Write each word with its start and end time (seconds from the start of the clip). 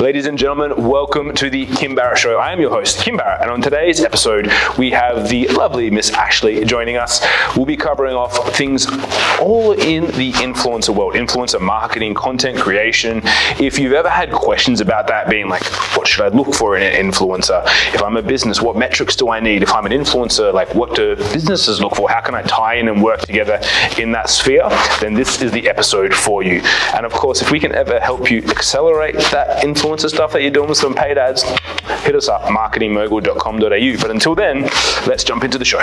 Ladies 0.00 0.26
and 0.26 0.36
gentlemen, 0.36 0.88
welcome 0.88 1.32
to 1.34 1.48
the 1.48 1.66
Kim 1.66 1.94
Barrett 1.94 2.18
Show. 2.18 2.36
I 2.36 2.52
am 2.52 2.60
your 2.60 2.70
host, 2.70 2.98
Kim 2.98 3.16
Barrett, 3.16 3.42
and 3.42 3.50
on 3.50 3.62
today's 3.62 4.02
episode, 4.02 4.50
we 4.76 4.90
have 4.90 5.28
the 5.28 5.46
lovely 5.46 5.88
Miss 5.88 6.10
Ashleigh 6.10 6.66
joining 6.66 6.96
us. 6.96 7.24
We'll 7.56 7.64
be 7.64 7.76
covering 7.76 8.16
off 8.16 8.56
things 8.56 8.88
all 9.40 9.70
in 9.70 10.06
the 10.16 10.32
influencer 10.32 10.92
world, 10.92 11.14
influencer 11.14 11.60
marketing, 11.60 12.14
content 12.14 12.58
creation. 12.58 13.20
If 13.60 13.78
you've 13.78 13.92
ever 13.92 14.10
had 14.10 14.32
questions 14.32 14.80
about 14.80 15.06
that, 15.06 15.30
being 15.30 15.48
like, 15.48 15.64
what 15.96 16.08
should 16.08 16.24
I 16.24 16.36
look 16.36 16.52
for 16.54 16.76
in 16.76 16.82
an 16.82 17.12
influencer? 17.12 17.62
If 17.94 18.02
I'm 18.02 18.16
a 18.16 18.22
business, 18.22 18.60
what 18.60 18.76
metrics 18.76 19.14
do 19.14 19.30
I 19.30 19.38
need? 19.38 19.62
If 19.62 19.72
I'm 19.72 19.86
an 19.86 19.92
influencer, 19.92 20.52
like 20.52 20.74
what 20.74 20.96
do 20.96 21.14
businesses 21.14 21.80
look 21.80 21.94
for? 21.94 22.10
How 22.10 22.20
can 22.20 22.34
I 22.34 22.42
tie 22.42 22.74
in 22.74 22.88
and 22.88 23.00
work 23.00 23.20
together 23.20 23.60
in 23.96 24.10
that 24.10 24.28
sphere? 24.28 24.68
Then 25.00 25.14
this 25.14 25.40
is 25.40 25.52
the 25.52 25.68
episode 25.68 26.12
for 26.12 26.42
you. 26.42 26.62
And 26.94 27.06
of 27.06 27.12
course, 27.12 27.42
if 27.42 27.52
we 27.52 27.60
can 27.60 27.72
ever 27.76 28.00
help 28.00 28.28
you 28.28 28.38
accelerate 28.38 29.14
that 29.30 29.62
influencer 29.84 30.08
stuff 30.08 30.32
that 30.32 30.42
you're 30.42 30.50
doing 30.50 30.68
with 30.68 30.78
some 30.78 30.94
paid 30.94 31.18
ads, 31.18 31.42
hit 32.04 32.14
us 32.14 32.28
up, 32.28 32.42
marketingmogul.com.au. 32.42 34.00
But 34.00 34.10
until 34.10 34.34
then, 34.34 34.62
let's 35.06 35.24
jump 35.24 35.44
into 35.44 35.58
the 35.58 35.64
show. 35.64 35.80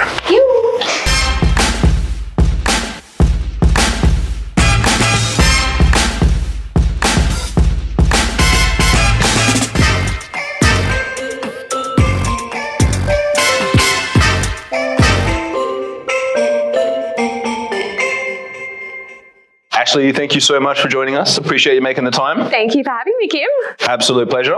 Ashleigh, 19.91 20.15
thank 20.15 20.35
you 20.35 20.39
so 20.39 20.57
much 20.57 20.79
for 20.79 20.87
joining 20.87 21.15
us. 21.15 21.37
Appreciate 21.37 21.75
you 21.75 21.81
making 21.81 22.05
the 22.05 22.11
time. 22.11 22.49
Thank 22.49 22.75
you 22.75 22.83
for 22.85 22.91
having 22.91 23.13
me, 23.19 23.27
Kim. 23.27 23.49
Absolute 23.81 24.29
pleasure. 24.29 24.55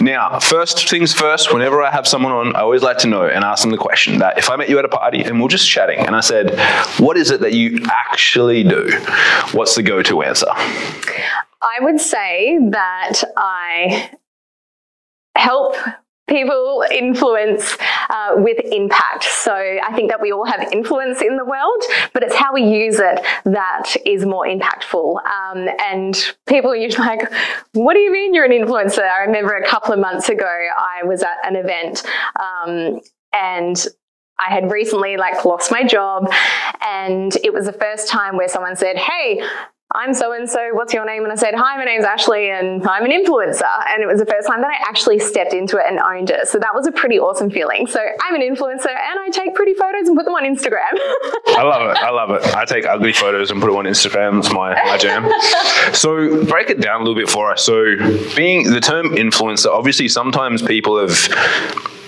Now, 0.00 0.38
first 0.38 0.88
things 0.88 1.12
first, 1.12 1.52
whenever 1.52 1.82
I 1.82 1.90
have 1.90 2.06
someone 2.06 2.30
on, 2.30 2.54
I 2.54 2.60
always 2.60 2.82
like 2.82 2.98
to 2.98 3.08
know 3.08 3.26
and 3.26 3.42
ask 3.42 3.62
them 3.62 3.72
the 3.72 3.78
question 3.78 4.18
that 4.18 4.38
if 4.38 4.48
I 4.48 4.54
met 4.54 4.68
you 4.68 4.78
at 4.78 4.84
a 4.84 4.88
party 4.88 5.22
and 5.24 5.42
we're 5.42 5.48
just 5.48 5.68
chatting 5.68 5.98
and 5.98 6.14
I 6.14 6.20
said, 6.20 6.56
What 7.00 7.16
is 7.16 7.32
it 7.32 7.40
that 7.40 7.52
you 7.52 7.84
actually 7.90 8.62
do? 8.62 8.88
What's 9.50 9.74
the 9.74 9.82
go 9.82 10.04
to 10.04 10.22
answer? 10.22 10.50
I 10.54 11.78
would 11.80 12.00
say 12.00 12.56
that 12.70 13.24
I 13.36 14.12
help 15.34 15.74
people 16.28 16.84
influence 16.90 17.76
uh, 18.10 18.34
with 18.36 18.58
impact. 18.64 19.24
So 19.24 19.52
I 19.54 19.92
think 19.94 20.10
that 20.10 20.20
we 20.20 20.32
all 20.32 20.44
have 20.44 20.72
influence 20.72 21.22
in 21.22 21.36
the 21.36 21.44
world, 21.44 21.82
but 22.12 22.22
it's 22.22 22.34
how 22.34 22.52
we 22.52 22.62
use 22.62 22.98
it 22.98 23.24
that 23.44 23.94
is 24.04 24.26
more 24.26 24.46
impactful. 24.46 25.24
Um, 25.24 25.68
and 25.80 26.34
people 26.46 26.70
are 26.72 26.76
usually 26.86 27.06
like, 27.06 27.32
what 27.72 27.94
do 27.94 28.00
you 28.00 28.12
mean 28.12 28.34
you're 28.34 28.44
an 28.44 28.52
influencer? 28.52 29.08
I 29.08 29.24
remember 29.24 29.54
a 29.54 29.66
couple 29.66 29.92
of 29.92 30.00
months 30.00 30.28
ago, 30.28 30.46
I 30.46 31.04
was 31.04 31.22
at 31.22 31.36
an 31.44 31.56
event 31.56 32.04
um, 32.38 33.00
and 33.32 33.86
I 34.38 34.52
had 34.52 34.70
recently 34.70 35.16
like 35.16 35.44
lost 35.44 35.70
my 35.70 35.82
job 35.82 36.30
and 36.84 37.34
it 37.36 37.52
was 37.52 37.66
the 37.66 37.72
first 37.72 38.08
time 38.08 38.36
where 38.36 38.48
someone 38.48 38.76
said, 38.76 38.96
Hey, 38.96 39.42
I'm 39.96 40.12
so 40.12 40.32
and 40.32 40.48
so, 40.48 40.68
what's 40.72 40.92
your 40.92 41.06
name? 41.06 41.24
And 41.24 41.32
I 41.32 41.36
said, 41.36 41.54
Hi, 41.56 41.76
my 41.78 41.84
name's 41.84 42.04
Ashleigh 42.04 42.50
and 42.50 42.86
I'm 42.86 43.04
an 43.04 43.10
influencer. 43.10 43.64
And 43.88 44.02
it 44.02 44.06
was 44.06 44.18
the 44.18 44.26
first 44.26 44.46
time 44.46 44.60
that 44.60 44.68
I 44.68 44.76
actually 44.86 45.18
stepped 45.18 45.54
into 45.54 45.78
it 45.78 45.84
and 45.88 45.98
owned 45.98 46.28
it. 46.28 46.48
So 46.48 46.58
that 46.58 46.74
was 46.74 46.86
a 46.86 46.92
pretty 46.92 47.18
awesome 47.18 47.50
feeling. 47.50 47.86
So 47.86 47.98
I'm 48.20 48.34
an 48.34 48.42
influencer 48.42 48.92
and 48.92 49.18
I 49.18 49.30
take 49.30 49.54
pretty 49.54 49.72
photos 49.72 50.06
and 50.06 50.14
put 50.14 50.26
them 50.26 50.34
on 50.34 50.44
Instagram. 50.44 50.92
I 51.56 51.62
love 51.62 51.90
it. 51.90 51.96
I 51.96 52.10
love 52.10 52.30
it. 52.30 52.54
I 52.54 52.66
take 52.66 52.84
ugly 52.84 53.14
photos 53.14 53.50
and 53.50 53.58
put 53.58 53.68
them 53.68 53.76
on 53.76 53.86
Instagram. 53.86 54.40
It's 54.40 54.52
my, 54.52 54.74
my 54.84 54.98
jam. 54.98 55.30
so 55.94 56.44
break 56.44 56.68
it 56.68 56.80
down 56.82 57.00
a 57.00 57.04
little 57.04 57.18
bit 57.18 57.30
for 57.30 57.50
us. 57.50 57.64
So 57.64 57.96
being 58.36 58.70
the 58.70 58.82
term 58.82 59.06
influencer, 59.16 59.68
obviously 59.68 60.08
sometimes 60.08 60.60
people 60.60 60.98
have 61.00 61.16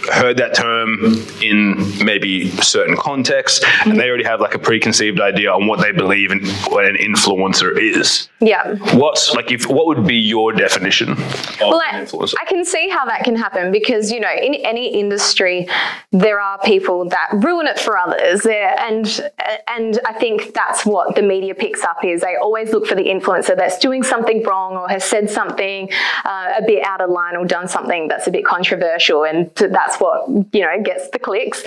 heard 0.08 0.36
that 0.38 0.54
term 0.54 0.98
in 1.42 2.04
maybe 2.04 2.50
certain 2.62 2.96
contexts 2.96 3.64
and 3.84 3.98
they 3.98 4.08
already 4.08 4.24
have 4.24 4.40
like 4.40 4.54
a 4.54 4.58
preconceived 4.58 5.20
idea 5.20 5.52
on 5.52 5.66
what 5.66 5.80
they 5.80 5.92
believe 5.92 6.30
in 6.30 6.44
what 6.68 6.84
an 6.84 6.96
influencer 6.96 7.78
is. 7.78 8.28
Yeah. 8.40 8.76
What's 8.96 9.34
like 9.34 9.50
if 9.50 9.66
what 9.66 9.86
would 9.86 10.06
be 10.06 10.16
your 10.16 10.52
definition 10.52 11.12
of 11.12 11.18
well, 11.60 11.82
an 11.82 12.06
influencer? 12.06 12.34
I, 12.38 12.42
I 12.42 12.44
can 12.46 12.64
see 12.64 12.88
how 12.88 13.04
that 13.06 13.24
can 13.24 13.36
happen 13.36 13.72
because 13.72 14.10
you 14.10 14.20
know 14.20 14.32
in 14.32 14.54
any 14.54 14.98
industry 14.98 15.68
there 16.12 16.40
are 16.40 16.58
people 16.60 17.08
that 17.08 17.30
ruin 17.32 17.66
it 17.66 17.78
for 17.78 17.96
others 17.98 18.46
and 18.46 19.30
and 19.68 20.00
I 20.06 20.12
think 20.14 20.54
that's 20.54 20.86
what 20.86 21.14
the 21.16 21.22
media 21.22 21.54
picks 21.54 21.82
up 21.84 22.04
is 22.04 22.20
they 22.20 22.36
always 22.36 22.72
look 22.72 22.86
for 22.86 22.94
the 22.94 23.04
influencer 23.04 23.56
that's 23.56 23.78
doing 23.78 24.02
something 24.02 24.42
wrong 24.44 24.76
or 24.76 24.88
has 24.88 25.04
said 25.04 25.30
something 25.30 25.90
uh, 26.24 26.54
a 26.58 26.62
bit 26.66 26.84
out 26.84 27.00
of 27.00 27.10
line 27.10 27.36
or 27.36 27.44
done 27.44 27.68
something 27.68 28.08
that's 28.08 28.26
a 28.26 28.30
bit 28.30 28.44
controversial 28.44 29.24
and 29.24 29.50
that's 29.54 29.97
what 30.00 30.28
you 30.52 30.60
know 30.60 30.82
gets 30.82 31.08
the 31.10 31.18
clicks 31.18 31.62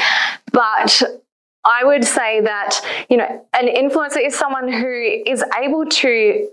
but 0.52 1.02
I 1.64 1.84
would 1.84 2.04
say 2.04 2.42
that, 2.42 2.80
you 3.10 3.18
know, 3.18 3.46
an 3.54 3.68
influencer 3.68 4.26
is 4.26 4.36
someone 4.36 4.72
who 4.72 5.22
is 5.26 5.44
able 5.62 5.86
to 5.86 6.50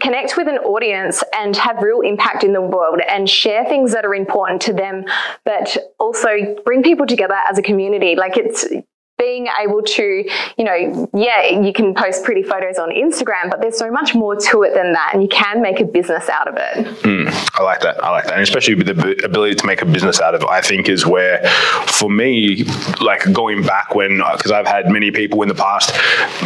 connect 0.00 0.36
with 0.36 0.46
an 0.46 0.58
audience 0.58 1.24
and 1.34 1.56
have 1.56 1.82
real 1.82 2.02
impact 2.02 2.44
in 2.44 2.52
the 2.52 2.60
world 2.60 3.00
and 3.08 3.28
share 3.28 3.64
things 3.64 3.92
that 3.92 4.04
are 4.04 4.14
important 4.14 4.60
to 4.62 4.72
them, 4.74 5.04
but 5.44 5.76
also 5.98 6.56
bring 6.64 6.82
people 6.82 7.06
together 7.06 7.36
as 7.48 7.58
a 7.58 7.62
community. 7.62 8.14
Like 8.14 8.36
it's, 8.36 8.66
being 9.26 9.48
able 9.60 9.82
to, 9.82 10.24
you 10.56 10.64
know, 10.64 11.08
yeah, 11.14 11.42
you 11.66 11.72
can 11.72 11.94
post 11.94 12.22
pretty 12.22 12.44
photos 12.44 12.78
on 12.78 12.90
Instagram, 12.90 13.50
but 13.50 13.60
there's 13.60 13.76
so 13.76 13.90
much 13.90 14.14
more 14.14 14.36
to 14.36 14.62
it 14.62 14.72
than 14.72 14.92
that, 14.92 15.10
and 15.12 15.22
you 15.22 15.28
can 15.28 15.60
make 15.60 15.80
a 15.80 15.84
business 15.84 16.28
out 16.28 16.46
of 16.46 16.54
it. 16.56 16.86
Mm, 17.02 17.26
I 17.58 17.62
like 17.64 17.80
that. 17.80 18.02
I 18.04 18.10
like 18.10 18.24
that, 18.26 18.34
and 18.34 18.42
especially 18.42 18.76
with 18.76 18.86
the 18.86 19.24
ability 19.24 19.56
to 19.56 19.66
make 19.66 19.82
a 19.82 19.84
business 19.84 20.20
out 20.20 20.34
of 20.36 20.42
it, 20.42 20.48
I 20.48 20.60
think 20.60 20.88
is 20.88 21.04
where, 21.04 21.44
for 21.98 22.08
me, 22.08 22.64
like 23.00 23.32
going 23.32 23.62
back 23.62 23.94
when, 23.96 24.18
because 24.32 24.52
I've 24.52 24.66
had 24.66 24.90
many 24.90 25.10
people 25.10 25.42
in 25.42 25.48
the 25.48 25.54
past 25.54 25.92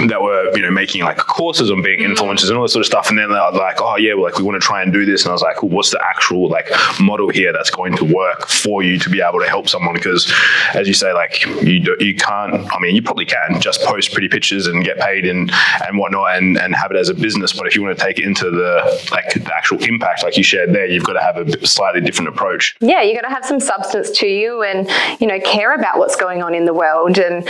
that 0.08 0.20
were, 0.22 0.50
you 0.56 0.62
know, 0.62 0.70
making 0.70 1.02
like 1.02 1.18
courses 1.18 1.70
on 1.70 1.82
being 1.82 2.00
mm-hmm. 2.00 2.12
influencers 2.12 2.48
and 2.48 2.56
all 2.56 2.62
this 2.62 2.72
sort 2.72 2.82
of 2.82 2.86
stuff, 2.86 3.10
and 3.10 3.18
then 3.18 3.28
they're 3.28 3.52
like, 3.52 3.80
oh 3.82 3.96
yeah, 3.96 4.14
well, 4.14 4.24
like 4.24 4.38
we 4.38 4.44
want 4.44 4.60
to 4.60 4.66
try 4.66 4.82
and 4.82 4.90
do 4.92 5.04
this, 5.04 5.24
and 5.24 5.30
I 5.30 5.32
was 5.32 5.42
like, 5.42 5.62
well, 5.62 5.70
what's 5.70 5.90
the 5.90 6.02
actual 6.02 6.48
like 6.48 6.68
model 6.98 7.28
here 7.28 7.52
that's 7.52 7.70
going 7.70 7.94
to 7.96 8.04
work 8.04 8.48
for 8.48 8.82
you 8.82 8.98
to 8.98 9.10
be 9.10 9.20
able 9.20 9.40
to 9.40 9.48
help 9.48 9.68
someone? 9.68 9.94
Because, 9.94 10.32
as 10.74 10.88
you 10.88 10.94
say, 10.94 11.12
like 11.12 11.44
you 11.62 11.80
do, 11.80 11.96
you 12.00 12.14
can't 12.14 12.69
I 12.70 12.78
mean, 12.78 12.94
you 12.94 13.02
probably 13.02 13.26
can 13.26 13.60
just 13.60 13.82
post 13.82 14.12
pretty 14.12 14.28
pictures 14.28 14.66
and 14.66 14.84
get 14.84 14.98
paid 14.98 15.26
and 15.26 15.50
and 15.86 15.98
whatnot, 15.98 16.36
and 16.36 16.56
and 16.58 16.74
have 16.74 16.90
it 16.90 16.96
as 16.96 17.08
a 17.08 17.14
business. 17.14 17.52
But 17.52 17.66
if 17.66 17.74
you 17.74 17.82
want 17.82 17.98
to 17.98 18.04
take 18.04 18.18
it 18.18 18.24
into 18.24 18.50
the 18.50 19.08
like 19.10 19.32
the 19.34 19.54
actual 19.54 19.82
impact, 19.82 20.22
like 20.22 20.36
you 20.36 20.42
shared 20.42 20.72
there, 20.72 20.86
you've 20.86 21.04
got 21.04 21.14
to 21.14 21.20
have 21.20 21.36
a 21.36 21.66
slightly 21.66 22.00
different 22.00 22.28
approach. 22.28 22.76
Yeah, 22.80 23.02
you've 23.02 23.20
got 23.20 23.28
to 23.28 23.34
have 23.34 23.44
some 23.44 23.60
substance 23.60 24.10
to 24.18 24.26
you, 24.26 24.62
and 24.62 24.88
you 25.20 25.26
know, 25.26 25.40
care 25.40 25.74
about 25.74 25.98
what's 25.98 26.16
going 26.16 26.42
on 26.42 26.54
in 26.54 26.64
the 26.64 26.74
world, 26.74 27.18
and 27.18 27.48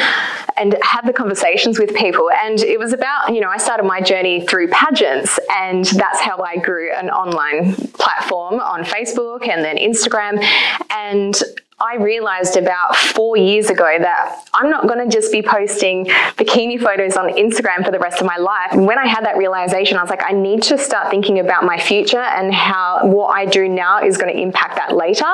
and 0.56 0.76
have 0.82 1.06
the 1.06 1.12
conversations 1.12 1.78
with 1.78 1.94
people. 1.94 2.30
And 2.30 2.60
it 2.60 2.78
was 2.78 2.92
about 2.92 3.32
you 3.32 3.40
know, 3.40 3.48
I 3.48 3.58
started 3.58 3.84
my 3.84 4.00
journey 4.00 4.46
through 4.46 4.68
pageants, 4.68 5.38
and 5.50 5.84
that's 5.84 6.20
how 6.20 6.38
I 6.38 6.56
grew 6.56 6.92
an 6.94 7.10
online 7.10 7.74
platform 7.74 8.60
on 8.60 8.84
Facebook 8.84 9.48
and 9.48 9.64
then 9.64 9.76
Instagram, 9.76 10.42
and 10.90 11.40
I 11.80 11.96
realized 11.96 12.58
about 12.58 12.94
four 12.94 13.38
years 13.38 13.70
ago 13.70 13.96
that 13.98 14.44
I'm 14.52 14.68
not 14.68 14.86
going 14.86 14.98
to 14.98 15.10
just 15.10 15.32
be 15.32 15.40
posting 15.40 16.04
bikini 16.04 16.78
photos 16.78 17.16
on 17.16 17.30
Instagram 17.30 17.86
for 17.86 17.90
the 17.90 17.98
rest 17.98 18.20
of 18.20 18.26
my 18.26 18.36
life. 18.36 18.72
And 18.72 18.86
when 18.86 18.98
I 18.98 19.06
had 19.06 19.24
that 19.24 19.38
realization, 19.38 19.96
I 19.96 20.02
was 20.02 20.10
like, 20.10 20.22
I 20.22 20.32
need 20.32 20.62
to 20.64 20.76
start 20.76 21.08
thinking 21.10 21.38
about 21.38 21.64
my 21.64 21.78
future 21.78 22.20
and 22.20 22.52
how 22.52 23.00
what 23.04 23.28
I 23.28 23.46
do 23.46 23.66
now 23.66 24.04
is 24.04 24.18
going 24.18 24.30
to 24.30 24.38
impact 24.38 24.76
that 24.76 24.94
later. 24.94 25.24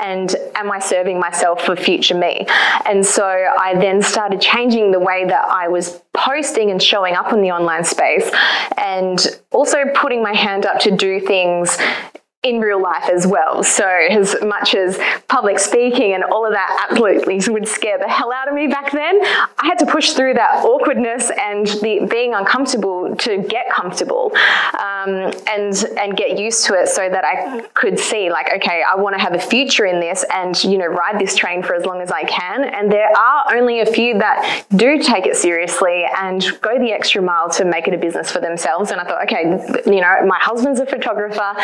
And 0.00 0.36
am 0.54 0.70
I 0.70 0.78
serving 0.78 1.18
myself 1.18 1.62
for 1.62 1.74
future 1.74 2.14
me? 2.14 2.46
And 2.86 3.04
so 3.04 3.26
I 3.26 3.74
then 3.74 4.00
started 4.00 4.40
changing 4.40 4.92
the 4.92 5.00
way 5.00 5.24
that 5.24 5.46
I 5.48 5.66
was 5.66 6.00
posting 6.14 6.70
and 6.70 6.80
showing 6.80 7.14
up 7.14 7.32
in 7.32 7.42
the 7.42 7.50
online 7.50 7.82
space 7.82 8.30
and 8.76 9.40
also 9.50 9.78
putting 9.94 10.22
my 10.22 10.32
hand 10.32 10.64
up 10.64 10.78
to 10.80 10.92
do 10.92 11.18
things 11.18 11.76
in 12.44 12.60
real 12.60 12.80
life 12.80 13.08
as 13.12 13.26
well. 13.26 13.64
So 13.64 13.84
as 13.84 14.36
much 14.42 14.76
as 14.76 14.96
public 15.26 15.58
speaking 15.58 16.12
and 16.14 16.22
all 16.22 16.46
of 16.46 16.52
that 16.52 16.86
absolutely 16.88 17.40
would 17.52 17.66
scare 17.66 17.98
the 17.98 18.06
hell 18.06 18.32
out 18.32 18.46
of 18.46 18.54
me 18.54 18.68
back 18.68 18.92
then, 18.92 19.20
I 19.58 19.66
had 19.66 19.76
to 19.80 19.86
push 19.86 20.12
through 20.12 20.34
that 20.34 20.64
awkwardness 20.64 21.32
and 21.36 21.66
the 21.66 22.06
being 22.08 22.34
uncomfortable 22.34 23.16
to 23.16 23.38
get 23.42 23.68
comfortable 23.72 24.30
um, 24.78 25.32
and 25.48 25.84
and 25.98 26.16
get 26.16 26.38
used 26.38 26.64
to 26.66 26.74
it 26.74 26.86
so 26.86 27.08
that 27.08 27.24
I 27.24 27.62
could 27.74 27.98
see 27.98 28.30
like, 28.30 28.52
okay, 28.54 28.84
I 28.88 28.94
want 28.94 29.16
to 29.16 29.20
have 29.20 29.34
a 29.34 29.40
future 29.40 29.86
in 29.86 29.98
this 29.98 30.24
and 30.32 30.62
you 30.62 30.78
know 30.78 30.86
ride 30.86 31.18
this 31.18 31.34
train 31.34 31.64
for 31.64 31.74
as 31.74 31.86
long 31.86 32.00
as 32.00 32.12
I 32.12 32.22
can. 32.22 32.62
And 32.62 32.90
there 32.90 33.10
are 33.18 33.56
only 33.56 33.80
a 33.80 33.86
few 33.86 34.16
that 34.18 34.64
do 34.76 35.02
take 35.02 35.26
it 35.26 35.34
seriously 35.34 36.04
and 36.16 36.40
go 36.60 36.78
the 36.78 36.92
extra 36.92 37.20
mile 37.20 37.50
to 37.50 37.64
make 37.64 37.88
it 37.88 37.94
a 37.94 37.98
business 37.98 38.30
for 38.30 38.40
themselves. 38.40 38.92
And 38.92 39.00
I 39.00 39.04
thought, 39.04 39.24
okay, 39.24 39.42
you 39.86 40.00
know, 40.00 40.24
my 40.24 40.38
husband's 40.38 40.78
a 40.78 40.86
photographer. 40.86 41.54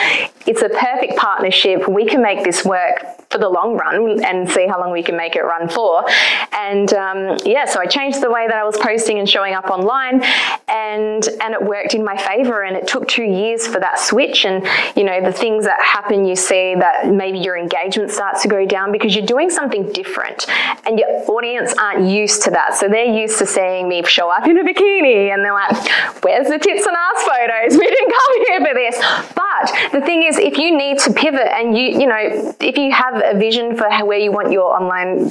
It's 0.46 0.63
a 0.64 0.68
perfect 0.70 1.16
partnership. 1.16 1.88
We 1.88 2.06
can 2.06 2.22
make 2.22 2.44
this 2.44 2.64
work 2.64 3.04
for 3.30 3.38
the 3.38 3.48
long 3.48 3.76
run 3.76 4.24
and 4.24 4.48
see 4.50 4.66
how 4.66 4.78
long 4.80 4.92
we 4.92 5.02
can 5.02 5.16
make 5.16 5.36
it 5.36 5.42
run 5.42 5.68
for. 5.68 6.04
And 6.52 6.92
um, 6.94 7.36
yeah, 7.44 7.64
so 7.64 7.80
I 7.80 7.86
changed 7.86 8.20
the 8.20 8.30
way 8.30 8.46
that 8.46 8.56
I 8.56 8.64
was 8.64 8.76
posting 8.78 9.18
and 9.18 9.28
showing 9.28 9.54
up 9.54 9.66
online. 9.70 10.22
and 10.68 11.28
and 11.40 11.54
it 11.54 11.62
worked 11.62 11.94
in 11.94 12.04
my 12.04 12.16
favor. 12.16 12.62
And 12.62 12.76
it 12.76 12.86
took 12.86 13.06
two 13.08 13.24
years 13.24 13.66
for 13.66 13.80
that 13.80 13.98
switch. 13.98 14.44
And 14.44 14.66
you 14.96 15.04
know 15.04 15.20
the 15.22 15.32
things 15.32 15.64
that 15.64 15.80
happen, 15.82 16.24
you 16.24 16.36
see 16.36 16.74
that 16.74 17.08
maybe 17.12 17.38
your 17.38 17.56
engagement 17.56 18.10
starts 18.10 18.42
to 18.42 18.48
go 18.48 18.66
down 18.66 18.92
because 18.92 19.14
you're 19.14 19.26
doing 19.26 19.50
something 19.50 19.92
different, 19.92 20.46
and 20.86 20.98
your 20.98 21.08
audience 21.30 21.74
aren't 21.78 22.08
used 22.08 22.42
to 22.42 22.50
that. 22.50 22.74
So 22.74 22.88
they're 22.88 23.04
used 23.04 23.38
to 23.38 23.46
seeing 23.46 23.88
me 23.88 24.02
show 24.04 24.28
up 24.30 24.46
in 24.46 24.58
a 24.58 24.64
bikini, 24.64 25.32
and 25.32 25.44
they're 25.44 25.52
like, 25.52 25.76
"Where's 26.22 26.48
the 26.48 26.58
tits 26.58 26.86
and 26.86 26.96
ass 26.96 27.22
photos? 27.24 27.78
We 27.78 27.86
didn't 27.86 28.12
come 28.18 28.46
here 28.46 28.60
for 28.66 28.74
this." 28.74 28.96
But 29.34 29.90
the 29.92 30.00
thing 30.00 30.22
is, 30.22 30.38
if 30.38 30.53
you 30.58 30.76
need 30.76 30.98
to 31.00 31.12
pivot, 31.12 31.48
and 31.52 31.76
you 31.76 31.84
you 32.00 32.06
know, 32.06 32.54
if 32.60 32.76
you 32.76 32.92
have 32.92 33.22
a 33.24 33.38
vision 33.38 33.76
for 33.76 33.88
where 34.04 34.18
you 34.18 34.32
want 34.32 34.50
your 34.50 34.74
online 34.74 35.30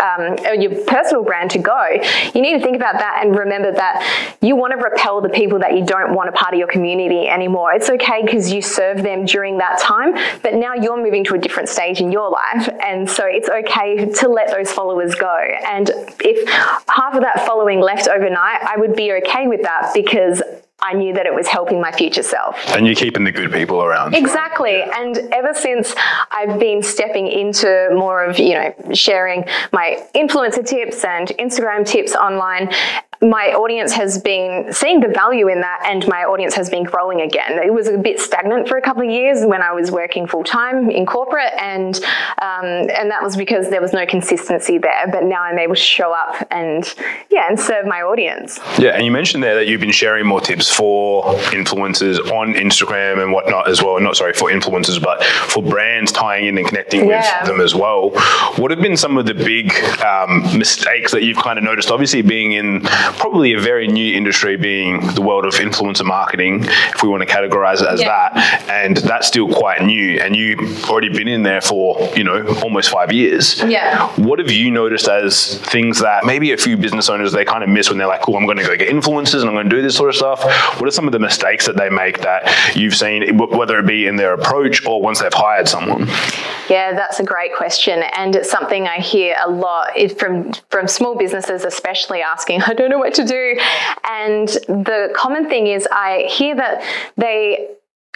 um, 0.00 0.36
or 0.46 0.54
your 0.54 0.84
personal 0.84 1.22
brand 1.22 1.50
to 1.52 1.58
go, 1.58 1.88
you 2.34 2.42
need 2.42 2.58
to 2.58 2.60
think 2.60 2.76
about 2.76 2.98
that 2.98 3.20
and 3.22 3.36
remember 3.36 3.72
that 3.72 4.36
you 4.40 4.56
want 4.56 4.72
to 4.72 4.76
repel 4.76 5.20
the 5.20 5.28
people 5.28 5.58
that 5.58 5.76
you 5.76 5.84
don't 5.84 6.14
want 6.14 6.28
a 6.28 6.32
part 6.32 6.54
of 6.54 6.58
your 6.58 6.68
community 6.68 7.28
anymore. 7.28 7.72
It's 7.72 7.90
okay 7.90 8.22
because 8.24 8.52
you 8.52 8.62
serve 8.62 9.02
them 9.02 9.24
during 9.24 9.58
that 9.58 9.78
time, 9.80 10.14
but 10.42 10.54
now 10.54 10.74
you're 10.74 11.02
moving 11.02 11.24
to 11.24 11.34
a 11.34 11.38
different 11.38 11.68
stage 11.68 12.00
in 12.00 12.12
your 12.12 12.30
life, 12.30 12.68
and 12.82 13.08
so 13.08 13.24
it's 13.26 13.48
okay 13.48 14.06
to 14.06 14.28
let 14.28 14.48
those 14.48 14.70
followers 14.72 15.14
go. 15.14 15.36
And 15.66 15.90
if 16.20 16.48
half 16.88 17.14
of 17.14 17.22
that 17.22 17.46
following 17.46 17.80
left 17.80 18.08
overnight, 18.08 18.62
I 18.62 18.76
would 18.76 18.94
be 18.94 19.12
okay 19.12 19.46
with 19.46 19.62
that 19.62 19.92
because 19.94 20.42
I 20.84 20.92
knew 20.92 21.14
that 21.14 21.24
it 21.24 21.34
was 21.34 21.48
helping 21.48 21.80
my 21.80 21.90
future 21.90 22.22
self. 22.22 22.56
And 22.68 22.86
you're 22.86 22.94
keeping 22.94 23.24
the 23.24 23.32
good 23.32 23.50
people 23.50 23.82
around. 23.82 24.14
Exactly. 24.14 24.76
Right? 24.76 24.90
And 24.94 25.16
ever 25.32 25.54
since 25.54 25.94
I've 26.30 26.60
been 26.60 26.82
stepping 26.82 27.26
into 27.26 27.88
more 27.94 28.22
of, 28.22 28.38
you 28.38 28.52
know, 28.54 28.74
sharing 28.92 29.46
my 29.72 30.06
influencer 30.14 30.66
tips 30.66 31.02
and 31.04 31.28
Instagram 31.38 31.86
tips 31.86 32.14
online, 32.14 32.70
my 33.20 33.52
audience 33.52 33.92
has 33.92 34.18
been 34.18 34.72
seeing 34.72 35.00
the 35.00 35.08
value 35.08 35.48
in 35.48 35.60
that 35.60 35.82
and 35.86 36.06
my 36.08 36.24
audience 36.24 36.54
has 36.54 36.70
been 36.70 36.84
growing 36.84 37.20
again. 37.20 37.58
It 37.62 37.72
was 37.72 37.88
a 37.88 37.98
bit 37.98 38.20
stagnant 38.20 38.68
for 38.68 38.76
a 38.76 38.82
couple 38.82 39.02
of 39.02 39.10
years 39.10 39.44
when 39.44 39.62
I 39.62 39.72
was 39.72 39.90
working 39.90 40.26
full 40.26 40.44
time 40.44 40.90
in 40.90 41.06
corporate 41.06 41.52
and 41.58 41.96
um, 42.42 42.64
and 42.64 43.10
that 43.10 43.22
was 43.22 43.36
because 43.36 43.70
there 43.70 43.80
was 43.80 43.92
no 43.92 44.06
consistency 44.06 44.78
there. 44.78 45.06
But 45.10 45.24
now 45.24 45.42
I'm 45.42 45.58
able 45.58 45.74
to 45.74 45.80
show 45.80 46.12
up 46.12 46.46
and 46.50 46.92
yeah, 47.30 47.46
and 47.48 47.58
serve 47.58 47.86
my 47.86 48.02
audience. 48.02 48.58
Yeah, 48.78 48.90
and 48.90 49.04
you 49.04 49.10
mentioned 49.10 49.42
there 49.42 49.54
that 49.54 49.66
you've 49.66 49.80
been 49.80 49.92
sharing 49.92 50.26
more 50.26 50.40
tips 50.40 50.70
for 50.74 51.24
influencers 51.50 52.18
on 52.30 52.54
Instagram 52.54 53.22
and 53.22 53.32
whatnot 53.32 53.68
as 53.68 53.82
well. 53.82 53.98
Not 54.00 54.16
sorry 54.16 54.32
for 54.32 54.50
influencers, 54.50 55.02
but 55.02 55.22
for 55.24 55.62
brands 55.62 56.12
tying 56.12 56.46
in 56.46 56.58
and 56.58 56.66
connecting 56.66 57.08
yeah. 57.08 57.40
with 57.40 57.48
them 57.48 57.60
as 57.60 57.74
well. 57.74 58.10
What 58.56 58.70
have 58.70 58.80
been 58.80 58.96
some 58.96 59.16
of 59.16 59.26
the 59.26 59.34
big 59.34 59.72
um, 60.00 60.42
mistakes 60.58 61.12
that 61.12 61.22
you've 61.22 61.38
kind 61.38 61.58
of 61.58 61.64
noticed? 61.64 61.90
Obviously, 61.90 62.22
being 62.22 62.52
in 62.52 62.86
probably 63.12 63.54
a 63.54 63.60
very 63.60 63.86
new 63.86 64.14
industry 64.14 64.56
being 64.56 65.00
the 65.14 65.22
world 65.22 65.44
of 65.44 65.54
influencer 65.54 66.04
marketing, 66.04 66.64
if 66.64 67.02
we 67.02 67.08
want 67.08 67.22
to 67.22 67.32
categorize 67.32 67.80
it 67.82 67.88
as 67.88 68.00
yeah. 68.00 68.30
that. 68.32 68.64
And 68.68 68.96
that's 68.98 69.26
still 69.26 69.48
quite 69.48 69.82
new. 69.82 70.20
And 70.20 70.36
you've 70.36 70.84
already 70.88 71.08
been 71.08 71.28
in 71.28 71.42
there 71.42 71.60
for, 71.60 72.10
you 72.16 72.24
know, 72.24 72.46
almost 72.62 72.90
five 72.90 73.12
years. 73.12 73.60
Yeah. 73.62 74.08
What 74.16 74.38
have 74.38 74.50
you 74.50 74.70
noticed 74.70 75.08
as 75.08 75.58
things 75.58 76.00
that 76.00 76.24
maybe 76.24 76.52
a 76.52 76.56
few 76.56 76.76
business 76.76 77.08
owners 77.08 77.32
they 77.32 77.44
kind 77.44 77.62
of 77.62 77.68
miss 77.68 77.88
when 77.88 77.98
they're 77.98 78.06
like, 78.06 78.28
oh, 78.28 78.36
I'm 78.36 78.46
going 78.46 78.58
to 78.58 78.64
go 78.64 78.76
get 78.76 78.88
influencers 78.88 79.40
and 79.40 79.48
I'm 79.48 79.54
going 79.54 79.68
to 79.68 79.76
do 79.76 79.82
this 79.82 79.96
sort 79.96 80.10
of 80.10 80.16
stuff? 80.16 80.44
What 80.80 80.86
are 80.88 80.90
some 80.90 81.06
of 81.06 81.12
the 81.12 81.18
mistakes 81.18 81.66
that 81.66 81.76
they 81.76 81.88
make 81.88 82.20
that 82.20 82.76
you've 82.76 82.94
seen, 82.94 83.36
whether 83.36 83.78
it 83.78 83.86
be 83.86 84.06
in 84.06 84.16
their 84.16 84.34
approach 84.34 84.86
or 84.86 85.00
once 85.00 85.20
they've 85.20 85.32
hired 85.32 85.68
someone? 85.68 86.06
Yeah, 86.68 86.94
that's 86.94 87.20
a 87.20 87.24
great 87.24 87.54
question. 87.54 88.02
And 88.16 88.34
it's 88.34 88.50
something 88.50 88.86
I 88.86 88.98
hear 88.98 89.36
a 89.44 89.50
lot 89.50 89.90
from, 90.18 90.52
from 90.70 90.88
small 90.88 91.16
businesses, 91.16 91.64
especially 91.64 92.22
asking, 92.22 92.62
I 92.62 92.74
don't 92.74 92.90
know 92.90 92.93
what 92.98 93.14
to 93.14 93.24
do. 93.24 93.58
And 94.04 94.48
the 94.48 95.12
common 95.14 95.48
thing 95.48 95.66
is 95.66 95.86
I 95.90 96.26
hear 96.28 96.54
that 96.56 96.82
they 97.16 97.68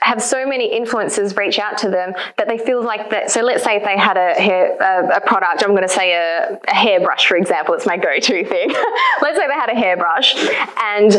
have 0.03 0.23
so 0.23 0.47
many 0.47 0.79
influencers 0.79 1.37
reach 1.37 1.59
out 1.59 1.77
to 1.79 1.91
them 1.91 2.15
that 2.37 2.47
they 2.49 2.57
feel 2.57 2.83
like 2.83 3.11
that. 3.11 3.31
So 3.31 3.43
let's 3.43 3.65
say 3.65 3.77
if 3.77 3.85
they 3.85 3.99
had 3.99 4.17
a 4.17 4.35
hair 4.41 4.77
a, 4.81 5.17
a 5.17 5.21
product, 5.21 5.63
I'm 5.63 5.71
going 5.71 5.83
to 5.83 5.89
say 5.89 6.15
a, 6.15 6.59
a 6.69 6.75
hairbrush, 6.75 7.27
for 7.27 7.37
example. 7.37 7.75
It's 7.75 7.87
my 7.87 7.97
go-to 7.97 8.45
thing. 8.45 8.71
let's 9.23 9.37
say 9.37 9.47
they 9.47 9.55
had 9.55 9.71
a 9.71 9.75
hairbrush 9.75 10.37
and 10.81 11.15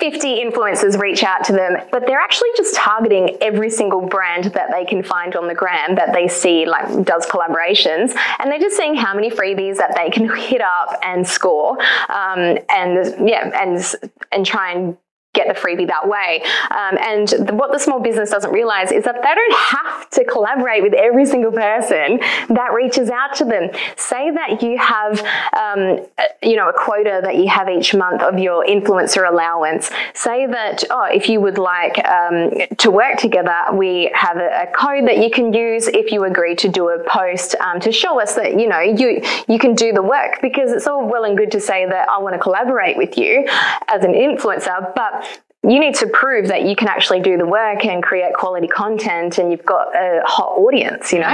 50 0.00 0.42
influencers 0.42 0.98
reach 0.98 1.22
out 1.22 1.44
to 1.44 1.52
them, 1.52 1.76
but 1.92 2.06
they're 2.06 2.18
actually 2.18 2.48
just 2.56 2.74
targeting 2.74 3.36
every 3.40 3.70
single 3.70 4.00
brand 4.00 4.46
that 4.46 4.70
they 4.72 4.84
can 4.84 5.02
find 5.02 5.36
on 5.36 5.46
the 5.46 5.54
gram 5.54 5.94
that 5.94 6.12
they 6.12 6.26
see 6.26 6.66
like 6.66 7.04
does 7.04 7.26
collaborations, 7.26 8.16
and 8.38 8.50
they're 8.50 8.58
just 8.58 8.76
seeing 8.76 8.94
how 8.94 9.14
many 9.14 9.30
freebies 9.30 9.76
that 9.76 9.94
they 9.94 10.10
can 10.10 10.34
hit 10.36 10.62
up 10.62 10.98
and 11.02 11.26
score, 11.26 11.72
um, 12.08 12.58
and 12.68 13.28
yeah, 13.28 13.50
and 13.62 13.94
and 14.32 14.46
try 14.46 14.72
and 14.72 14.96
get 15.32 15.46
the 15.46 15.54
freebie 15.54 15.86
that 15.86 16.08
way. 16.08 16.42
Um, 16.70 16.98
and 17.00 17.28
the, 17.46 17.54
what 17.54 17.70
the 17.72 17.78
small 17.78 18.00
business 18.00 18.30
doesn't 18.30 18.50
realize 18.50 18.90
is 18.90 19.04
that 19.04 19.14
they 19.14 19.34
don't 19.34 19.54
have 19.54 20.10
to 20.10 20.24
collaborate 20.24 20.82
with 20.82 20.92
every 20.92 21.24
single 21.24 21.52
person 21.52 22.18
that 22.48 22.72
reaches 22.74 23.10
out 23.10 23.34
to 23.36 23.44
them. 23.44 23.70
Say 23.96 24.32
that 24.32 24.60
you 24.60 24.76
have, 24.78 25.20
um, 25.56 26.04
you 26.42 26.56
know, 26.56 26.68
a 26.68 26.72
quota 26.72 27.20
that 27.22 27.36
you 27.36 27.48
have 27.48 27.68
each 27.68 27.94
month 27.94 28.22
of 28.22 28.38
your 28.38 28.64
influencer 28.66 29.28
allowance. 29.28 29.90
Say 30.14 30.46
that, 30.46 30.82
oh, 30.90 31.04
if 31.04 31.28
you 31.28 31.40
would 31.40 31.58
like 31.58 32.04
um, 32.04 32.50
to 32.78 32.90
work 32.90 33.18
together, 33.18 33.56
we 33.72 34.10
have 34.14 34.36
a, 34.36 34.62
a, 34.62 34.66
code 34.80 35.06
that 35.06 35.18
you 35.18 35.30
can 35.30 35.52
use 35.52 35.88
if 35.88 36.10
you 36.10 36.24
agree 36.24 36.54
to 36.56 36.68
do 36.68 36.88
a 36.88 37.04
post 37.04 37.54
um, 37.56 37.80
to 37.80 37.92
show 37.92 38.20
us 38.20 38.34
that, 38.34 38.58
you 38.58 38.68
know, 38.68 38.80
you, 38.80 39.22
you 39.46 39.58
can 39.58 39.74
do 39.74 39.92
the 39.92 40.02
work 40.02 40.40
because 40.42 40.72
it's 40.72 40.86
all 40.86 41.06
well 41.06 41.24
and 41.24 41.36
good 41.36 41.50
to 41.52 41.60
say 41.60 41.86
that 41.86 42.08
I 42.08 42.18
want 42.18 42.34
to 42.34 42.38
collaborate 42.38 42.96
with 42.96 43.16
you 43.16 43.46
as 43.88 44.04
an 44.04 44.12
influencer, 44.12 44.94
but 44.94 45.20
you 45.62 45.78
need 45.78 45.94
to 45.94 46.06
prove 46.06 46.48
that 46.48 46.62
you 46.62 46.74
can 46.74 46.88
actually 46.88 47.20
do 47.20 47.36
the 47.36 47.44
work 47.44 47.84
and 47.84 48.02
create 48.02 48.32
quality 48.32 48.66
content 48.66 49.36
and 49.36 49.50
you've 49.50 49.64
got 49.66 49.94
a 49.94 50.22
hot 50.24 50.56
audience, 50.56 51.12
you 51.12 51.18
know? 51.18 51.26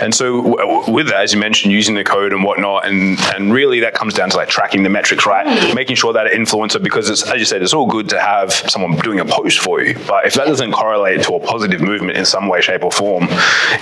And 0.00 0.14
so 0.14 0.90
with 0.90 1.08
that, 1.08 1.20
as 1.22 1.34
you 1.34 1.38
mentioned, 1.38 1.70
using 1.70 1.94
the 1.94 2.02
code 2.04 2.32
and 2.32 2.42
whatnot, 2.42 2.86
and, 2.86 3.18
and 3.34 3.52
really 3.52 3.80
that 3.80 3.92
comes 3.92 4.14
down 4.14 4.30
to 4.30 4.36
like 4.38 4.48
tracking 4.48 4.82
the 4.82 4.88
metrics, 4.88 5.26
right? 5.26 5.46
Mm. 5.46 5.74
Making 5.74 5.94
sure 5.94 6.14
that 6.14 6.32
influencer, 6.32 6.82
because 6.82 7.10
it's, 7.10 7.22
as 7.30 7.38
you 7.38 7.44
said, 7.44 7.62
it's 7.62 7.74
all 7.74 7.86
good 7.86 8.08
to 8.08 8.20
have 8.20 8.50
someone 8.50 8.96
doing 9.00 9.20
a 9.20 9.26
post 9.26 9.58
for 9.58 9.82
you, 9.82 9.94
but 10.08 10.24
if 10.26 10.32
that 10.34 10.46
doesn't 10.46 10.72
correlate 10.72 11.22
to 11.24 11.34
a 11.34 11.40
positive 11.40 11.82
movement 11.82 12.16
in 12.16 12.24
some 12.24 12.48
way, 12.48 12.62
shape 12.62 12.82
or 12.82 12.90
form, 12.90 13.26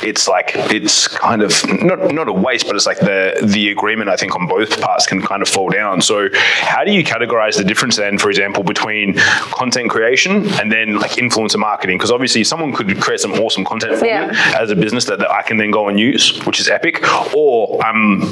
it's 0.02 0.26
like, 0.26 0.50
it's 0.54 1.06
kind 1.06 1.40
of 1.40 1.52
not, 1.82 2.12
not 2.12 2.26
a 2.26 2.32
waste, 2.32 2.66
but 2.66 2.74
it's 2.74 2.86
like 2.86 2.98
the, 2.98 3.38
the 3.44 3.70
agreement, 3.70 4.10
I 4.10 4.16
think 4.16 4.34
on 4.34 4.48
both 4.48 4.80
parts 4.80 5.06
can 5.06 5.22
kind 5.22 5.40
of 5.40 5.48
fall 5.48 5.70
down. 5.70 6.02
So 6.02 6.28
how 6.32 6.82
do 6.82 6.90
you 6.92 7.04
categorize 7.04 7.56
the 7.56 7.64
difference 7.64 7.96
then, 7.96 8.18
for 8.18 8.28
example, 8.28 8.64
between 8.64 9.14
content 9.52 9.90
creation 9.90 10.46
and 10.60 10.70
then 10.70 10.96
like 10.96 11.12
influencer 11.12 11.58
marketing 11.58 11.98
because 11.98 12.10
obviously 12.10 12.44
someone 12.44 12.72
could 12.72 13.00
create 13.00 13.20
some 13.20 13.32
awesome 13.32 13.64
content 13.64 13.98
for 13.98 14.06
yeah. 14.06 14.28
me 14.28 14.36
as 14.54 14.70
a 14.70 14.76
business 14.76 15.04
that, 15.06 15.18
that 15.18 15.30
I 15.30 15.42
can 15.42 15.56
then 15.56 15.70
go 15.70 15.88
and 15.88 15.98
use, 15.98 16.44
which 16.44 16.60
is 16.60 16.68
epic, 16.68 17.02
or 17.34 17.82
I'm 17.84 18.22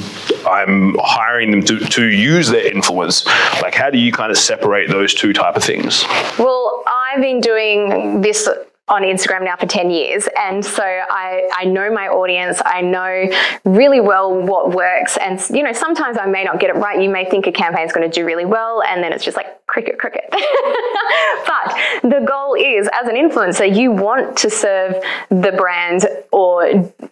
I'm 0.46 0.96
hiring 0.98 1.50
them 1.50 1.62
to, 1.62 1.78
to 1.78 2.06
use 2.06 2.48
their 2.48 2.66
influence. 2.66 3.26
Like 3.62 3.74
how 3.74 3.90
do 3.90 3.98
you 3.98 4.12
kind 4.12 4.30
of 4.30 4.38
separate 4.38 4.88
those 4.88 5.14
two 5.14 5.32
type 5.32 5.56
of 5.56 5.64
things? 5.64 6.04
Well, 6.38 6.84
I've 6.86 7.20
been 7.20 7.40
doing 7.40 8.20
this 8.20 8.48
on 8.90 9.02
Instagram 9.02 9.44
now 9.44 9.56
for 9.56 9.66
10 9.66 9.90
years. 9.90 10.28
And 10.36 10.64
so 10.64 10.82
I, 10.82 11.48
I 11.54 11.64
know 11.64 11.90
my 11.92 12.08
audience. 12.08 12.60
I 12.64 12.80
know 12.80 13.28
really 13.64 14.00
well 14.00 14.34
what 14.34 14.72
works. 14.72 15.16
And, 15.16 15.40
you 15.50 15.62
know, 15.62 15.72
sometimes 15.72 16.18
I 16.18 16.26
may 16.26 16.44
not 16.44 16.58
get 16.58 16.70
it 16.70 16.76
right. 16.76 17.00
You 17.00 17.08
may 17.08 17.28
think 17.30 17.46
a 17.46 17.52
campaign 17.52 17.86
is 17.86 17.92
going 17.92 18.10
to 18.10 18.14
do 18.14 18.26
really 18.26 18.44
well, 18.44 18.82
and 18.82 19.02
then 19.02 19.12
it's 19.12 19.24
just 19.24 19.36
like 19.36 19.64
cricket, 19.70 19.98
cricket. 19.98 20.24
but 20.30 21.76
the 22.02 22.24
goal 22.26 22.54
is, 22.54 22.88
as 23.00 23.06
an 23.06 23.14
influencer, 23.14 23.74
you 23.74 23.92
want 23.92 24.36
to 24.38 24.50
serve 24.50 24.96
the 25.28 25.52
brand 25.56 26.06
or, 26.32 26.66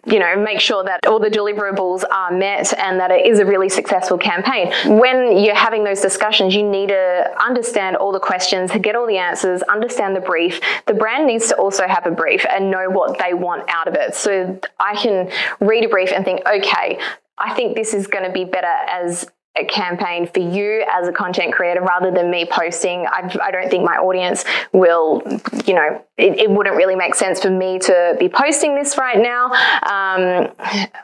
you 0.05 0.19
know, 0.19 0.35
make 0.35 0.59
sure 0.59 0.83
that 0.83 1.05
all 1.07 1.19
the 1.19 1.29
deliverables 1.29 2.03
are 2.11 2.31
met 2.31 2.73
and 2.77 2.99
that 2.99 3.11
it 3.11 3.25
is 3.25 3.39
a 3.39 3.45
really 3.45 3.69
successful 3.69 4.17
campaign. 4.17 4.73
When 4.99 5.37
you're 5.37 5.55
having 5.55 5.85
those 5.85 6.01
discussions, 6.01 6.53
you 6.53 6.69
need 6.69 6.89
to 6.89 7.33
understand 7.39 7.95
all 7.95 8.11
the 8.11 8.19
questions, 8.19 8.71
get 8.81 8.95
all 8.95 9.07
the 9.07 9.17
answers, 9.17 9.61
understand 9.63 10.15
the 10.15 10.21
brief. 10.21 10.59
The 10.85 10.93
brand 10.93 11.27
needs 11.27 11.47
to 11.47 11.55
also 11.69 11.87
have 11.87 12.07
a 12.07 12.11
brief 12.11 12.43
and 12.49 12.71
know 12.71 12.89
what 12.89 13.19
they 13.19 13.35
want 13.35 13.63
out 13.69 13.87
of 13.87 13.93
it. 13.93 14.15
So 14.15 14.59
I 14.79 14.95
can 14.95 15.31
read 15.59 15.85
a 15.85 15.87
brief 15.87 16.11
and 16.11 16.25
think, 16.25 16.41
okay, 16.47 16.99
I 17.37 17.53
think 17.53 17.75
this 17.75 17.93
is 17.93 18.07
going 18.07 18.25
to 18.25 18.31
be 18.31 18.43
better 18.43 18.65
as 18.65 19.27
a 19.55 19.65
campaign 19.65 20.25
for 20.25 20.39
you 20.39 20.83
as 20.91 21.07
a 21.07 21.11
content 21.11 21.53
creator 21.53 21.81
rather 21.81 22.09
than 22.09 22.31
me 22.31 22.47
posting. 22.49 23.05
I, 23.05 23.31
I 23.39 23.51
don't 23.51 23.69
think 23.69 23.83
my 23.83 23.97
audience 23.97 24.45
will, 24.73 25.21
you 25.65 25.75
know, 25.75 26.03
it, 26.17 26.39
it, 26.39 26.49
wouldn't 26.49 26.75
really 26.75 26.95
make 26.95 27.13
sense 27.13 27.39
for 27.39 27.51
me 27.51 27.77
to 27.79 28.15
be 28.19 28.29
posting 28.29 28.73
this 28.75 28.97
right 28.97 29.19
now. 29.19 29.45
Um, 29.45 30.51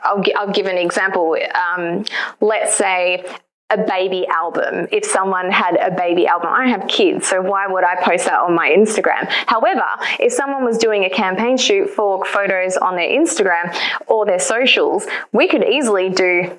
I'll, 0.02 0.24
I'll, 0.36 0.52
give 0.52 0.66
an 0.66 0.78
example. 0.78 1.36
Um, 1.54 2.04
let's 2.40 2.74
say 2.76 3.24
a 3.70 3.78
baby 3.78 4.26
album. 4.28 4.86
If 4.92 5.04
someone 5.04 5.50
had 5.50 5.76
a 5.76 5.90
baby 5.90 6.26
album, 6.26 6.50
I 6.52 6.68
have 6.68 6.86
kids, 6.86 7.26
so 7.26 7.42
why 7.42 7.66
would 7.66 7.82
I 7.82 7.96
post 8.02 8.26
that 8.26 8.38
on 8.38 8.54
my 8.54 8.70
Instagram? 8.70 9.26
However, 9.28 9.84
if 10.20 10.32
someone 10.32 10.64
was 10.64 10.78
doing 10.78 11.04
a 11.04 11.10
campaign 11.10 11.56
shoot 11.56 11.90
for 11.90 12.24
photos 12.24 12.76
on 12.76 12.94
their 12.94 13.08
Instagram 13.08 13.76
or 14.06 14.24
their 14.24 14.38
socials, 14.38 15.06
we 15.32 15.48
could 15.48 15.64
easily 15.64 16.10
do 16.10 16.56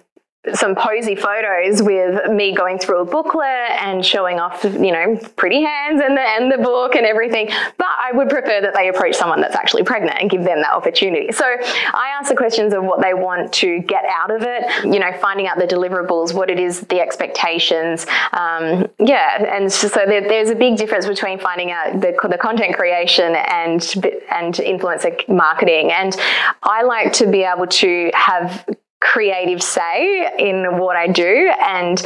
some 0.53 0.75
posy 0.75 1.15
photos 1.15 1.81
with 1.81 2.29
me 2.29 2.53
going 2.53 2.79
through 2.79 3.01
a 3.01 3.05
booklet 3.05 3.71
and 3.81 4.05
showing 4.05 4.39
off, 4.39 4.63
you 4.63 4.91
know, 4.91 5.19
pretty 5.35 5.61
hands 5.61 6.01
and 6.01 6.15
the 6.15 6.21
and 6.21 6.51
the 6.51 6.57
book 6.57 6.95
and 6.95 7.05
everything. 7.05 7.47
But 7.77 7.87
I 7.87 8.11
would 8.13 8.29
prefer 8.29 8.61
that 8.61 8.73
they 8.73 8.89
approach 8.89 9.15
someone 9.15 9.41
that's 9.41 9.55
actually 9.55 9.83
pregnant 9.83 10.17
and 10.19 10.29
give 10.29 10.43
them 10.43 10.61
that 10.61 10.71
opportunity. 10.71 11.31
So 11.31 11.45
I 11.45 12.09
ask 12.17 12.29
the 12.29 12.35
questions 12.35 12.73
of 12.73 12.83
what 12.83 13.01
they 13.01 13.13
want 13.13 13.53
to 13.53 13.79
get 13.79 14.03
out 14.09 14.31
of 14.31 14.43
it, 14.43 14.63
you 14.83 14.99
know, 14.99 15.11
finding 15.19 15.47
out 15.47 15.57
the 15.57 15.67
deliverables, 15.67 16.33
what 16.33 16.49
it 16.49 16.59
is, 16.59 16.81
the 16.81 16.99
expectations. 16.99 18.05
Um, 18.33 18.87
yeah, 18.99 19.43
and 19.43 19.71
so 19.71 19.87
there, 19.87 20.21
there's 20.21 20.49
a 20.49 20.55
big 20.55 20.77
difference 20.77 21.05
between 21.05 21.39
finding 21.39 21.71
out 21.71 21.99
the, 22.01 22.17
the 22.29 22.37
content 22.37 22.75
creation 22.75 23.35
and 23.35 23.83
and 24.31 24.55
influencer 24.55 25.27
marketing. 25.27 25.91
And 25.91 26.15
I 26.63 26.83
like 26.83 27.13
to 27.13 27.27
be 27.27 27.43
able 27.43 27.67
to 27.67 28.11
have 28.13 28.67
creative 28.99 29.61
say 29.61 30.29
in 30.39 30.77
what 30.77 30.95
I 30.95 31.07
do. 31.07 31.51
And 31.61 31.99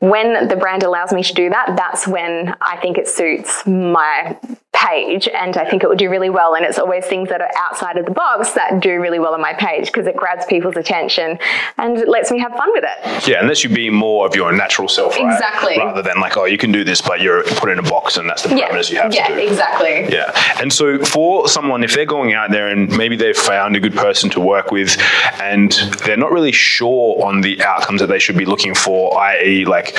when 0.00 0.48
the 0.48 0.56
brand 0.56 0.82
allows 0.82 1.12
me 1.12 1.22
to 1.22 1.34
do 1.34 1.50
that, 1.50 1.74
that's 1.76 2.06
when 2.06 2.54
I 2.60 2.76
think 2.76 2.98
it 2.98 3.08
suits 3.08 3.66
my 3.66 4.38
page 4.88 5.28
and 5.28 5.56
I 5.56 5.68
think 5.68 5.82
it 5.82 5.88
would 5.88 5.98
do 5.98 6.10
really 6.10 6.30
well. 6.30 6.54
And 6.54 6.64
it's 6.64 6.78
always 6.78 7.04
things 7.06 7.28
that 7.28 7.40
are 7.40 7.50
outside 7.56 7.96
of 7.96 8.04
the 8.04 8.10
box 8.10 8.52
that 8.52 8.80
do 8.80 9.00
really 9.00 9.18
well 9.18 9.34
on 9.34 9.40
my 9.40 9.54
page 9.54 9.86
because 9.86 10.06
it 10.06 10.16
grabs 10.16 10.46
people's 10.46 10.76
attention 10.76 11.38
and 11.76 11.98
it 11.98 12.08
lets 12.08 12.30
me 12.30 12.38
have 12.38 12.52
fun 12.52 12.70
with 12.72 12.84
it. 12.84 13.28
Yeah, 13.28 13.38
and 13.38 13.48
lets 13.48 13.64
you 13.64 13.70
be 13.70 13.90
more 13.90 14.26
of 14.26 14.34
your 14.34 14.52
natural 14.52 14.88
self, 14.88 15.16
right? 15.16 15.32
Exactly. 15.32 15.78
Rather 15.78 16.02
than 16.02 16.20
like, 16.20 16.36
oh, 16.36 16.44
you 16.44 16.58
can 16.58 16.72
do 16.72 16.84
this, 16.84 17.00
but 17.00 17.20
you're 17.20 17.42
put 17.44 17.70
in 17.70 17.78
a 17.78 17.82
box 17.82 18.16
and 18.16 18.28
that's 18.28 18.42
the 18.42 18.50
parameters 18.50 18.90
yeah. 18.90 18.96
you 18.96 19.02
have 19.02 19.14
yeah, 19.14 19.28
to 19.28 19.34
do. 19.34 19.40
exactly. 19.40 20.14
Yeah. 20.14 20.32
And 20.60 20.72
so 20.72 20.98
for 21.04 21.48
someone, 21.48 21.84
if 21.84 21.94
they're 21.94 22.06
going 22.06 22.32
out 22.34 22.50
there 22.50 22.68
and 22.68 22.88
maybe 22.96 23.16
they've 23.16 23.36
found 23.36 23.76
a 23.76 23.80
good 23.80 23.94
person 23.94 24.30
to 24.30 24.40
work 24.40 24.70
with 24.70 24.96
and 25.40 25.72
they're 26.04 26.16
not 26.16 26.32
really 26.32 26.52
sure 26.52 27.24
on 27.24 27.40
the 27.40 27.62
outcomes 27.62 28.00
that 28.00 28.08
they 28.08 28.18
should 28.18 28.36
be 28.36 28.44
looking 28.44 28.74
for, 28.74 29.18
i.e., 29.20 29.64
like 29.64 29.96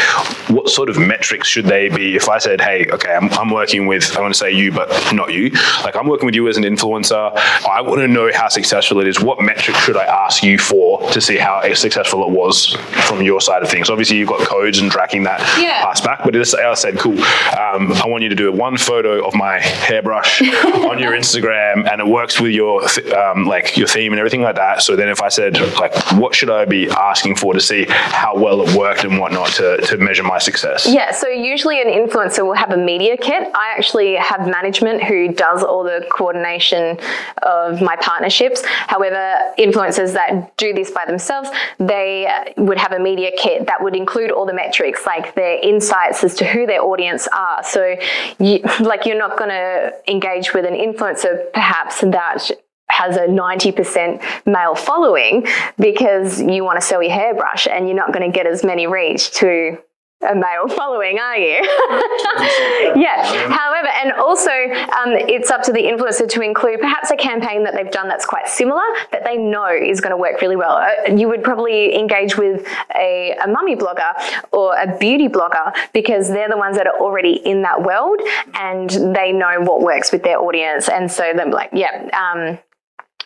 what 0.47 0.69
sort 0.69 0.89
of 0.89 0.97
metrics 0.97 1.47
should 1.47 1.65
they 1.65 1.89
be? 1.89 2.15
If 2.15 2.29
I 2.29 2.37
said, 2.37 2.61
hey, 2.61 2.87
okay, 2.91 3.13
I'm, 3.13 3.29
I'm 3.33 3.49
working 3.49 3.87
with, 3.87 4.15
I 4.17 4.21
want 4.21 4.33
to 4.33 4.37
say 4.37 4.51
you, 4.51 4.71
but 4.87 5.13
not 5.13 5.33
you. 5.33 5.49
Like 5.83 5.95
I'm 5.95 6.07
working 6.07 6.25
with 6.25 6.35
you 6.35 6.47
as 6.47 6.57
an 6.57 6.63
influencer. 6.63 7.35
I 7.67 7.81
want 7.81 7.99
to 7.99 8.07
know 8.07 8.31
how 8.33 8.47
successful 8.47 8.99
it 9.01 9.07
is. 9.07 9.19
What 9.19 9.41
metrics 9.41 9.79
should 9.79 9.97
I 9.97 10.05
ask 10.05 10.41
you 10.43 10.57
for 10.57 11.01
to 11.11 11.19
see 11.19 11.37
how 11.37 11.61
successful 11.73 12.23
it 12.23 12.29
was 12.29 12.75
from 13.07 13.21
your 13.21 13.41
side 13.41 13.61
of 13.61 13.69
things? 13.69 13.89
Obviously, 13.89 14.17
you've 14.17 14.29
got 14.29 14.47
codes 14.47 14.79
and 14.79 14.91
tracking 14.91 15.23
that 15.23 15.39
yeah. 15.59 15.83
pass 15.83 15.99
back, 16.01 16.21
but 16.23 16.35
as 16.35 16.53
I 16.55 16.73
said, 16.75 16.97
cool. 16.97 17.19
Um, 17.19 17.91
I 17.93 18.07
want 18.07 18.23
you 18.23 18.29
to 18.29 18.35
do 18.35 18.51
one 18.51 18.77
photo 18.77 19.25
of 19.27 19.33
my 19.33 19.59
hairbrush 19.59 20.41
on 20.91 20.99
your 20.99 21.11
Instagram, 21.11 21.89
and 21.91 21.99
it 21.99 22.07
works 22.07 22.39
with 22.39 22.51
your 22.51 22.83
um, 23.15 23.45
like 23.45 23.75
your 23.77 23.87
theme 23.87 24.13
and 24.13 24.19
everything 24.19 24.41
like 24.41 24.55
that. 24.55 24.81
So 24.81 24.95
then, 24.95 25.09
if 25.09 25.21
I 25.21 25.29
said 25.29 25.59
like, 25.75 25.93
what 26.13 26.35
should 26.35 26.49
I 26.49 26.65
be 26.65 26.89
asking 26.89 27.35
for 27.35 27.53
to 27.53 27.59
see 27.59 27.85
how 27.89 28.37
well 28.37 28.61
it 28.61 28.75
worked 28.75 29.03
and 29.03 29.19
whatnot 29.19 29.49
to, 29.53 29.77
to 29.87 29.97
measure 29.97 30.23
my 30.23 30.39
success? 30.39 30.87
Yeah. 30.87 31.11
So 31.11 31.27
usually, 31.27 31.81
an 31.81 31.87
influencer 31.87 32.45
will 32.45 32.53
have 32.53 32.71
a 32.71 32.77
media 32.77 33.17
kit. 33.17 33.43
I 33.53 33.73
actually 33.77 34.15
have 34.15 34.47
management 34.69 35.03
who 35.03 35.33
does 35.33 35.63
all 35.63 35.83
the 35.83 36.05
coordination 36.11 36.97
of 37.43 37.81
my 37.81 37.95
partnerships. 37.97 38.63
However, 38.65 39.53
influencers 39.57 40.13
that 40.13 40.55
do 40.57 40.73
this 40.73 40.91
by 40.91 41.05
themselves, 41.05 41.49
they 41.79 42.27
uh, 42.27 42.63
would 42.63 42.77
have 42.77 42.91
a 42.91 42.99
media 42.99 43.31
kit 43.37 43.65
that 43.65 43.81
would 43.83 43.95
include 43.95 44.31
all 44.31 44.45
the 44.45 44.53
metrics, 44.53 45.05
like 45.05 45.35
their 45.35 45.59
insights 45.61 46.23
as 46.23 46.35
to 46.35 46.45
who 46.45 46.65
their 46.65 46.81
audience 46.81 47.27
are. 47.27 47.63
So, 47.63 47.95
you, 48.39 48.59
like, 48.79 49.05
you're 49.05 49.17
not 49.17 49.37
going 49.37 49.49
to 49.49 49.93
engage 50.07 50.53
with 50.53 50.65
an 50.65 50.73
influencer 50.73 51.51
perhaps 51.53 52.01
that 52.01 52.51
has 52.89 53.15
a 53.15 53.27
90% 53.27 54.45
male 54.45 54.75
following 54.75 55.45
because 55.77 56.41
you 56.41 56.63
want 56.63 56.79
to 56.79 56.85
sell 56.85 57.03
your 57.03 57.13
hairbrush 57.13 57.67
and 57.67 57.87
you're 57.87 57.95
not 57.95 58.11
going 58.11 58.29
to 58.29 58.35
get 58.35 58.47
as 58.47 58.63
many 58.63 58.87
reach 58.87 59.31
to 59.31 59.77
a 60.21 60.35
male 60.35 60.67
following, 60.67 61.17
are 61.17 61.37
you? 61.37 61.63
yeah. 63.01 63.23
However, 63.49 63.87
and 63.87 64.11
also 64.13 64.51
um, 64.51 65.13
it's 65.13 65.49
up 65.49 65.63
to 65.63 65.71
the 65.71 65.79
influencer 65.79 66.27
to 66.27 66.41
include 66.41 66.81
perhaps 66.81 67.09
a 67.09 67.15
campaign 67.15 67.63
that 67.63 67.73
they've 67.73 67.91
done 67.91 68.09
that's 68.09 68.25
quite 68.25 68.47
similar 68.47 68.81
that 69.11 69.23
they 69.23 69.37
know 69.37 69.67
is 69.67 70.01
going 70.01 70.11
to 70.11 70.17
work 70.17 70.41
really 70.41 70.57
well. 70.57 70.71
Uh, 70.71 71.13
you 71.15 71.29
would 71.29 71.41
probably 71.41 71.95
engage 71.97 72.37
with 72.37 72.67
a, 72.95 73.37
a 73.41 73.47
mummy 73.47 73.77
blogger 73.77 74.11
or 74.51 74.75
a 74.77 74.97
beauty 74.97 75.29
blogger 75.29 75.73
because 75.93 76.27
they're 76.27 76.49
the 76.49 76.57
ones 76.57 76.75
that 76.75 76.85
are 76.85 76.99
already 76.99 77.33
in 77.45 77.61
that 77.61 77.81
world 77.81 78.19
and 78.55 78.89
they 79.15 79.31
know 79.31 79.61
what 79.61 79.81
works 79.81 80.11
with 80.11 80.23
their 80.23 80.39
audience. 80.39 80.89
And 80.89 81.09
so 81.09 81.31
they're 81.33 81.49
like, 81.49 81.69
yeah. 81.71 82.09
Um, 82.11 82.59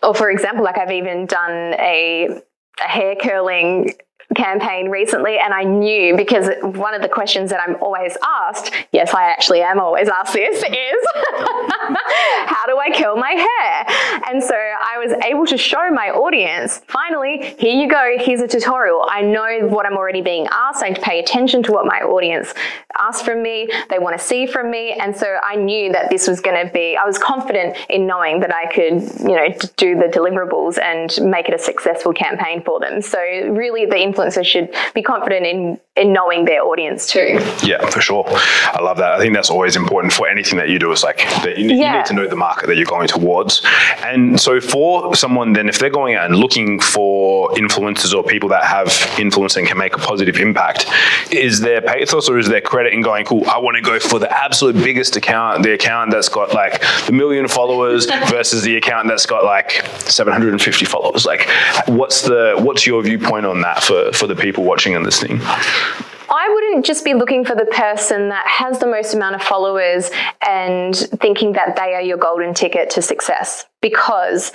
or 0.04 0.14
for 0.14 0.30
example, 0.30 0.64
like 0.64 0.78
I've 0.78 0.92
even 0.92 1.26
done 1.26 1.74
a, 1.80 2.40
a 2.84 2.88
hair 2.88 3.16
curling 3.16 3.94
campaign 4.34 4.90
recently 4.90 5.38
and 5.38 5.54
I 5.54 5.63
knew 5.63 6.16
because 6.16 6.50
one 6.62 6.94
of 6.94 7.02
the 7.02 7.10
questions 7.10 7.50
that 7.50 7.60
I'm 7.60 7.75
always 7.82 8.18
asked, 8.24 8.74
yes, 8.92 9.13
I 9.13 9.24
actually 9.24 9.62
am 9.62 9.80
always 9.80 10.08
asked 10.08 10.34
this, 10.34 10.58
is 10.58 10.63
how 12.46 12.66
do 12.68 12.78
I 12.78 12.90
curl 12.96 13.16
my 13.16 13.32
hair? 13.32 14.22
And 14.30 14.44
so 14.44 14.56
I 14.56 14.93
was 15.06 15.14
able 15.24 15.46
to 15.48 15.58
show 15.58 15.90
my 15.92 16.10
audience, 16.10 16.82
finally, 16.88 17.56
here 17.58 17.74
you 17.74 17.90
go, 17.90 18.16
here's 18.18 18.42
a 18.42 18.48
tutorial. 18.48 19.06
I 19.10 19.22
know 19.22 19.68
what 19.68 19.86
I'm 19.86 19.98
already 19.98 20.22
being 20.22 20.48
asked. 20.52 20.84
I 20.84 20.94
pay 20.94 21.20
attention 21.20 21.64
to 21.64 21.72
what 21.72 21.86
my 21.86 22.00
audience 22.00 22.54
asks 22.98 23.24
from 23.24 23.42
me, 23.42 23.70
they 23.90 24.00
want 24.00 24.18
to 24.18 24.24
see 24.24 24.46
from 24.46 24.70
me. 24.70 24.94
And 24.94 25.16
so 25.16 25.38
I 25.44 25.56
knew 25.56 25.92
that 25.92 26.10
this 26.10 26.28
was 26.28 26.40
going 26.40 26.66
to 26.66 26.72
be, 26.72 26.96
I 26.96 27.06
was 27.06 27.18
confident 27.18 27.78
in 27.90 28.08
knowing 28.08 28.40
that 28.42 28.54
I 28.54 28.72
could, 28.72 29.02
you 29.28 29.36
know, 29.36 29.48
do 29.78 29.96
the 29.96 30.08
deliverables 30.08 30.80
and 30.80 31.30
make 31.30 31.48
it 31.48 31.54
a 31.54 31.60
successful 31.60 32.14
campaign 32.14 32.64
for 32.64 32.80
them. 32.80 33.02
So 33.02 33.20
really 33.20 33.86
the 33.86 33.96
influencer 33.96 34.46
should 34.46 34.74
be 34.94 35.02
confident 35.02 35.46
in 35.46 35.80
in 35.96 36.12
knowing 36.12 36.46
their 36.46 36.64
audience 36.64 37.08
too. 37.08 37.40
Yeah, 37.64 37.88
for 37.90 38.02
sure. 38.02 38.26
I 38.28 38.82
love 38.82 38.98
that. 38.98 39.12
I 39.12 39.20
think 39.20 39.36
that's 39.36 39.52
always 39.52 39.76
important 39.76 40.12
for 40.12 40.28
anything 40.28 40.58
that 40.58 40.70
you 40.70 40.80
do. 40.80 40.92
Is 40.92 41.04
like 41.04 41.20
that 41.44 41.58
you, 41.58 41.70
yeah. 41.70 41.92
you 41.92 41.98
need 42.00 42.06
to 42.08 42.14
know 42.14 42.28
the 42.28 42.36
market 42.36 42.68
that 42.68 42.78
you're 42.78 42.86
going 42.86 43.08
towards. 43.08 43.62
And 44.00 44.40
so 44.40 44.60
for 44.60 44.93
someone, 45.16 45.54
then 45.54 45.70
if 45.70 45.80
they're 45.80 45.90
going 45.90 46.16
out 46.16 46.26
and 46.26 46.36
looking 46.36 46.80
for 46.80 47.50
influencers 47.52 48.14
or 48.14 48.24
people 48.24 48.50
that 48.50 48.64
have 48.64 48.90
influence 49.20 49.56
and 49.56 49.68
can 49.68 49.78
make 49.78 49.96
a 49.96 50.00
positive 50.00 50.38
impact, 50.38 50.88
is 51.32 51.60
there 51.60 51.82
pathos 51.82 52.30
or 52.30 52.38
is 52.38 52.48
there 52.48 52.62
credit 52.62 52.94
in 52.94 53.02
going, 53.02 53.26
cool, 53.26 53.44
I 53.50 53.58
want 53.60 53.76
to 53.76 53.82
go 53.82 54.00
for 54.00 54.20
the 54.20 54.32
absolute 54.32 54.76
biggest 54.76 55.16
account, 55.16 55.64
the 55.64 55.74
account 55.74 56.12
that's 56.12 56.30
got 56.30 56.54
like 56.54 56.84
the 57.06 57.12
million 57.12 57.48
followers 57.48 58.06
versus 58.28 58.64
the 58.64 58.78
account 58.78 59.08
that's 59.08 59.26
got 59.26 59.44
like 59.44 59.86
750 60.00 60.86
followers? 60.86 61.26
Like, 61.26 61.48
what's 61.88 62.22
the 62.22 62.56
what's 62.58 62.86
your 62.86 63.02
viewpoint 63.02 63.46
on 63.46 63.62
that 63.62 63.84
for 63.84 64.12
for 64.14 64.28
the 64.28 64.36
people 64.36 64.64
watching 64.64 64.96
and 64.96 65.04
listening? 65.04 65.42
I 66.30 66.50
wouldn't 66.50 66.86
just 66.86 67.06
be 67.06 67.14
looking 67.14 67.46
for 67.46 67.56
the 67.56 67.66
person 67.66 68.30
that 68.30 68.48
has 68.48 68.80
the 68.80 68.88
most 68.88 69.14
amount 69.14 69.36
of 69.36 69.44
followers 69.44 70.10
and 70.46 70.96
thinking 70.96 71.54
that 71.54 71.76
they 71.76 71.94
are 71.94 72.02
your 72.02 72.18
golden 72.18 72.56
ticket 72.56 72.90
to 72.92 73.04
success 73.04 73.66
because 73.82 74.52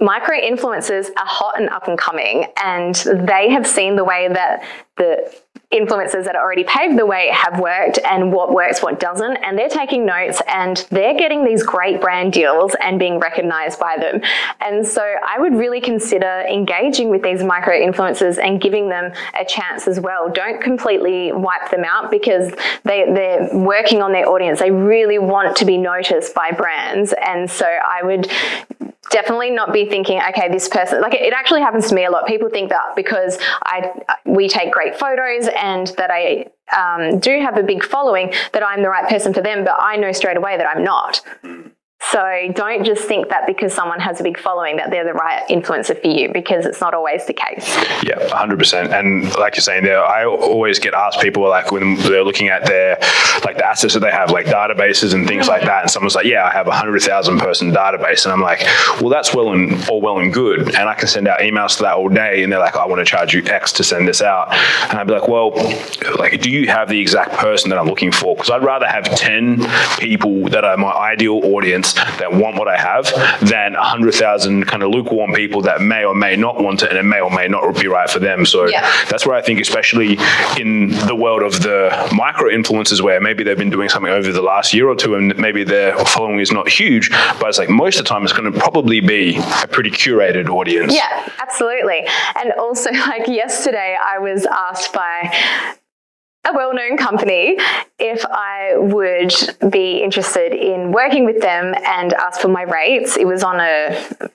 micro 0.00 0.36
influencers 0.40 1.08
are 1.10 1.26
hot 1.26 1.60
and 1.60 1.68
up 1.68 1.86
and 1.88 1.98
coming 1.98 2.46
and 2.62 2.94
they 2.94 3.50
have 3.50 3.66
seen 3.66 3.96
the 3.96 4.04
way 4.04 4.28
that 4.28 4.64
the 4.96 5.32
influencers 5.72 6.24
that 6.24 6.34
already 6.34 6.64
paved 6.64 6.98
the 6.98 7.06
way 7.06 7.30
have 7.32 7.60
worked 7.60 7.98
and 8.04 8.32
what 8.32 8.52
works, 8.52 8.82
what 8.82 8.98
doesn't. 8.98 9.36
And 9.36 9.56
they're 9.56 9.68
taking 9.68 10.04
notes 10.04 10.42
and 10.48 10.84
they're 10.90 11.16
getting 11.16 11.44
these 11.44 11.62
great 11.62 12.00
brand 12.00 12.32
deals 12.32 12.74
and 12.82 12.98
being 12.98 13.20
recognized 13.20 13.78
by 13.78 13.96
them. 13.96 14.20
And 14.60 14.84
so 14.84 15.00
I 15.00 15.38
would 15.38 15.54
really 15.54 15.80
consider 15.80 16.44
engaging 16.50 17.08
with 17.08 17.22
these 17.22 17.44
micro 17.44 17.74
influencers 17.74 18.36
and 18.36 18.60
giving 18.60 18.88
them 18.88 19.12
a 19.38 19.44
chance 19.44 19.86
as 19.86 20.00
well. 20.00 20.28
Don't 20.28 20.60
completely 20.60 21.30
wipe 21.30 21.70
them 21.70 21.84
out 21.84 22.10
because 22.10 22.52
they, 22.82 23.04
they're 23.14 23.48
working 23.56 24.02
on 24.02 24.10
their 24.12 24.28
audience. 24.28 24.58
They 24.58 24.72
really 24.72 25.20
want 25.20 25.56
to 25.58 25.64
be 25.64 25.76
noticed 25.76 26.34
by 26.34 26.50
brands. 26.50 27.14
And 27.24 27.48
so 27.48 27.66
I 27.66 28.02
would 28.02 28.28
definitely 29.10 29.50
not 29.50 29.72
be 29.72 29.86
thinking, 29.86 30.20
okay, 30.28 30.48
this 30.50 30.68
person, 30.68 31.00
like 31.00 31.14
it, 31.14 31.32
actually 31.32 31.62
happens 31.62 31.88
to 31.88 31.94
me 31.94 32.04
a 32.04 32.10
lot. 32.10 32.26
People 32.26 32.50
think 32.50 32.68
that 32.68 32.94
because 32.94 33.38
I, 33.64 33.90
we 34.26 34.48
take 34.48 34.72
great 34.72 34.98
photos 34.98 35.48
and 35.56 35.88
that 35.96 36.10
I 36.10 36.50
um, 36.76 37.18
do 37.18 37.40
have 37.40 37.56
a 37.56 37.62
big 37.62 37.82
following, 37.82 38.32
that 38.52 38.62
I'm 38.62 38.82
the 38.82 38.90
right 38.90 39.08
person 39.08 39.32
for 39.32 39.40
them, 39.40 39.64
but 39.64 39.76
I 39.80 39.96
know 39.96 40.12
straight 40.12 40.36
away 40.36 40.56
that 40.56 40.66
I'm 40.66 40.84
not. 40.84 41.22
So 42.10 42.48
don't 42.54 42.84
just 42.84 43.04
think 43.04 43.28
that 43.28 43.46
because 43.46 43.74
someone 43.74 44.00
has 44.00 44.20
a 44.20 44.22
big 44.22 44.38
following 44.38 44.76
that 44.76 44.90
they're 44.90 45.04
the 45.04 45.12
right 45.12 45.46
influencer 45.48 46.00
for 46.00 46.08
you 46.08 46.32
because 46.32 46.64
it's 46.66 46.80
not 46.80 46.94
always 46.94 47.26
the 47.26 47.34
case. 47.34 47.68
Yeah, 48.02 48.18
100%. 48.30 48.90
And 48.90 49.32
like 49.36 49.54
you're 49.54 49.62
saying 49.62 49.84
there, 49.84 50.04
I 50.04 50.24
always 50.24 50.78
get 50.78 50.94
asked 50.94 51.20
people 51.20 51.48
like 51.48 51.70
when 51.70 51.96
they're 51.96 52.24
looking 52.24 52.48
at 52.48 52.64
their 52.66 52.98
like 53.44 53.58
the 53.58 53.66
assets 53.66 53.94
that 53.94 54.00
they 54.00 54.10
have, 54.10 54.30
like 54.30 54.46
databases 54.46 55.14
and 55.14 55.26
things 55.26 55.46
like 55.46 55.62
that, 55.62 55.82
and 55.82 55.90
someone's 55.90 56.14
like, 56.14 56.26
"Yeah, 56.26 56.44
I 56.44 56.50
have 56.50 56.66
a 56.66 56.72
hundred 56.72 57.00
thousand 57.02 57.38
person 57.38 57.72
database," 57.72 58.24
and 58.24 58.32
I'm 58.32 58.40
like, 58.40 58.60
"Well, 59.00 59.08
that's 59.08 59.34
well 59.34 59.52
and 59.52 59.88
all 59.88 60.00
well 60.00 60.18
and 60.18 60.32
good," 60.32 60.74
and 60.74 60.88
I 60.88 60.94
can 60.94 61.08
send 61.08 61.28
out 61.28 61.40
emails 61.40 61.76
to 61.76 61.82
that 61.84 61.94
all 61.94 62.08
day, 62.08 62.42
and 62.42 62.52
they're 62.52 62.58
like, 62.58 62.76
"I 62.76 62.86
want 62.86 63.00
to 63.00 63.04
charge 63.04 63.34
you 63.34 63.42
X 63.44 63.72
to 63.74 63.84
send 63.84 64.08
this 64.08 64.22
out," 64.22 64.52
and 64.90 64.98
I'd 64.98 65.06
be 65.06 65.12
like, 65.12 65.28
"Well, 65.28 65.52
like, 66.18 66.40
do 66.40 66.50
you 66.50 66.68
have 66.68 66.88
the 66.88 67.00
exact 67.00 67.32
person 67.32 67.70
that 67.70 67.78
I'm 67.78 67.86
looking 67.86 68.12
for? 68.12 68.34
Because 68.34 68.50
I'd 68.50 68.64
rather 68.64 68.86
have 68.86 69.04
ten 69.16 69.66
people 69.98 70.48
that 70.48 70.64
are 70.64 70.76
my 70.76 70.92
ideal 70.92 71.40
audience." 71.44 71.89
That 71.94 72.32
want 72.32 72.56
what 72.56 72.68
I 72.68 72.76
have 72.76 73.06
than 73.48 73.74
100,000 73.74 74.64
kind 74.66 74.82
of 74.82 74.90
lukewarm 74.90 75.32
people 75.32 75.62
that 75.62 75.80
may 75.80 76.04
or 76.04 76.14
may 76.14 76.36
not 76.36 76.62
want 76.62 76.82
it 76.82 76.90
and 76.90 76.98
it 76.98 77.04
may 77.04 77.20
or 77.20 77.30
may 77.30 77.48
not 77.48 77.78
be 77.80 77.86
right 77.88 78.08
for 78.08 78.18
them. 78.18 78.44
So 78.46 78.66
Yeah. 78.66 78.88
that's 79.08 79.26
where 79.26 79.36
I 79.36 79.42
think, 79.42 79.60
especially 79.60 80.18
in 80.58 80.90
the 81.06 81.14
world 81.14 81.42
of 81.42 81.62
the 81.62 81.90
micro 82.14 82.48
influencers, 82.50 83.00
where 83.00 83.20
maybe 83.20 83.44
they've 83.44 83.58
been 83.58 83.70
doing 83.70 83.88
something 83.88 84.12
over 84.12 84.32
the 84.32 84.42
last 84.42 84.72
year 84.74 84.88
or 84.88 84.94
two 84.96 85.14
and 85.14 85.36
maybe 85.38 85.64
their 85.64 85.96
following 86.06 86.40
is 86.40 86.52
not 86.52 86.68
huge, 86.68 87.10
but 87.40 87.48
it's 87.48 87.58
like 87.58 87.68
most 87.70 87.98
of 87.98 88.04
the 88.04 88.08
time 88.08 88.22
it's 88.24 88.32
going 88.32 88.50
to 88.52 88.58
probably 88.58 89.00
be 89.00 89.36
a 89.62 89.66
pretty 89.68 89.90
curated 89.90 90.48
audience. 90.48 90.94
Yeah, 90.94 91.28
absolutely. 91.38 92.06
And 92.36 92.52
also, 92.52 92.90
like 93.08 93.26
yesterday, 93.28 93.96
I 94.04 94.18
was 94.18 94.46
asked 94.46 94.92
by 94.92 95.32
a 96.46 96.54
well 96.54 96.74
known 96.74 96.96
company 96.96 97.58
if 97.98 98.24
I 98.24 98.72
would 98.76 99.32
be 99.70 100.02
interested 100.02 100.54
in 100.54 100.90
working 100.90 101.26
with 101.26 101.40
them 101.40 101.74
and 101.84 102.14
ask 102.14 102.40
for 102.40 102.48
my 102.48 102.62
rates. 102.62 103.16
It 103.16 103.26
was 103.26 103.42
on 103.42 103.60
a 103.60 103.90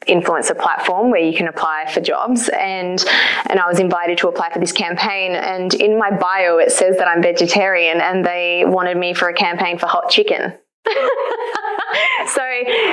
influencer 0.08 0.58
platform 0.58 1.10
where 1.10 1.22
you 1.22 1.36
can 1.36 1.48
apply 1.48 1.92
for 1.92 2.02
jobs 2.02 2.50
and 2.50 3.04
and 3.48 3.60
I 3.60 3.68
was 3.68 3.80
invited 3.80 4.20
to 4.20 4.28
apply 4.28 4.52
for 4.54 4.60
this 4.60 4.72
campaign 4.72 5.32
and 5.32 5.74
in 5.74 5.98
my 5.98 6.12
bio 6.12 6.60
it 6.60 6.72
says 6.72 6.98
that 6.98 7.08
I'm 7.08 7.24
vegetarian 7.24 8.00
and 8.00 8.24
they 8.24 8.64
wanted 8.66 8.98
me 8.98 9.14
for 9.14 9.28
a 9.30 9.34
campaign 9.34 9.80
for 9.80 9.88
hot 9.88 10.10
chicken. 10.10 10.54
so, 12.28 12.42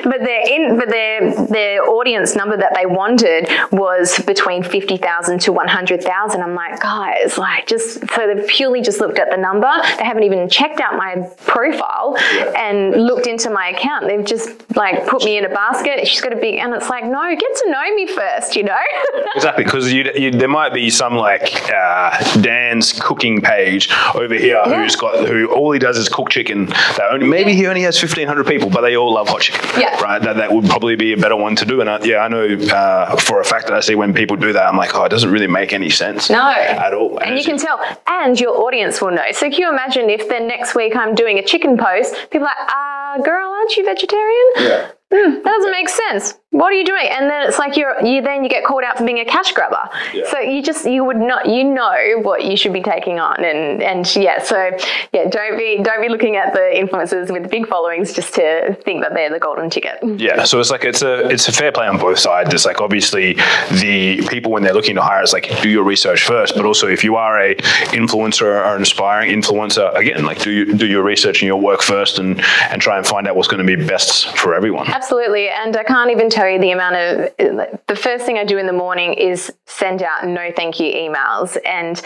but 0.04 0.20
their 0.20 0.42
in, 0.48 0.78
but 0.78 0.88
their 0.88 1.46
their 1.46 1.82
audience 1.84 2.34
number 2.36 2.56
that 2.56 2.72
they 2.74 2.86
wanted 2.86 3.48
was 3.70 4.18
between 4.20 4.62
fifty 4.62 4.96
thousand 4.96 5.40
to 5.42 5.52
one 5.52 5.68
hundred 5.68 6.02
thousand. 6.02 6.42
I'm 6.42 6.54
like, 6.54 6.80
guys, 6.80 7.38
like 7.38 7.66
just 7.66 8.00
so 8.10 8.26
they've 8.34 8.46
purely 8.46 8.80
just 8.82 9.00
looked 9.00 9.18
at 9.18 9.30
the 9.30 9.36
number. 9.36 9.70
They 9.98 10.04
haven't 10.04 10.24
even 10.24 10.48
checked 10.48 10.80
out 10.80 10.96
my 10.96 11.28
profile 11.46 12.16
and 12.56 13.06
looked 13.06 13.26
into 13.26 13.50
my 13.50 13.68
account. 13.68 14.06
They've 14.06 14.24
just 14.24 14.76
like 14.76 15.06
put 15.06 15.24
me 15.24 15.38
in 15.38 15.44
a 15.44 15.48
basket. 15.48 16.06
She's 16.06 16.20
got 16.20 16.32
a 16.32 16.36
big, 16.36 16.56
and 16.58 16.74
it's 16.74 16.88
like, 16.88 17.04
no, 17.04 17.22
get 17.34 17.56
to 17.64 17.70
know 17.70 17.94
me 17.94 18.06
first, 18.06 18.56
you 18.56 18.64
know. 18.64 18.76
Exactly, 19.34 19.64
because 19.64 19.92
you, 19.92 20.04
you, 20.14 20.30
there 20.30 20.46
might 20.48 20.74
be 20.74 20.90
some 20.90 21.14
like 21.14 21.70
uh, 21.72 22.40
Dan's 22.42 22.92
cooking 22.92 23.40
page 23.40 23.88
over 24.14 24.34
here 24.34 24.60
Yeah. 24.66 24.82
who's 24.82 24.94
got 24.94 25.26
who 25.26 25.46
all 25.46 25.72
he 25.72 25.78
does 25.78 25.96
is 25.96 26.08
cook 26.08 26.28
chicken. 26.30 26.66
That 26.66 27.08
only 27.12 27.26
maybe 27.26 27.54
he 27.54 27.66
only 27.66 27.81
has 27.82 27.98
fifteen 27.98 28.26
hundred 28.26 28.46
people, 28.46 28.70
but 28.70 28.80
they 28.80 28.96
all 28.96 29.14
love 29.14 29.28
hot 29.28 29.42
chicken. 29.42 29.60
Yeah. 29.78 30.00
right. 30.00 30.20
That, 30.22 30.36
that 30.36 30.52
would 30.52 30.66
probably 30.66 30.96
be 30.96 31.12
a 31.12 31.16
better 31.16 31.36
one 31.36 31.56
to 31.56 31.64
do. 31.64 31.80
And 31.80 31.88
I, 31.90 32.00
yeah, 32.02 32.18
I 32.18 32.28
know 32.28 32.44
uh, 32.44 33.16
for 33.16 33.40
a 33.40 33.44
fact 33.44 33.66
that 33.66 33.74
I 33.74 33.80
see 33.80 33.94
when 33.94 34.12
people 34.14 34.36
do 34.36 34.52
that, 34.52 34.66
I'm 34.66 34.76
like, 34.76 34.94
oh, 34.94 35.04
it 35.04 35.08
doesn't 35.08 35.30
really 35.30 35.46
make 35.46 35.72
any 35.72 35.90
sense. 35.90 36.30
No. 36.30 36.50
at 36.50 36.94
all. 36.94 37.18
And 37.18 37.38
you 37.38 37.44
can 37.44 37.58
tell, 37.58 37.80
and 38.06 38.38
your 38.38 38.56
audience 38.64 39.00
will 39.00 39.10
know. 39.10 39.24
So 39.32 39.50
can 39.50 39.60
you 39.60 39.70
imagine 39.70 40.10
if 40.10 40.28
then 40.28 40.46
next 40.46 40.74
week 40.74 40.96
I'm 40.96 41.14
doing 41.14 41.38
a 41.38 41.44
chicken 41.44 41.76
post, 41.76 42.14
people 42.30 42.46
are 42.46 42.54
like, 42.56 42.68
ah, 42.70 43.18
girl, 43.24 43.50
aren't 43.50 43.76
you 43.76 43.84
vegetarian? 43.84 44.46
Yeah. 44.56 44.90
That 45.10 45.42
doesn't 45.44 45.70
make 45.70 45.88
sense. 45.88 46.38
What 46.52 46.66
are 46.66 46.76
you 46.76 46.84
doing? 46.84 47.06
And 47.10 47.30
then 47.30 47.48
it's 47.48 47.58
like 47.58 47.78
you're 47.78 48.04
you 48.04 48.20
then 48.20 48.44
you 48.44 48.50
get 48.50 48.62
called 48.62 48.84
out 48.84 48.98
for 48.98 49.04
being 49.04 49.20
a 49.20 49.24
cash 49.24 49.52
grabber. 49.52 49.88
Yeah. 50.12 50.30
So 50.30 50.38
you 50.38 50.62
just 50.62 50.84
you 50.84 51.02
would 51.02 51.16
not 51.16 51.48
you 51.48 51.64
know 51.64 52.20
what 52.20 52.44
you 52.44 52.58
should 52.58 52.74
be 52.74 52.82
taking 52.82 53.18
on 53.18 53.42
and 53.42 53.82
and 53.82 54.16
yeah 54.16 54.42
so 54.42 54.70
yeah 55.14 55.28
don't 55.30 55.56
be 55.56 55.80
don't 55.82 56.02
be 56.02 56.10
looking 56.10 56.36
at 56.36 56.52
the 56.52 56.70
influencers 56.74 57.32
with 57.32 57.50
big 57.50 57.66
followings 57.66 58.12
just 58.12 58.34
to 58.34 58.76
think 58.84 59.02
that 59.02 59.14
they're 59.14 59.30
the 59.30 59.38
golden 59.38 59.70
ticket. 59.70 59.98
Yeah, 60.20 60.44
so 60.44 60.60
it's 60.60 60.70
like 60.70 60.84
it's 60.84 61.00
a 61.00 61.26
it's 61.30 61.48
a 61.48 61.52
fair 61.52 61.72
play 61.72 61.86
on 61.86 61.98
both 61.98 62.18
sides. 62.18 62.52
It's 62.52 62.66
like 62.66 62.82
obviously 62.82 63.32
the 63.80 64.20
people 64.28 64.52
when 64.52 64.62
they're 64.62 64.74
looking 64.74 64.96
to 64.96 65.02
hire, 65.02 65.22
it's 65.22 65.32
like 65.32 65.48
do 65.62 65.70
your 65.70 65.84
research 65.84 66.24
first, 66.26 66.54
but 66.54 66.66
also 66.66 66.86
if 66.86 67.02
you 67.02 67.16
are 67.16 67.40
a 67.40 67.54
influencer 67.94 68.42
or 68.42 68.74
an 68.74 68.80
inspiring 68.80 69.30
influencer, 69.30 69.94
again, 69.96 70.26
like 70.26 70.42
do 70.42 70.50
you, 70.50 70.74
do 70.74 70.86
your 70.86 71.02
research 71.02 71.40
and 71.40 71.46
your 71.46 71.60
work 71.60 71.80
first, 71.80 72.18
and 72.18 72.42
and 72.70 72.82
try 72.82 72.98
and 72.98 73.06
find 73.06 73.26
out 73.26 73.36
what's 73.36 73.48
going 73.48 73.66
to 73.66 73.76
be 73.76 73.82
best 73.82 74.36
for 74.36 74.54
everyone. 74.54 74.86
Absolutely. 74.88 75.48
And 75.48 75.74
I 75.78 75.84
can't 75.84 76.10
even 76.10 76.28
tell 76.42 76.50
you 76.50 76.60
the 76.60 76.72
amount 76.72 76.96
of 76.96 77.86
the 77.86 77.96
first 77.96 78.26
thing 78.26 78.36
I 78.36 78.44
do 78.44 78.58
in 78.58 78.66
the 78.66 78.72
morning 78.72 79.14
is 79.14 79.52
send 79.66 80.02
out 80.02 80.26
no 80.26 80.50
thank 80.54 80.80
you 80.80 80.92
emails. 80.92 81.56
And 81.64 82.00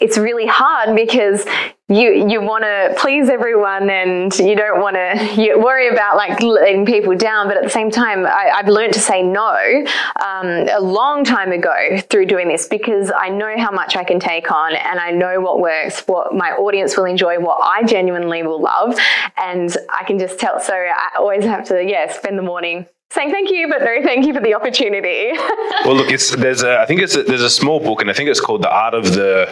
it's 0.00 0.18
really 0.18 0.46
hard 0.46 0.96
because 0.96 1.46
you 1.88 2.28
you 2.28 2.40
want 2.40 2.64
to 2.64 2.94
please 2.98 3.28
everyone 3.28 3.88
and 3.88 4.36
you 4.40 4.56
don't 4.56 4.80
want 4.80 4.96
to 4.96 5.40
you 5.40 5.56
worry 5.56 5.88
about 5.88 6.16
like 6.16 6.42
letting 6.42 6.84
people 6.84 7.16
down 7.16 7.46
but 7.46 7.56
at 7.56 7.62
the 7.62 7.70
same 7.70 7.92
time 7.92 8.26
I, 8.26 8.50
i've 8.56 8.66
learned 8.66 8.92
to 8.94 8.98
say 8.98 9.22
no 9.22 9.84
um, 10.20 10.46
a 10.68 10.80
long 10.80 11.22
time 11.22 11.52
ago 11.52 11.98
through 12.10 12.26
doing 12.26 12.48
this 12.48 12.66
because 12.66 13.12
i 13.16 13.28
know 13.28 13.54
how 13.56 13.70
much 13.70 13.94
i 13.94 14.02
can 14.02 14.18
take 14.18 14.50
on 14.50 14.74
and 14.74 14.98
i 14.98 15.12
know 15.12 15.40
what 15.40 15.60
works 15.60 16.00
what 16.08 16.34
my 16.34 16.50
audience 16.50 16.96
will 16.96 17.04
enjoy 17.04 17.38
what 17.38 17.60
i 17.62 17.84
genuinely 17.84 18.42
will 18.42 18.60
love 18.60 18.98
and 19.36 19.76
i 19.96 20.02
can 20.02 20.18
just 20.18 20.40
tell 20.40 20.58
so 20.58 20.74
i 20.74 21.10
always 21.16 21.44
have 21.44 21.64
to 21.68 21.84
yeah 21.84 22.12
spend 22.12 22.36
the 22.36 22.42
morning 22.42 22.84
saying 23.12 23.30
thank 23.30 23.50
you 23.50 23.68
but 23.68 23.80
no 23.82 24.02
thank 24.02 24.26
you 24.26 24.34
for 24.34 24.40
the 24.40 24.52
opportunity 24.54 25.30
Well, 25.84 25.94
look, 25.94 26.10
it's 26.10 26.34
there's 26.34 26.64
a 26.64 26.78
I 26.80 26.86
think 26.86 27.00
it's 27.00 27.14
a, 27.14 27.22
there's 27.22 27.42
a 27.42 27.50
small 27.50 27.78
book, 27.78 28.00
and 28.00 28.10
I 28.10 28.12
think 28.12 28.28
it's 28.28 28.40
called 28.40 28.62
the 28.62 28.70
Art 28.70 28.92
of 28.94 29.12
the 29.14 29.46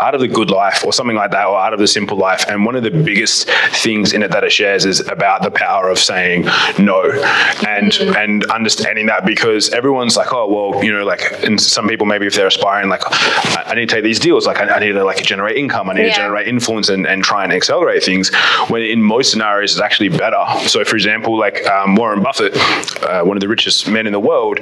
Art 0.00 0.14
of 0.14 0.20
the 0.20 0.28
Good 0.28 0.50
Life, 0.50 0.84
or 0.84 0.92
something 0.92 1.16
like 1.16 1.32
that, 1.32 1.46
or 1.46 1.56
Art 1.56 1.72
of 1.72 1.80
the 1.80 1.88
Simple 1.88 2.16
Life. 2.16 2.44
And 2.48 2.64
one 2.64 2.76
of 2.76 2.84
the 2.84 2.90
biggest 2.92 3.48
things 3.82 4.12
in 4.12 4.22
it 4.22 4.30
that 4.30 4.44
it 4.44 4.52
shares 4.52 4.84
is 4.84 5.00
about 5.08 5.42
the 5.42 5.50
power 5.50 5.88
of 5.88 5.98
saying 5.98 6.44
no, 6.78 7.10
and 7.66 7.92
and 8.16 8.44
understanding 8.52 9.06
that 9.06 9.24
because 9.26 9.70
everyone's 9.70 10.16
like, 10.16 10.32
oh 10.32 10.46
well, 10.46 10.84
you 10.84 10.92
know, 10.92 11.04
like, 11.04 11.22
and 11.42 11.60
some 11.60 11.88
people 11.88 12.06
maybe 12.06 12.26
if 12.26 12.34
they're 12.36 12.46
aspiring, 12.46 12.88
like, 12.88 13.02
I, 13.06 13.64
I 13.68 13.74
need 13.74 13.88
to 13.88 13.94
take 13.96 14.04
these 14.04 14.20
deals, 14.20 14.46
like, 14.46 14.58
I, 14.58 14.68
I 14.76 14.78
need 14.78 14.92
to 14.92 15.02
like 15.04 15.22
generate 15.24 15.56
income, 15.56 15.90
I 15.90 15.94
need 15.94 16.02
Yeah. 16.02 16.10
to 16.10 16.16
generate 16.16 16.46
influence, 16.46 16.88
and, 16.88 17.04
and 17.06 17.24
try 17.24 17.42
and 17.42 17.52
accelerate 17.52 18.04
things. 18.04 18.30
When 18.68 18.82
in 18.82 19.02
most 19.02 19.32
scenarios, 19.32 19.72
it's 19.72 19.80
actually 19.80 20.10
better. 20.10 20.44
So, 20.68 20.84
for 20.84 20.94
example, 20.94 21.36
like 21.36 21.66
um, 21.66 21.96
Warren 21.96 22.22
Buffett, 22.22 22.52
uh, 23.02 23.22
one 23.22 23.36
of 23.36 23.40
the 23.40 23.48
richest 23.48 23.88
men 23.88 24.06
in 24.06 24.12
the 24.12 24.20
world 24.20 24.58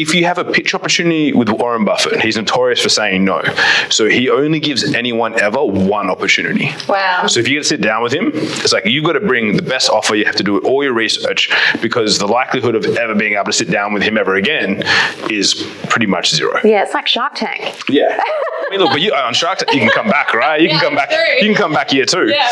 if 0.00 0.14
you 0.14 0.24
have 0.24 0.38
a 0.38 0.44
pitch 0.44 0.74
opportunity 0.74 1.32
with 1.32 1.48
Warren 1.48 1.84
Buffett, 1.84 2.20
he's 2.20 2.36
notorious 2.36 2.80
for 2.82 2.88
saying 2.88 3.24
no. 3.24 3.42
So 3.90 4.06
he 4.08 4.30
only 4.30 4.60
gives 4.60 4.94
anyone 4.94 5.38
ever 5.40 5.64
one 5.64 6.08
opportunity. 6.10 6.70
wow 6.88 7.26
So 7.26 7.40
if 7.40 7.48
you 7.48 7.54
get 7.56 7.62
to 7.62 7.68
sit 7.68 7.80
down 7.80 8.02
with 8.02 8.12
him, 8.12 8.30
it's 8.34 8.72
like 8.72 8.86
you've 8.86 9.04
got 9.04 9.12
to 9.14 9.20
bring 9.20 9.56
the 9.56 9.62
best 9.62 9.90
offer. 9.90 10.14
You 10.14 10.24
have 10.24 10.36
to 10.36 10.42
do 10.42 10.58
all 10.60 10.82
your 10.82 10.92
research 10.94 11.50
because 11.82 12.18
the 12.18 12.26
likelihood 12.26 12.74
of 12.74 12.84
ever 12.96 13.14
being 13.14 13.34
able 13.34 13.44
to 13.46 13.52
sit 13.52 13.70
down 13.70 13.92
with 13.92 14.02
him 14.02 14.16
ever 14.18 14.34
again 14.36 14.82
is 15.30 15.54
pretty 15.88 16.06
much 16.06 16.30
zero. 16.30 16.58
yeah 16.64 16.82
it's 16.82 16.94
like 16.94 17.06
shark 17.06 17.34
tank 17.34 17.80
Yeah. 17.88 18.20
I 18.22 18.70
mean, 18.74 18.80
look, 18.82 18.90
but 18.92 19.00
you, 19.00 19.12
on 19.12 19.34
Shark 19.34 19.58
Tank, 19.58 19.72
you 19.74 19.80
can 19.80 19.90
come 19.90 20.06
back, 20.08 20.32
right? 20.32 20.60
You 20.60 20.68
can 20.68 20.76
Yeah, 20.76 20.82
come 20.84 20.94
back. 20.94 21.10
true. 21.10 21.18
You 21.40 21.46
can 21.46 21.56
come 21.56 21.72
back 21.72 21.92
year 21.92 22.04
two. 22.04 22.28
Yeah. 22.28 22.46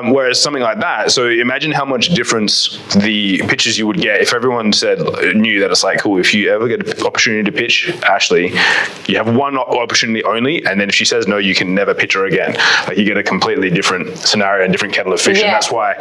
Um, 0.00 0.10
whereas 0.10 0.42
something 0.42 0.64
like 0.64 0.80
that. 0.80 1.12
So 1.12 1.28
imagine 1.28 1.70
how 1.70 1.84
much 1.84 2.08
difference 2.08 2.76
the 2.96 3.38
pitches 3.46 3.78
you 3.78 3.86
would 3.86 3.98
get 4.00 4.20
if 4.20 4.34
everyone 4.34 4.72
said 4.72 4.98
knew 5.36 5.60
that 5.60 5.70
it's 5.70 5.84
like, 5.84 6.00
cool. 6.00 6.18
If 6.18 6.34
you 6.34 6.50
ever 6.52 6.66
get 6.66 6.84
an 6.88 6.89
opportunity 7.04 7.50
to 7.50 7.56
pitch 7.56 7.92
Ashleigh, 8.02 8.50
you 9.08 9.16
have 9.16 9.34
one 9.34 9.56
opportunity 9.56 10.22
only, 10.24 10.64
and 10.64 10.80
then 10.80 10.88
if 10.88 10.94
she 10.94 11.04
says 11.04 11.26
no, 11.26 11.38
you 11.38 11.54
can 11.54 11.74
never 11.74 11.94
pitch 11.94 12.14
her 12.14 12.26
again. 12.26 12.54
Like 12.86 12.96
you 12.96 13.04
get 13.04 13.16
a 13.16 13.22
completely 13.22 13.70
different 13.70 14.16
scenario, 14.18 14.66
a 14.66 14.68
different 14.68 14.94
kettle 14.94 15.12
of 15.12 15.20
fish, 15.20 15.40
and 15.42 15.48
that's 15.48 15.70
why 15.70 15.94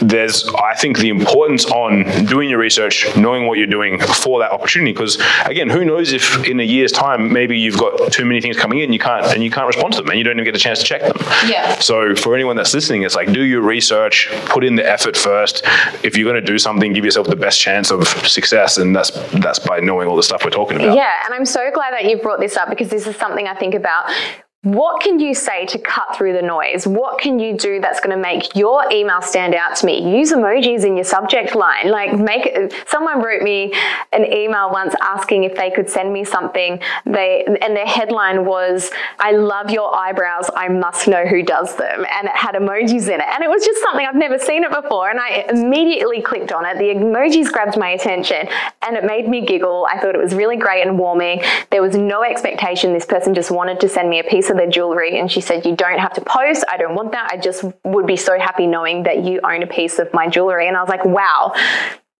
there's, 0.00 0.46
I 0.54 0.74
think, 0.74 0.98
the 0.98 1.08
importance 1.08 1.64
on 1.66 2.04
doing 2.26 2.48
your 2.50 2.58
research, 2.58 3.06
knowing 3.16 3.46
what 3.46 3.58
you're 3.58 3.66
doing 3.66 4.00
for 4.00 4.40
that 4.40 4.50
opportunity. 4.50 4.92
Because 4.92 5.18
again, 5.44 5.70
who 5.70 5.84
knows 5.84 6.12
if 6.12 6.46
in 6.46 6.60
a 6.60 6.64
year's 6.64 6.92
time 6.92 7.32
maybe 7.32 7.58
you've 7.58 7.78
got 7.78 8.12
too 8.12 8.24
many 8.24 8.40
things 8.40 8.56
coming 8.56 8.80
in, 8.80 8.92
you 8.92 8.98
can't 8.98 9.26
and 9.26 9.42
you 9.42 9.50
can't 9.50 9.66
respond 9.66 9.94
to 9.94 10.00
them, 10.00 10.10
and 10.10 10.18
you 10.18 10.24
don't 10.24 10.34
even 10.34 10.44
get 10.44 10.56
a 10.56 10.58
chance 10.58 10.80
to 10.80 10.84
check 10.84 11.02
them. 11.02 11.16
Yeah. 11.48 11.78
So 11.78 12.14
for 12.14 12.34
anyone 12.34 12.56
that's 12.56 12.74
listening, 12.74 13.02
it's 13.02 13.14
like 13.14 13.32
do 13.32 13.42
your 13.42 13.62
research, 13.62 14.28
put 14.46 14.64
in 14.64 14.76
the 14.76 14.88
effort 14.88 15.16
first. 15.16 15.62
If 16.02 16.16
you're 16.16 16.30
going 16.30 16.42
to 16.42 16.46
do 16.46 16.58
something, 16.58 16.92
give 16.92 17.04
yourself 17.04 17.26
the 17.26 17.36
best 17.36 17.60
chance 17.60 17.90
of 17.90 18.06
success, 18.28 18.78
and 18.78 18.94
that's 18.94 19.10
that's 19.32 19.58
by 19.58 19.80
knowing 19.80 20.08
all 20.08 20.16
the 20.16 20.22
stuff 20.26 20.44
we're 20.44 20.50
talking 20.50 20.76
about. 20.76 20.94
Yeah, 20.96 21.12
and 21.24 21.32
I'm 21.32 21.46
so 21.46 21.70
glad 21.72 21.92
that 21.92 22.04
you 22.04 22.18
brought 22.18 22.40
this 22.40 22.56
up 22.56 22.68
because 22.68 22.88
this 22.88 23.06
is 23.06 23.16
something 23.16 23.46
I 23.46 23.54
think 23.54 23.74
about. 23.74 24.10
What 24.66 25.00
can 25.00 25.20
you 25.20 25.32
say 25.32 25.64
to 25.66 25.78
cut 25.78 26.16
through 26.16 26.32
the 26.32 26.42
noise? 26.42 26.88
What 26.88 27.20
can 27.20 27.38
you 27.38 27.56
do 27.56 27.80
that's 27.80 28.00
going 28.00 28.10
to 28.10 28.20
make 28.20 28.56
your 28.56 28.82
email 28.90 29.22
stand 29.22 29.54
out 29.54 29.76
to 29.76 29.86
me? 29.86 30.18
Use 30.18 30.32
emojis 30.32 30.84
in 30.84 30.96
your 30.96 31.04
subject 31.04 31.54
line. 31.54 31.88
Like 31.88 32.18
make 32.18 32.74
someone 32.88 33.22
wrote 33.22 33.42
me 33.42 33.72
an 34.12 34.24
email 34.24 34.72
once 34.72 34.92
asking 35.00 35.44
if 35.44 35.54
they 35.54 35.70
could 35.70 35.88
send 35.88 36.12
me 36.12 36.24
something. 36.24 36.80
They 37.04 37.44
and 37.46 37.76
their 37.76 37.86
headline 37.86 38.44
was 38.44 38.90
I 39.20 39.30
love 39.30 39.70
your 39.70 39.94
eyebrows. 39.94 40.50
I 40.56 40.66
must 40.66 41.06
know 41.06 41.24
who 41.26 41.44
does 41.44 41.76
them. 41.76 42.04
And 42.12 42.26
it 42.26 42.34
had 42.34 42.56
emojis 42.56 43.06
in 43.06 43.20
it. 43.20 43.26
And 43.34 43.44
it 43.44 43.48
was 43.48 43.64
just 43.64 43.80
something 43.82 44.04
I've 44.04 44.16
never 44.16 44.36
seen 44.36 44.64
it 44.64 44.72
before 44.72 45.10
and 45.10 45.20
I 45.20 45.46
immediately 45.48 46.20
clicked 46.22 46.50
on 46.50 46.66
it. 46.66 46.76
The 46.78 46.86
emojis 46.86 47.52
grabbed 47.52 47.78
my 47.78 47.90
attention 47.90 48.48
and 48.82 48.96
it 48.96 49.04
made 49.04 49.28
me 49.28 49.46
giggle. 49.46 49.86
I 49.88 50.00
thought 50.00 50.16
it 50.16 50.20
was 50.20 50.34
really 50.34 50.56
great 50.56 50.84
and 50.84 50.98
warming. 50.98 51.44
There 51.70 51.82
was 51.82 51.94
no 51.94 52.24
expectation. 52.24 52.92
This 52.92 53.06
person 53.06 53.32
just 53.32 53.52
wanted 53.52 53.78
to 53.78 53.88
send 53.88 54.10
me 54.10 54.18
a 54.18 54.24
piece 54.24 54.50
of 54.50 54.55
their 54.56 54.68
jewelry 54.68 55.18
and 55.18 55.30
she 55.30 55.40
said, 55.40 55.64
You 55.64 55.76
don't 55.76 55.98
have 55.98 56.12
to 56.14 56.20
post. 56.20 56.64
I 56.68 56.76
don't 56.76 56.94
want 56.94 57.12
that. 57.12 57.30
I 57.32 57.36
just 57.36 57.64
would 57.84 58.06
be 58.06 58.16
so 58.16 58.38
happy 58.38 58.66
knowing 58.66 59.04
that 59.04 59.24
you 59.24 59.40
own 59.44 59.62
a 59.62 59.66
piece 59.66 59.98
of 59.98 60.12
my 60.12 60.28
jewelry. 60.28 60.68
And 60.68 60.76
I 60.76 60.80
was 60.80 60.88
like, 60.88 61.04
Wow. 61.04 61.54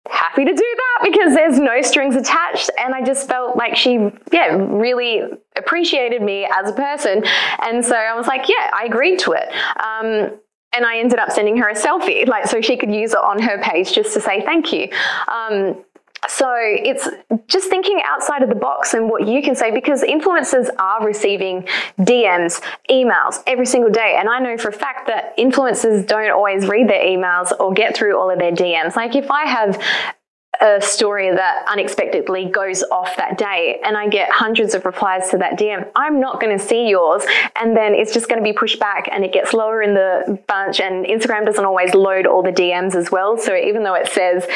Happy 0.09 0.45
to 0.45 0.53
do 0.53 0.55
that 0.77 1.11
because 1.11 1.35
there's 1.35 1.59
no 1.59 1.81
strings 1.81 2.15
attached. 2.15 2.69
And 2.79 2.95
I 2.95 3.03
just 3.03 3.27
felt 3.27 3.57
like 3.57 3.75
she, 3.75 4.09
yeah, 4.31 4.55
really 4.55 5.21
appreciated 5.57 6.21
me 6.21 6.45
as 6.45 6.69
a 6.69 6.73
person. 6.73 7.25
And 7.61 7.83
so 7.83 7.93
I 7.93 8.15
was 8.15 8.25
like, 8.25 8.47
yeah, 8.47 8.71
I 8.73 8.85
agreed 8.85 9.19
to 9.19 9.33
it. 9.33 9.49
Um, 9.75 10.39
and 10.73 10.85
I 10.85 10.99
ended 10.99 11.19
up 11.19 11.31
sending 11.31 11.57
her 11.57 11.69
a 11.69 11.73
selfie, 11.73 12.27
like 12.27 12.45
so 12.45 12.61
she 12.61 12.77
could 12.77 12.93
use 12.93 13.13
it 13.13 13.19
on 13.19 13.39
her 13.39 13.61
page 13.61 13.93
just 13.93 14.13
to 14.13 14.21
say 14.21 14.41
thank 14.41 14.71
you. 14.71 14.89
Um, 15.27 15.83
so 16.27 16.51
it's 16.57 17.07
just 17.47 17.69
thinking 17.69 18.01
outside 18.05 18.41
of 18.41 18.49
the 18.49 18.55
box 18.55 18.93
and 18.93 19.09
what 19.09 19.27
you 19.27 19.41
can 19.41 19.55
say 19.55 19.71
because 19.71 20.01
influencers 20.01 20.67
are 20.79 21.05
receiving 21.05 21.67
DMs, 21.99 22.61
emails 22.89 23.41
every 23.45 23.65
single 23.65 23.91
day. 23.91 24.17
And 24.19 24.27
I 24.29 24.39
know 24.39 24.57
for 24.57 24.69
a 24.69 24.73
fact 24.73 25.07
that 25.07 25.37
influencers 25.37 26.07
don't 26.07 26.31
always 26.31 26.67
read 26.67 26.89
their 26.89 27.03
emails 27.03 27.51
or 27.59 27.73
get 27.73 27.95
through 27.95 28.19
all 28.19 28.29
of 28.31 28.39
their 28.39 28.51
DMs. 28.51 28.95
Like 28.95 29.15
if 29.15 29.29
I 29.29 29.45
have 29.45 29.81
a 30.59 30.81
story 30.81 31.29
that 31.29 31.65
unexpectedly 31.67 32.45
goes 32.45 32.81
off 32.91 33.15
that 33.17 33.37
day 33.37 33.79
and 33.85 33.95
I 33.95 34.07
get 34.07 34.29
hundreds 34.31 34.73
of 34.73 34.85
replies 34.85 35.29
to 35.29 35.37
that 35.37 35.59
DM, 35.59 35.87
I'm 35.95 36.19
not 36.19 36.41
going 36.41 36.57
to 36.57 36.63
see 36.63 36.89
yours. 36.89 37.23
And 37.55 37.77
then 37.77 37.93
it's 37.93 38.11
just 38.11 38.27
going 38.27 38.39
to 38.39 38.43
be 38.43 38.53
pushed 38.53 38.79
back 38.79 39.07
and 39.11 39.23
it 39.23 39.33
gets 39.33 39.53
lower 39.53 39.81
in 39.83 39.93
the 39.93 40.39
bunch. 40.47 40.79
And 40.79 41.05
Instagram 41.05 41.45
doesn't 41.45 41.63
always 41.63 41.93
load 41.93 42.25
all 42.25 42.41
the 42.41 42.51
DMs 42.51 42.95
as 42.95 43.11
well. 43.11 43.37
So 43.37 43.55
even 43.55 43.83
though 43.83 43.93
it 43.93 44.07
says 44.07 44.47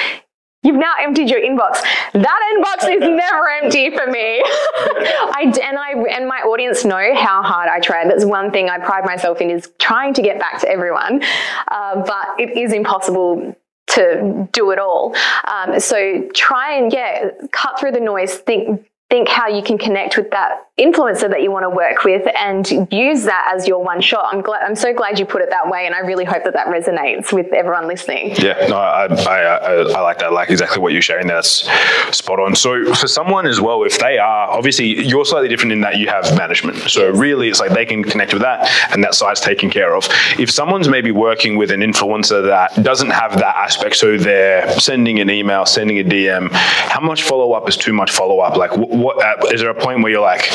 You've 0.64 0.76
now 0.76 0.94
emptied 1.02 1.30
your 1.30 1.42
inbox. 1.42 1.82
That 2.14 2.42
inbox 2.54 2.94
is 2.94 3.00
never 3.02 3.50
empty 3.50 3.90
for 3.90 4.06
me. 4.06 4.42
I, 4.46 5.52
and 5.64 5.78
I 5.78 5.94
and 6.16 6.28
my 6.28 6.38
audience 6.38 6.86
know 6.86 7.16
how 7.16 7.42
hard 7.42 7.68
I 7.68 7.80
try. 7.80 8.08
That's 8.08 8.26
one 8.26 8.52
thing 8.52 8.70
I 8.70 8.78
pride 8.78 9.04
myself 9.04 9.42
in 9.42 9.50
is 9.50 9.72
trying 9.80 10.14
to 10.14 10.22
get 10.22 10.40
back 10.40 10.62
to 10.62 10.70
everyone, 10.70 11.24
uh, 11.68 12.04
but 12.06 12.40
it 12.40 12.56
is 12.56 12.74
impossible 12.74 13.56
to 13.88 14.48
do 14.52 14.72
it 14.72 14.78
all. 14.78 15.16
Um, 15.48 15.80
so 15.80 16.28
try 16.34 16.78
and 16.78 16.94
yeah, 16.94 17.32
cut 17.52 17.80
through 17.80 17.94
the 17.94 18.00
noise. 18.00 18.36
Think 18.36 18.88
think 19.10 19.28
how 19.28 19.48
you 19.48 19.64
can 19.64 19.78
connect 19.78 20.16
with 20.16 20.30
that 20.30 20.68
influencer 20.82 21.30
that 21.30 21.42
you 21.42 21.52
want 21.52 21.64
to 21.64 21.70
work 21.70 22.04
with 22.04 22.28
and 22.38 22.70
use 22.92 23.24
that 23.24 23.52
as 23.56 23.68
your 23.68 23.84
one 23.84 24.02
shot. 24.02 24.26
I'm 24.32 24.42
glad, 24.42 24.64
I'm 24.64 24.76
so 24.76 24.94
glad 24.94 25.20
you 25.20 25.26
put 25.26 25.42
it 25.42 25.50
that 25.50 25.70
way, 25.70 25.86
and 25.86 25.94
I 25.94 26.00
really 26.00 26.26
hope 26.26 26.44
that 26.44 26.54
that 26.54 26.68
resonates 26.68 27.32
with 27.32 27.54
everyone 27.54 27.88
listening. 27.88 28.36
Yeah, 28.38 28.68
no, 28.68 28.78
I, 28.78 29.06
I, 29.06 29.42
I, 29.42 29.74
I 29.74 30.00
like 30.02 30.20
that. 30.20 30.28
I 30.28 30.32
like 30.32 30.50
exactly 30.50 30.82
what 30.82 30.94
you're 30.94 31.02
sharing. 31.02 31.28
That's 31.28 31.70
spot 32.16 32.40
on. 32.40 32.56
So 32.56 32.94
for 32.96 33.08
someone 33.08 33.46
as 33.46 33.62
well, 33.62 33.84
if 33.84 34.00
they 34.00 34.18
are 34.18 34.50
obviously 34.50 35.06
you're 35.08 35.26
slightly 35.26 35.50
different 35.50 35.72
in 35.72 35.82
that 35.82 35.98
you 35.98 36.08
have 36.08 36.36
management. 36.38 36.78
So 36.90 37.12
really, 37.12 37.50
it's 37.50 37.60
like 37.60 37.72
they 37.72 37.86
can 37.86 38.04
connect 38.04 38.34
with 38.34 38.42
that, 38.42 38.70
and 38.92 39.04
that 39.04 39.16
side's 39.16 39.42
taken 39.42 39.70
care 39.70 39.96
of. 39.96 40.08
If 40.40 40.50
someone's 40.50 40.90
maybe 40.90 41.12
working 41.12 41.58
with 41.58 41.72
an 41.72 41.82
influencer 41.82 42.44
that 42.46 42.84
doesn't 42.84 43.12
have 43.12 43.38
that 43.38 43.56
aspect, 43.56 43.96
so 43.96 44.18
they're 44.18 44.68
sending 44.80 45.20
an 45.20 45.30
email, 45.30 45.66
sending 45.66 46.00
a 46.00 46.04
DM, 46.04 46.52
how 46.52 47.02
much 47.02 47.24
follow 47.24 47.54
up 47.54 47.70
is 47.70 47.78
too 47.78 47.94
much 47.94 48.12
follow 48.12 48.40
up? 48.40 48.58
Like, 48.58 48.76
what 48.76 49.24
uh, 49.24 49.48
is 49.52 49.62
there 49.62 49.70
a 49.70 49.76
point 49.76 50.02
where 50.02 50.12
you're 50.12 50.22
like, 50.22 50.50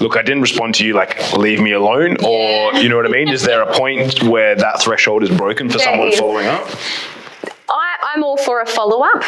look, 0.00 0.16
I 0.16 0.22
didn't 0.22 0.42
respond 0.42 0.74
to 0.76 0.86
you, 0.86 0.94
like, 0.94 1.32
leave 1.32 1.60
me 1.60 1.72
alone? 1.72 2.16
Or, 2.24 2.74
you 2.74 2.88
know 2.88 2.96
what 2.96 3.06
I 3.06 3.10
mean? 3.10 3.28
Is 3.28 3.42
there 3.42 3.62
a 3.62 3.72
point 3.74 4.22
where 4.22 4.54
that 4.54 4.80
threshold 4.80 5.22
is 5.22 5.30
broken 5.30 5.68
for 5.68 5.78
there 5.78 5.86
someone 5.86 6.08
is. 6.08 6.18
following 6.18 6.46
up? 6.46 6.66
I, 7.68 7.96
I'm 8.14 8.24
all 8.24 8.36
for 8.36 8.60
a 8.60 8.66
follow 8.66 9.04
up, 9.04 9.24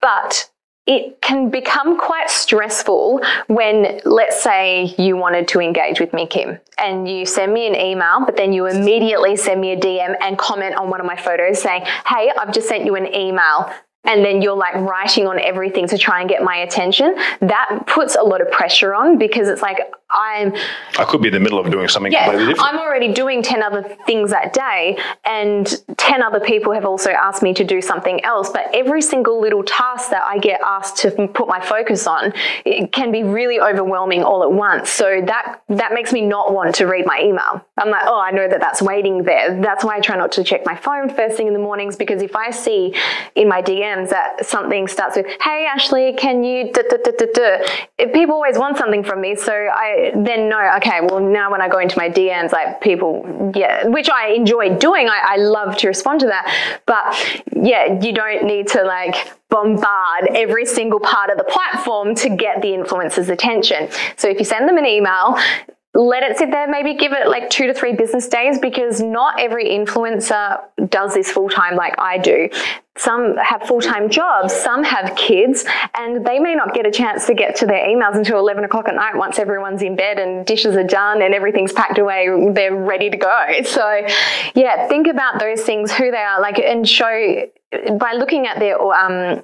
but 0.00 0.50
it 0.86 1.20
can 1.20 1.50
become 1.50 1.98
quite 1.98 2.30
stressful 2.30 3.20
when, 3.48 4.00
let's 4.04 4.40
say, 4.40 4.94
you 4.98 5.16
wanted 5.16 5.48
to 5.48 5.60
engage 5.60 5.98
with 5.98 6.12
me, 6.12 6.28
Kim, 6.28 6.60
and 6.78 7.08
you 7.08 7.26
send 7.26 7.52
me 7.52 7.66
an 7.66 7.74
email, 7.74 8.24
but 8.24 8.36
then 8.36 8.52
you 8.52 8.66
immediately 8.66 9.34
send 9.34 9.60
me 9.60 9.72
a 9.72 9.76
DM 9.76 10.14
and 10.20 10.38
comment 10.38 10.76
on 10.76 10.88
one 10.88 11.00
of 11.00 11.06
my 11.06 11.16
photos 11.16 11.60
saying, 11.60 11.82
Hey, 12.06 12.30
I've 12.38 12.52
just 12.52 12.68
sent 12.68 12.84
you 12.84 12.94
an 12.94 13.12
email 13.12 13.72
and 14.06 14.24
then 14.24 14.40
you're 14.42 14.56
like 14.56 14.74
writing 14.74 15.26
on 15.26 15.38
everything 15.38 15.86
to 15.88 15.98
try 15.98 16.20
and 16.20 16.28
get 16.28 16.42
my 16.42 16.56
attention, 16.56 17.14
that 17.40 17.84
puts 17.86 18.16
a 18.16 18.22
lot 18.22 18.40
of 18.40 18.50
pressure 18.50 18.94
on 18.94 19.18
because 19.18 19.48
it's 19.48 19.62
like 19.62 19.78
I'm. 20.10 20.54
I 20.98 21.04
could 21.04 21.20
be 21.20 21.28
in 21.28 21.34
the 21.34 21.40
middle 21.40 21.58
of 21.58 21.70
doing 21.70 21.88
something 21.88 22.12
yeah, 22.12 22.24
completely 22.24 22.52
different. 22.52 22.72
I'm 22.72 22.78
already 22.78 23.12
doing 23.12 23.42
10 23.42 23.62
other 23.62 23.82
things 24.06 24.30
that 24.30 24.52
day, 24.52 24.98
and 25.24 25.82
10 25.96 26.22
other 26.22 26.40
people 26.40 26.72
have 26.72 26.84
also 26.84 27.10
asked 27.10 27.42
me 27.42 27.52
to 27.54 27.64
do 27.64 27.80
something 27.80 28.24
else. 28.24 28.50
But 28.50 28.70
every 28.72 29.02
single 29.02 29.40
little 29.40 29.64
task 29.64 30.10
that 30.10 30.22
I 30.22 30.38
get 30.38 30.60
asked 30.64 30.98
to 30.98 31.10
put 31.28 31.48
my 31.48 31.60
focus 31.60 32.06
on, 32.06 32.32
it 32.64 32.92
can 32.92 33.10
be 33.10 33.24
really 33.24 33.60
overwhelming 33.60 34.22
all 34.22 34.42
at 34.42 34.52
once. 34.52 34.90
So 34.90 35.20
that, 35.26 35.62
that 35.68 35.92
makes 35.92 36.12
me 36.12 36.22
not 36.22 36.52
want 36.52 36.74
to 36.76 36.86
read 36.86 37.06
my 37.06 37.20
email. 37.20 37.64
I'm 37.76 37.90
like, 37.90 38.04
oh, 38.04 38.20
I 38.20 38.30
know 38.30 38.48
that 38.48 38.60
that's 38.60 38.80
waiting 38.80 39.24
there. 39.24 39.60
That's 39.60 39.84
why 39.84 39.96
I 39.96 40.00
try 40.00 40.16
not 40.16 40.32
to 40.32 40.44
check 40.44 40.64
my 40.64 40.76
phone 40.76 41.08
first 41.08 41.36
thing 41.36 41.48
in 41.48 41.52
the 41.52 41.58
mornings 41.58 41.96
because 41.96 42.22
if 42.22 42.36
I 42.36 42.50
see 42.50 42.94
in 43.34 43.48
my 43.48 43.60
DMs 43.60 44.10
that 44.10 44.46
something 44.46 44.86
starts 44.86 45.16
with, 45.16 45.26
hey, 45.42 45.66
Ashleigh, 45.74 46.16
can 46.16 46.44
you, 46.44 46.72
duh, 46.72 46.82
duh, 46.82 47.26
duh, 47.34 47.58
people 48.12 48.34
always 48.34 48.58
want 48.58 48.76
something 48.76 49.02
from 49.02 49.20
me. 49.20 49.34
So 49.34 49.52
I, 49.52 49.95
then 50.14 50.48
no, 50.48 50.58
okay, 50.76 51.00
well, 51.02 51.20
now 51.20 51.50
when 51.50 51.60
I 51.60 51.68
go 51.68 51.78
into 51.78 51.96
my 51.98 52.08
DMs, 52.08 52.52
like 52.52 52.80
people, 52.80 53.52
yeah, 53.54 53.86
which 53.86 54.08
I 54.08 54.28
enjoy 54.30 54.76
doing, 54.76 55.08
I, 55.08 55.34
I 55.34 55.36
love 55.36 55.76
to 55.78 55.88
respond 55.88 56.20
to 56.20 56.26
that. 56.26 56.80
But 56.86 57.16
yeah, 57.54 58.00
you 58.00 58.12
don't 58.12 58.44
need 58.44 58.68
to 58.68 58.82
like 58.82 59.32
bombard 59.48 60.28
every 60.34 60.66
single 60.66 61.00
part 61.00 61.30
of 61.30 61.38
the 61.38 61.44
platform 61.44 62.14
to 62.16 62.28
get 62.28 62.62
the 62.62 62.68
influencer's 62.68 63.28
attention. 63.28 63.88
So 64.16 64.28
if 64.28 64.38
you 64.38 64.44
send 64.44 64.68
them 64.68 64.76
an 64.76 64.86
email, 64.86 65.38
let 65.96 66.22
it 66.22 66.36
sit 66.36 66.50
there, 66.50 66.68
maybe 66.68 66.94
give 66.94 67.12
it 67.12 67.26
like 67.28 67.48
two 67.48 67.66
to 67.66 67.74
three 67.74 67.94
business 67.94 68.28
days 68.28 68.58
because 68.58 69.00
not 69.00 69.40
every 69.40 69.70
influencer 69.70 70.60
does 70.90 71.14
this 71.14 71.30
full 71.30 71.48
time 71.48 71.74
like 71.74 71.94
I 71.98 72.18
do. 72.18 72.50
Some 72.98 73.36
have 73.36 73.62
full 73.62 73.80
time 73.80 74.10
jobs, 74.10 74.52
some 74.54 74.84
have 74.84 75.16
kids, 75.16 75.64
and 75.94 76.24
they 76.24 76.38
may 76.38 76.54
not 76.54 76.74
get 76.74 76.86
a 76.86 76.90
chance 76.90 77.26
to 77.26 77.34
get 77.34 77.56
to 77.56 77.66
their 77.66 77.86
emails 77.86 78.14
until 78.14 78.38
11 78.38 78.64
o'clock 78.64 78.88
at 78.88 78.94
night 78.94 79.16
once 79.16 79.38
everyone's 79.38 79.82
in 79.82 79.96
bed 79.96 80.18
and 80.18 80.46
dishes 80.46 80.76
are 80.76 80.84
done 80.84 81.22
and 81.22 81.34
everything's 81.34 81.72
packed 81.72 81.98
away, 81.98 82.28
they're 82.52 82.76
ready 82.76 83.10
to 83.10 83.16
go. 83.16 83.44
So, 83.66 84.06
yeah, 84.54 84.86
think 84.88 85.06
about 85.06 85.40
those 85.40 85.62
things, 85.62 85.92
who 85.92 86.10
they 86.10 86.16
are, 86.18 86.40
like, 86.40 86.58
and 86.58 86.88
show 86.88 87.46
by 87.98 88.12
looking 88.12 88.46
at 88.46 88.58
their 88.58 88.80
um, 88.80 89.42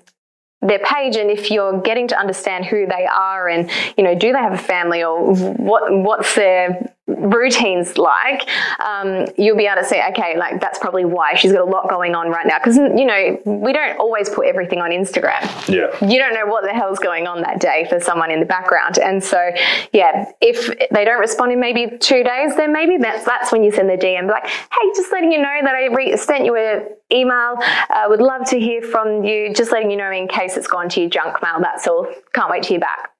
their 0.63 0.79
page 0.79 1.17
and 1.17 1.31
if 1.31 1.51
you're 1.51 1.81
getting 1.81 2.07
to 2.09 2.19
understand 2.19 2.65
who 2.65 2.87
they 2.87 3.05
are 3.07 3.49
and 3.49 3.69
you 3.97 4.05
know 4.05 4.15
do 4.15 4.33
they 4.33 4.39
have 4.39 4.53
a 4.53 4.59
family 4.59 5.03
or 5.03 5.35
what 5.35 5.93
what's 5.93 6.35
their 6.37 6.95
routines 7.23 7.97
like 7.99 8.49
um, 8.81 9.27
you'll 9.37 9.57
be 9.57 9.67
able 9.67 9.83
to 9.83 9.89
say 9.89 10.03
okay 10.11 10.37
like 10.37 10.61
that's 10.61 10.79
probably 10.79 11.05
why 11.05 11.35
she's 11.35 11.53
got 11.53 11.61
a 11.61 11.71
lot 11.71 11.89
going 11.89 12.15
on 12.15 12.29
right 12.29 12.47
now. 12.47 12.59
Because 12.59 12.77
you 12.77 13.05
know 13.05 13.39
we 13.45 13.73
don't 13.73 13.99
always 13.99 14.29
put 14.29 14.47
everything 14.47 14.81
on 14.81 14.91
instagram. 14.91 15.43
Yeah. 15.69 15.91
You 16.07 16.19
don't 16.19 16.35
know 16.35 16.47
what 16.47 16.65
the 16.65 16.73
hell's 16.73 16.99
going 16.99 17.27
on 17.27 17.43
that 17.43 17.61
day 17.61 17.87
for 17.89 18.01
someone 18.01 18.31
in 18.31 18.41
the 18.41 18.47
background. 18.47 18.99
And 18.99 19.23
so 19.23 19.51
yeah 19.93 20.31
if 20.41 20.67
they 20.91 21.05
don't 21.05 21.21
respond 21.21 21.53
in 21.53 21.61
maybe 21.61 21.99
two 21.99 22.23
days 22.23 22.57
then 22.57 22.73
maybe 22.73 22.97
that's 22.99 23.25
that's 23.25 23.53
when 23.53 23.63
you 23.63 23.71
send 23.71 23.89
the 23.89 23.97
dm 23.97 24.29
like 24.29 24.47
hey 24.47 24.91
just 24.95 25.13
letting 25.13 25.33
you 25.33 25.39
know 25.39 25.59
that 25.63 25.75
i 25.75 25.87
re- 25.87 26.17
sent 26.17 26.45
you 26.45 26.57
an 26.57 26.87
email. 27.13 27.57
Uh, 27.91 28.07
would 28.09 28.21
love 28.21 28.49
to 28.49 28.59
hear 28.59 28.83
from 28.83 29.25
you. 29.25 29.53
Just 29.55 29.73
letting 29.73 29.91
you 29.91 29.97
know 29.97 30.11
in 30.11 30.29
case 30.29 30.57
it's 30.57 30.67
gone 30.67 30.89
to 30.91 31.01
your 31.01 31.11
junk 31.11 31.43
mail 31.43 31.59
that's 31.61 31.87
all. 31.87 32.07
Can't 32.33 32.51
wait 32.51 32.63
to 32.65 32.69
hear 32.71 32.81
back. 32.81 33.11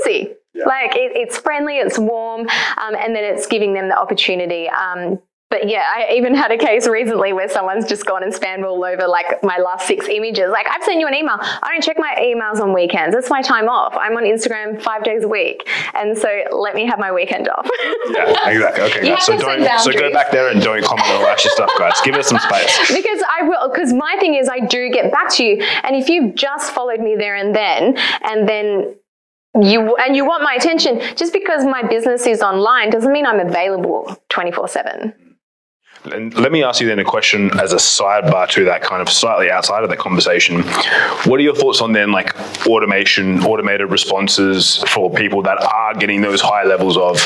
Easy 0.00 0.34
yeah. 0.58 0.64
Like 0.66 0.96
it, 0.96 1.12
it's 1.14 1.38
friendly, 1.38 1.78
it's 1.78 1.98
warm, 1.98 2.42
um, 2.42 2.94
and 2.94 3.14
then 3.14 3.24
it's 3.24 3.46
giving 3.46 3.74
them 3.74 3.88
the 3.88 3.98
opportunity. 3.98 4.68
Um, 4.68 5.20
but 5.50 5.66
yeah, 5.66 5.84
I 5.96 6.12
even 6.14 6.34
had 6.34 6.50
a 6.50 6.58
case 6.58 6.86
recently 6.86 7.32
where 7.32 7.48
someone's 7.48 7.88
just 7.88 8.04
gone 8.04 8.22
and 8.22 8.34
spammed 8.34 8.66
all 8.66 8.84
over 8.84 9.08
like 9.08 9.42
my 9.42 9.56
last 9.56 9.86
six 9.86 10.06
images. 10.06 10.50
Like, 10.50 10.66
I've 10.68 10.82
sent 10.84 11.00
you 11.00 11.06
an 11.06 11.14
email. 11.14 11.36
I 11.40 11.70
don't 11.72 11.82
check 11.82 11.96
my 11.98 12.14
emails 12.20 12.60
on 12.60 12.74
weekends. 12.74 13.16
It's 13.16 13.30
my 13.30 13.40
time 13.40 13.66
off. 13.66 13.96
I'm 13.96 14.12
on 14.18 14.24
Instagram 14.24 14.80
five 14.82 15.04
days 15.04 15.24
a 15.24 15.28
week. 15.28 15.66
And 15.94 16.18
so 16.18 16.28
let 16.52 16.74
me 16.74 16.84
have 16.86 16.98
my 16.98 17.12
weekend 17.12 17.48
off. 17.48 17.66
yeah, 18.10 18.48
exactly. 18.50 18.84
Okay, 18.84 19.08
guys. 19.08 19.24
So 19.24 19.38
don't 19.38 19.80
so 19.80 19.92
go 19.92 20.12
back 20.12 20.30
there 20.32 20.50
and 20.50 20.60
don't 20.60 20.84
comment 20.84 21.08
on 21.08 21.24
all 21.24 21.36
stuff, 21.38 21.70
guys. 21.78 21.98
Give 22.04 22.14
us 22.16 22.28
some 22.28 22.38
space. 22.38 22.76
Because 22.98 23.22
I 23.38 23.42
will 23.44 23.70
because 23.70 23.92
my 23.92 24.16
thing 24.18 24.34
is 24.34 24.48
I 24.48 24.60
do 24.60 24.90
get 24.90 25.12
back 25.12 25.30
to 25.34 25.44
you. 25.44 25.62
And 25.84 25.94
if 25.94 26.08
you've 26.08 26.34
just 26.34 26.72
followed 26.72 27.00
me 27.00 27.16
there 27.16 27.36
and 27.36 27.54
then 27.54 27.96
and 28.22 28.48
then 28.48 28.96
you 29.62 29.96
and 29.96 30.16
you 30.16 30.24
want 30.24 30.42
my 30.42 30.54
attention 30.54 31.00
just 31.16 31.32
because 31.32 31.64
my 31.64 31.82
business 31.82 32.26
is 32.26 32.42
online 32.42 32.90
doesn't 32.90 33.12
mean 33.12 33.26
i'm 33.26 33.40
available 33.40 34.16
24 34.28 34.68
7 34.68 35.14
and 36.04 36.34
let 36.34 36.52
me 36.52 36.62
ask 36.62 36.80
you 36.80 36.86
then 36.86 36.98
a 36.98 37.04
question 37.04 37.50
as 37.58 37.72
a 37.72 37.76
sidebar 37.76 38.48
to 38.50 38.64
that 38.64 38.82
kind 38.82 39.02
of 39.02 39.08
slightly 39.08 39.50
outside 39.50 39.82
of 39.82 39.90
that 39.90 39.98
conversation. 39.98 40.62
What 41.24 41.40
are 41.40 41.42
your 41.42 41.54
thoughts 41.54 41.80
on 41.80 41.92
then 41.92 42.12
like 42.12 42.36
automation, 42.66 43.42
automated 43.44 43.90
responses 43.90 44.82
for 44.88 45.12
people 45.12 45.42
that 45.42 45.60
are 45.62 45.94
getting 45.94 46.20
those 46.20 46.40
high 46.40 46.64
levels 46.64 46.96
of 46.96 47.16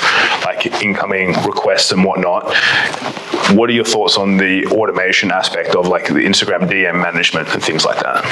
like 0.44 0.66
incoming 0.82 1.34
requests 1.44 1.92
and 1.92 2.04
whatnot? 2.04 2.44
What 3.56 3.68
are 3.68 3.74
your 3.74 3.84
thoughts 3.84 4.16
on 4.16 4.38
the 4.38 4.66
automation 4.68 5.30
aspect 5.30 5.74
of 5.74 5.86
like 5.86 6.06
the 6.06 6.24
Instagram 6.24 6.68
DM 6.68 7.00
management 7.00 7.48
and 7.50 7.62
things 7.62 7.84
like 7.84 8.02
that? 8.02 8.24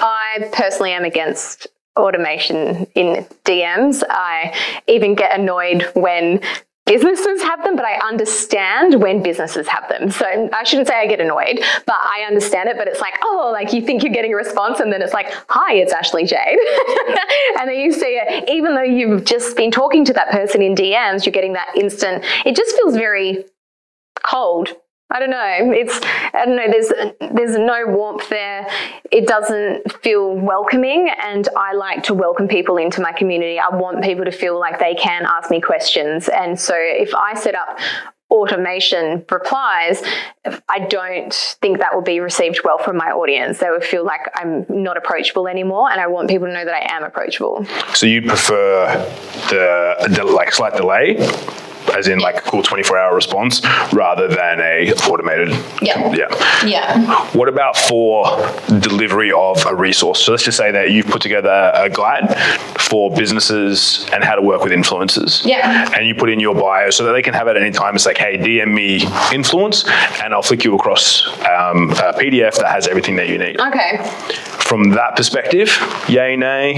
I 0.00 0.50
personally 0.52 0.92
am 0.92 1.04
against 1.04 1.66
automation 2.00 2.86
in 2.94 3.26
DMs. 3.44 4.02
I 4.08 4.56
even 4.86 5.14
get 5.14 5.38
annoyed 5.38 5.88
when 5.94 6.40
businesses 6.86 7.40
have 7.42 7.62
them, 7.62 7.76
but 7.76 7.84
I 7.84 7.98
understand 8.06 9.00
when 9.00 9.22
businesses 9.22 9.68
have 9.68 9.88
them. 9.88 10.10
So 10.10 10.50
I 10.52 10.64
shouldn't 10.64 10.88
say 10.88 10.96
I 10.96 11.06
get 11.06 11.20
annoyed, 11.20 11.60
but 11.86 11.94
I 11.94 12.24
understand 12.26 12.68
it. 12.68 12.76
But 12.76 12.88
it's 12.88 13.00
like, 13.00 13.14
oh, 13.22 13.50
like 13.52 13.72
you 13.72 13.80
think 13.80 14.02
you're 14.02 14.12
getting 14.12 14.32
a 14.32 14.36
response, 14.36 14.80
and 14.80 14.92
then 14.92 15.00
it's 15.00 15.12
like, 15.12 15.32
hi, 15.48 15.74
it's 15.74 15.92
Ashleigh 15.92 16.26
Jade. 16.26 16.58
and 17.60 17.68
then 17.68 17.76
you 17.76 17.92
see 17.92 18.18
it, 18.20 18.48
even 18.48 18.74
though 18.74 18.82
you've 18.82 19.24
just 19.24 19.56
been 19.56 19.70
talking 19.70 20.04
to 20.06 20.12
that 20.14 20.30
person 20.30 20.62
in 20.62 20.74
DMs, 20.74 21.24
you're 21.24 21.32
getting 21.32 21.52
that 21.52 21.68
instant, 21.76 22.24
it 22.44 22.56
just 22.56 22.74
feels 22.76 22.96
very 22.96 23.44
cold 24.24 24.74
I 25.12 25.18
don't 25.18 25.30
know. 25.30 25.72
It's 25.72 26.00
I 26.32 26.44
don't 26.44 26.56
know. 26.56 26.70
There's 26.70 26.92
there's 27.32 27.58
no 27.58 27.86
warmth 27.86 28.28
there. 28.28 28.66
It 29.10 29.26
doesn't 29.26 29.92
feel 30.02 30.34
welcoming, 30.34 31.10
and 31.22 31.48
I 31.56 31.72
like 31.72 32.04
to 32.04 32.14
welcome 32.14 32.46
people 32.46 32.76
into 32.76 33.00
my 33.00 33.12
community. 33.12 33.58
I 33.58 33.74
want 33.74 34.04
people 34.04 34.24
to 34.24 34.32
feel 34.32 34.58
like 34.58 34.78
they 34.78 34.94
can 34.94 35.24
ask 35.26 35.50
me 35.50 35.60
questions, 35.60 36.28
and 36.28 36.58
so 36.58 36.74
if 36.76 37.14
I 37.14 37.34
set 37.34 37.54
up 37.54 37.78
automation 38.30 39.24
replies, 39.28 40.00
I 40.68 40.86
don't 40.88 41.34
think 41.60 41.78
that 41.78 41.92
will 41.92 42.02
be 42.02 42.20
received 42.20 42.60
well 42.64 42.78
from 42.78 42.96
my 42.96 43.10
audience. 43.10 43.58
They 43.58 43.70
would 43.70 43.82
feel 43.82 44.04
like 44.04 44.20
I'm 44.34 44.64
not 44.68 44.96
approachable 44.96 45.48
anymore, 45.48 45.90
and 45.90 46.00
I 46.00 46.06
want 46.06 46.28
people 46.28 46.46
to 46.46 46.52
know 46.52 46.64
that 46.64 46.74
I 46.74 46.94
am 46.94 47.02
approachable. 47.02 47.66
So 47.94 48.06
you 48.06 48.22
prefer 48.22 48.94
the, 49.50 50.08
the 50.14 50.24
like 50.24 50.52
slight 50.52 50.76
delay 50.76 51.16
as 51.94 52.08
in 52.08 52.18
like 52.18 52.36
a 52.36 52.40
cool 52.42 52.62
24 52.62 52.98
hour 52.98 53.14
response 53.14 53.64
rather 53.92 54.28
than 54.28 54.60
a 54.60 54.92
automated. 55.08 55.48
Yeah. 55.82 56.12
Yeah. 56.12 56.64
Yeah. 56.64 57.26
What 57.32 57.48
about 57.48 57.76
for 57.76 58.36
delivery 58.80 59.32
of 59.32 59.64
a 59.66 59.74
resource? 59.74 60.24
So 60.24 60.32
let's 60.32 60.44
just 60.44 60.56
say 60.56 60.70
that 60.72 60.90
you've 60.90 61.06
put 61.06 61.22
together 61.22 61.72
a 61.74 61.88
guide 61.90 62.36
for 62.78 63.10
businesses 63.10 64.06
and 64.12 64.22
how 64.24 64.34
to 64.34 64.42
work 64.42 64.62
with 64.62 64.72
influencers. 64.72 65.44
Yeah. 65.44 65.90
And 65.96 66.06
you 66.06 66.14
put 66.14 66.30
in 66.30 66.40
your 66.40 66.54
bio 66.54 66.90
so 66.90 67.04
that 67.04 67.12
they 67.12 67.22
can 67.22 67.34
have 67.34 67.48
it 67.48 67.56
at 67.56 67.62
any 67.62 67.70
time. 67.70 67.94
It's 67.94 68.06
like 68.06 68.18
hey 68.18 68.38
dm 68.38 68.72
me 68.72 69.02
influence 69.34 69.88
and 70.22 70.32
i'll 70.32 70.42
flick 70.42 70.64
you 70.64 70.74
across 70.74 71.26
um, 71.40 71.90
a 71.90 72.12
pdf 72.14 72.56
that 72.56 72.68
has 72.70 72.86
everything 72.86 73.16
that 73.16 73.28
you 73.28 73.38
need. 73.38 73.60
Okay. 73.60 73.98
From 74.60 74.90
that 74.90 75.16
perspective 75.16 75.70
yay 76.08 76.36
nay? 76.36 76.74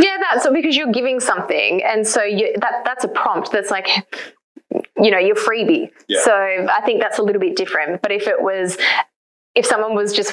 Yeah 0.00 0.20
that's 0.30 0.44
so 0.44 0.52
because 0.52 0.76
you're 0.76 0.92
giving 0.92 1.20
something. 1.20 1.82
And 1.82 2.06
so 2.06 2.22
you, 2.22 2.54
that 2.60 2.82
that's 2.84 3.04
a 3.04 3.08
prompt 3.08 3.52
that's 3.52 3.70
like 3.70 3.88
you 5.00 5.10
know, 5.10 5.18
your 5.18 5.36
freebie. 5.36 5.90
Yeah. 6.08 6.22
So 6.22 6.32
I 6.32 6.80
think 6.84 7.00
that's 7.00 7.18
a 7.18 7.22
little 7.22 7.40
bit 7.40 7.56
different. 7.56 8.02
But 8.02 8.12
if 8.12 8.26
it 8.26 8.40
was 8.40 8.76
if 9.56 9.66
someone 9.66 9.94
was 9.94 10.12
just 10.12 10.32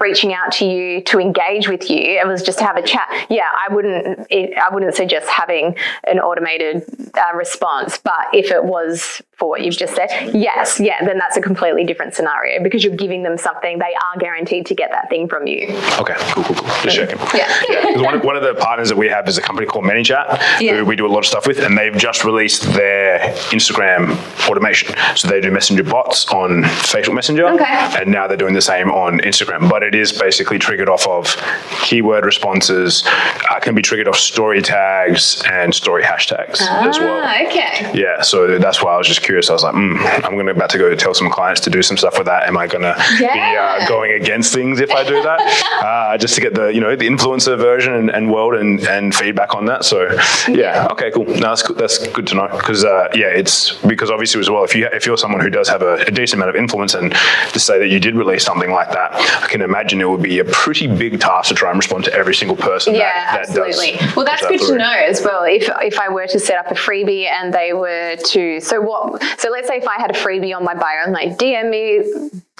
reaching 0.00 0.32
out 0.32 0.50
to 0.50 0.64
you 0.64 1.02
to 1.02 1.18
engage 1.18 1.68
with 1.68 1.90
you 1.90 1.98
it 1.98 2.26
was 2.26 2.42
just 2.42 2.58
to 2.58 2.64
have 2.64 2.76
a 2.76 2.82
chat 2.82 3.08
yeah 3.28 3.48
i 3.68 3.72
wouldn't 3.72 4.26
i 4.32 4.68
wouldn't 4.72 4.94
suggest 4.94 5.28
having 5.28 5.76
an 6.06 6.18
automated 6.18 6.82
uh, 7.14 7.36
response 7.36 7.98
but 7.98 8.26
if 8.32 8.50
it 8.50 8.64
was 8.64 9.20
for 9.36 9.48
what 9.48 9.62
you've 9.62 9.76
just 9.76 9.94
said 9.94 10.08
yes 10.34 10.80
yeah 10.80 11.04
then 11.04 11.18
that's 11.18 11.36
a 11.36 11.40
completely 11.40 11.84
different 11.84 12.14
scenario 12.14 12.62
because 12.62 12.84
you're 12.84 12.96
giving 12.96 13.22
them 13.22 13.36
something 13.36 13.78
they 13.78 13.94
are 13.94 14.18
guaranteed 14.18 14.66
to 14.66 14.74
get 14.74 14.90
that 14.90 15.08
thing 15.10 15.28
from 15.28 15.46
you 15.46 15.66
okay 15.98 16.14
cool 16.32 16.44
cool 16.44 16.56
cool 16.56 16.68
just 16.82 16.96
checking 16.96 17.18
yeah, 17.38 17.62
yeah. 17.68 18.02
One, 18.02 18.14
of, 18.14 18.24
one 18.24 18.36
of 18.36 18.42
the 18.42 18.54
partners 18.54 18.88
that 18.88 18.96
we 18.96 19.08
have 19.08 19.28
is 19.28 19.38
a 19.38 19.42
company 19.42 19.66
called 19.66 19.84
ManyChat 19.84 20.60
yeah. 20.60 20.76
who 20.76 20.84
we 20.84 20.96
do 20.96 21.06
a 21.06 21.08
lot 21.08 21.20
of 21.20 21.26
stuff 21.26 21.46
with 21.46 21.58
and 21.58 21.76
they've 21.76 21.96
just 21.96 22.24
released 22.24 22.62
their 22.72 23.18
instagram 23.50 24.16
automation 24.48 24.94
so 25.16 25.28
they 25.28 25.40
do 25.40 25.50
messenger 25.50 25.84
bots 25.84 26.28
on 26.28 26.62
facebook 26.62 27.14
messenger 27.14 27.46
okay. 27.48 27.94
and 27.98 28.10
now 28.10 28.26
they're 28.26 28.36
doing 28.36 28.54
the 28.54 28.60
same 28.60 28.90
on 28.90 29.18
Instagram, 29.18 29.68
but 29.68 29.82
it 29.82 29.94
is 29.94 30.12
basically 30.12 30.58
triggered 30.58 30.88
off 30.88 31.06
of 31.06 31.36
keyword 31.82 32.24
responses, 32.24 33.04
uh, 33.50 33.60
can 33.60 33.74
be 33.74 33.82
triggered 33.82 34.08
off 34.08 34.16
story 34.16 34.62
tags 34.62 35.42
and 35.50 35.74
story 35.74 36.02
hashtags 36.02 36.58
ah, 36.60 36.88
as 36.88 36.98
well. 36.98 37.46
Okay. 37.48 37.90
Yeah, 37.94 38.22
so 38.22 38.58
that's 38.58 38.82
why 38.82 38.94
I 38.94 38.96
was 38.98 39.06
just 39.06 39.22
curious. 39.24 39.50
I 39.50 39.54
was 39.54 39.62
like, 39.62 39.74
mm, 39.74 40.24
I'm 40.24 40.34
going 40.34 40.46
to 40.46 40.52
about 40.52 40.70
to 40.70 40.78
go 40.78 40.94
tell 40.94 41.14
some 41.14 41.30
clients 41.30 41.60
to 41.62 41.70
do 41.70 41.82
some 41.82 41.96
stuff 41.96 42.18
with 42.18 42.26
that. 42.26 42.46
Am 42.46 42.56
I 42.56 42.66
going 42.66 42.82
to 42.82 42.94
yeah. 43.18 43.78
be 43.78 43.84
uh, 43.84 43.88
going 43.88 44.12
against 44.12 44.52
things 44.52 44.80
if 44.80 44.90
I 44.90 45.02
do 45.02 45.22
that? 45.22 45.40
uh, 45.84 46.18
just 46.18 46.34
to 46.36 46.40
get 46.40 46.54
the 46.54 46.68
you 46.68 46.80
know 46.80 46.94
the 46.96 47.06
influencer 47.06 47.58
version 47.58 47.94
and, 47.94 48.10
and 48.10 48.32
world 48.32 48.54
and, 48.54 48.80
and 48.86 49.14
feedback 49.14 49.54
on 49.54 49.66
that. 49.66 49.84
So 49.84 50.10
yeah, 50.48 50.88
okay, 50.92 51.10
cool. 51.10 51.24
No, 51.24 51.54
that's 51.54 51.68
that's 51.74 52.06
good 52.08 52.26
to 52.28 52.34
know 52.34 52.48
because 52.48 52.84
uh, 52.84 53.08
yeah, 53.14 53.26
it's 53.26 53.74
because 53.82 54.10
obviously 54.10 54.40
as 54.40 54.50
well 54.50 54.64
if 54.64 54.74
you 54.74 54.88
if 54.92 55.06
you're 55.06 55.16
someone 55.16 55.40
who 55.40 55.50
does 55.50 55.68
have 55.68 55.82
a, 55.82 55.94
a 56.06 56.10
decent 56.10 56.40
amount 56.40 56.50
of 56.50 56.56
influence 56.56 56.94
and 56.94 57.12
to 57.52 57.58
say 57.58 57.78
that 57.78 57.88
you 57.88 58.00
did 58.00 58.14
release 58.14 58.44
something 58.44 58.70
like 58.70 58.90
that, 58.90 59.12
I 59.42 59.48
can 59.48 59.62
imagine 59.62 60.00
it 60.00 60.08
would 60.08 60.22
be 60.22 60.38
a 60.38 60.44
pretty 60.44 60.86
big 60.86 61.20
task 61.20 61.48
to 61.48 61.54
try 61.54 61.70
and 61.70 61.78
respond 61.78 62.04
to 62.04 62.12
every 62.12 62.34
single 62.34 62.56
person. 62.56 62.94
Yeah, 62.94 63.00
that, 63.00 63.48
that 63.48 63.48
absolutely. 63.48 63.98
Does, 63.98 64.16
well, 64.16 64.24
that's 64.24 64.46
good 64.46 64.60
to 64.60 64.76
know 64.76 64.92
as 64.92 65.22
well. 65.22 65.44
If 65.44 65.68
if 65.82 65.98
I 65.98 66.08
were 66.08 66.26
to 66.26 66.38
set 66.38 66.58
up 66.58 66.70
a 66.70 66.74
freebie 66.74 67.26
and 67.26 67.52
they 67.52 67.72
were 67.72 68.16
to, 68.16 68.60
so 68.60 68.80
what? 68.80 69.13
So 69.38 69.50
let's 69.50 69.68
say 69.68 69.76
if 69.76 69.86
I 69.86 69.96
had 69.96 70.10
a 70.10 70.14
freebie 70.14 70.54
on 70.56 70.64
my 70.64 70.74
bio, 70.74 71.04
and 71.04 71.14
they 71.14 71.28
DM 71.30 71.70
me. 71.70 71.98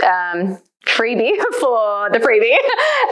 Um, 0.05 0.59
freebie 0.87 1.37
for 1.61 2.11
the 2.11 2.18
freebie. 2.18 2.57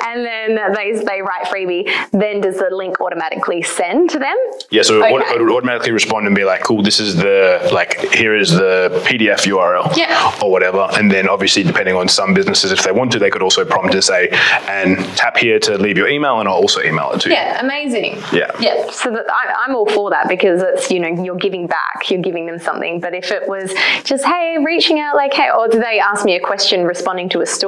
And 0.04 0.26
then 0.26 0.74
they, 0.74 0.92
they 0.92 1.22
write 1.22 1.46
freebie. 1.46 1.88
Then 2.10 2.40
does 2.40 2.58
the 2.58 2.68
link 2.70 3.00
automatically 3.00 3.62
send 3.62 4.10
to 4.10 4.18
them? 4.18 4.36
Yeah 4.70 4.82
so 4.82 5.02
okay. 5.02 5.14
it 5.14 5.40
would 5.40 5.52
automatically 5.52 5.92
respond 5.92 6.26
and 6.26 6.34
be 6.34 6.44
like 6.44 6.62
cool 6.62 6.82
this 6.82 7.00
is 7.00 7.16
the 7.16 7.70
like 7.72 7.98
here 8.12 8.36
is 8.36 8.50
the 8.50 8.90
pdf 9.04 9.46
url 9.46 9.96
yeah. 9.96 10.36
or 10.42 10.50
whatever. 10.50 10.88
And 10.92 11.10
then 11.10 11.28
obviously 11.28 11.62
depending 11.62 11.94
on 11.94 12.08
some 12.08 12.34
businesses 12.34 12.72
if 12.72 12.82
they 12.82 12.92
want 12.92 13.12
to 13.12 13.18
they 13.18 13.30
could 13.30 13.42
also 13.42 13.64
prompt 13.64 13.92
to 13.92 14.02
say 14.02 14.28
and 14.68 14.98
tap 15.16 15.36
here 15.36 15.58
to 15.60 15.78
leave 15.78 15.96
your 15.96 16.08
email 16.08 16.40
and 16.40 16.48
i'll 16.48 16.56
also 16.56 16.82
email 16.82 17.12
it 17.12 17.20
to 17.22 17.28
you. 17.28 17.34
Yeah 17.34 17.60
amazing. 17.60 18.16
Yeah. 18.32 18.50
Yeah 18.60 18.90
so 18.90 19.10
that 19.10 19.26
I, 19.30 19.64
i'm 19.66 19.76
all 19.76 19.88
for 19.88 20.10
that 20.10 20.28
because 20.28 20.62
it's 20.62 20.90
you 20.90 21.00
know 21.00 21.22
you're 21.22 21.36
giving 21.36 21.66
back 21.66 22.10
you're 22.10 22.22
giving 22.22 22.46
them 22.46 22.58
something. 22.58 23.00
But 23.00 23.14
if 23.14 23.30
it 23.30 23.48
was 23.48 23.72
just 24.04 24.24
hey 24.24 24.58
reaching 24.62 24.98
out 24.98 25.16
like 25.16 25.32
hey 25.32 25.48
or 25.56 25.68
do 25.68 25.78
they 25.78 26.00
ask 26.00 26.24
me 26.24 26.34
a 26.34 26.40
question 26.40 26.84
responding 26.84 27.28
to 27.30 27.40
a 27.40 27.46
story 27.46 27.61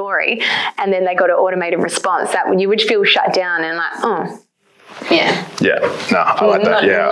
and 0.77 0.91
then 0.91 1.05
they 1.05 1.15
got 1.15 1.29
an 1.29 1.35
automated 1.35 1.79
response 1.79 2.31
that 2.31 2.59
you 2.59 2.67
would 2.69 2.81
feel 2.81 3.03
shut 3.03 3.33
down 3.33 3.63
and 3.63 3.77
like, 3.77 3.91
oh, 3.97 4.41
yeah. 5.11 5.47
Yeah. 5.59 5.79
No, 6.11 6.19
I 6.19 6.45
like 6.45 6.63
that. 6.63 6.83
Mm-hmm. 6.83 6.87
yeah. 6.87 7.09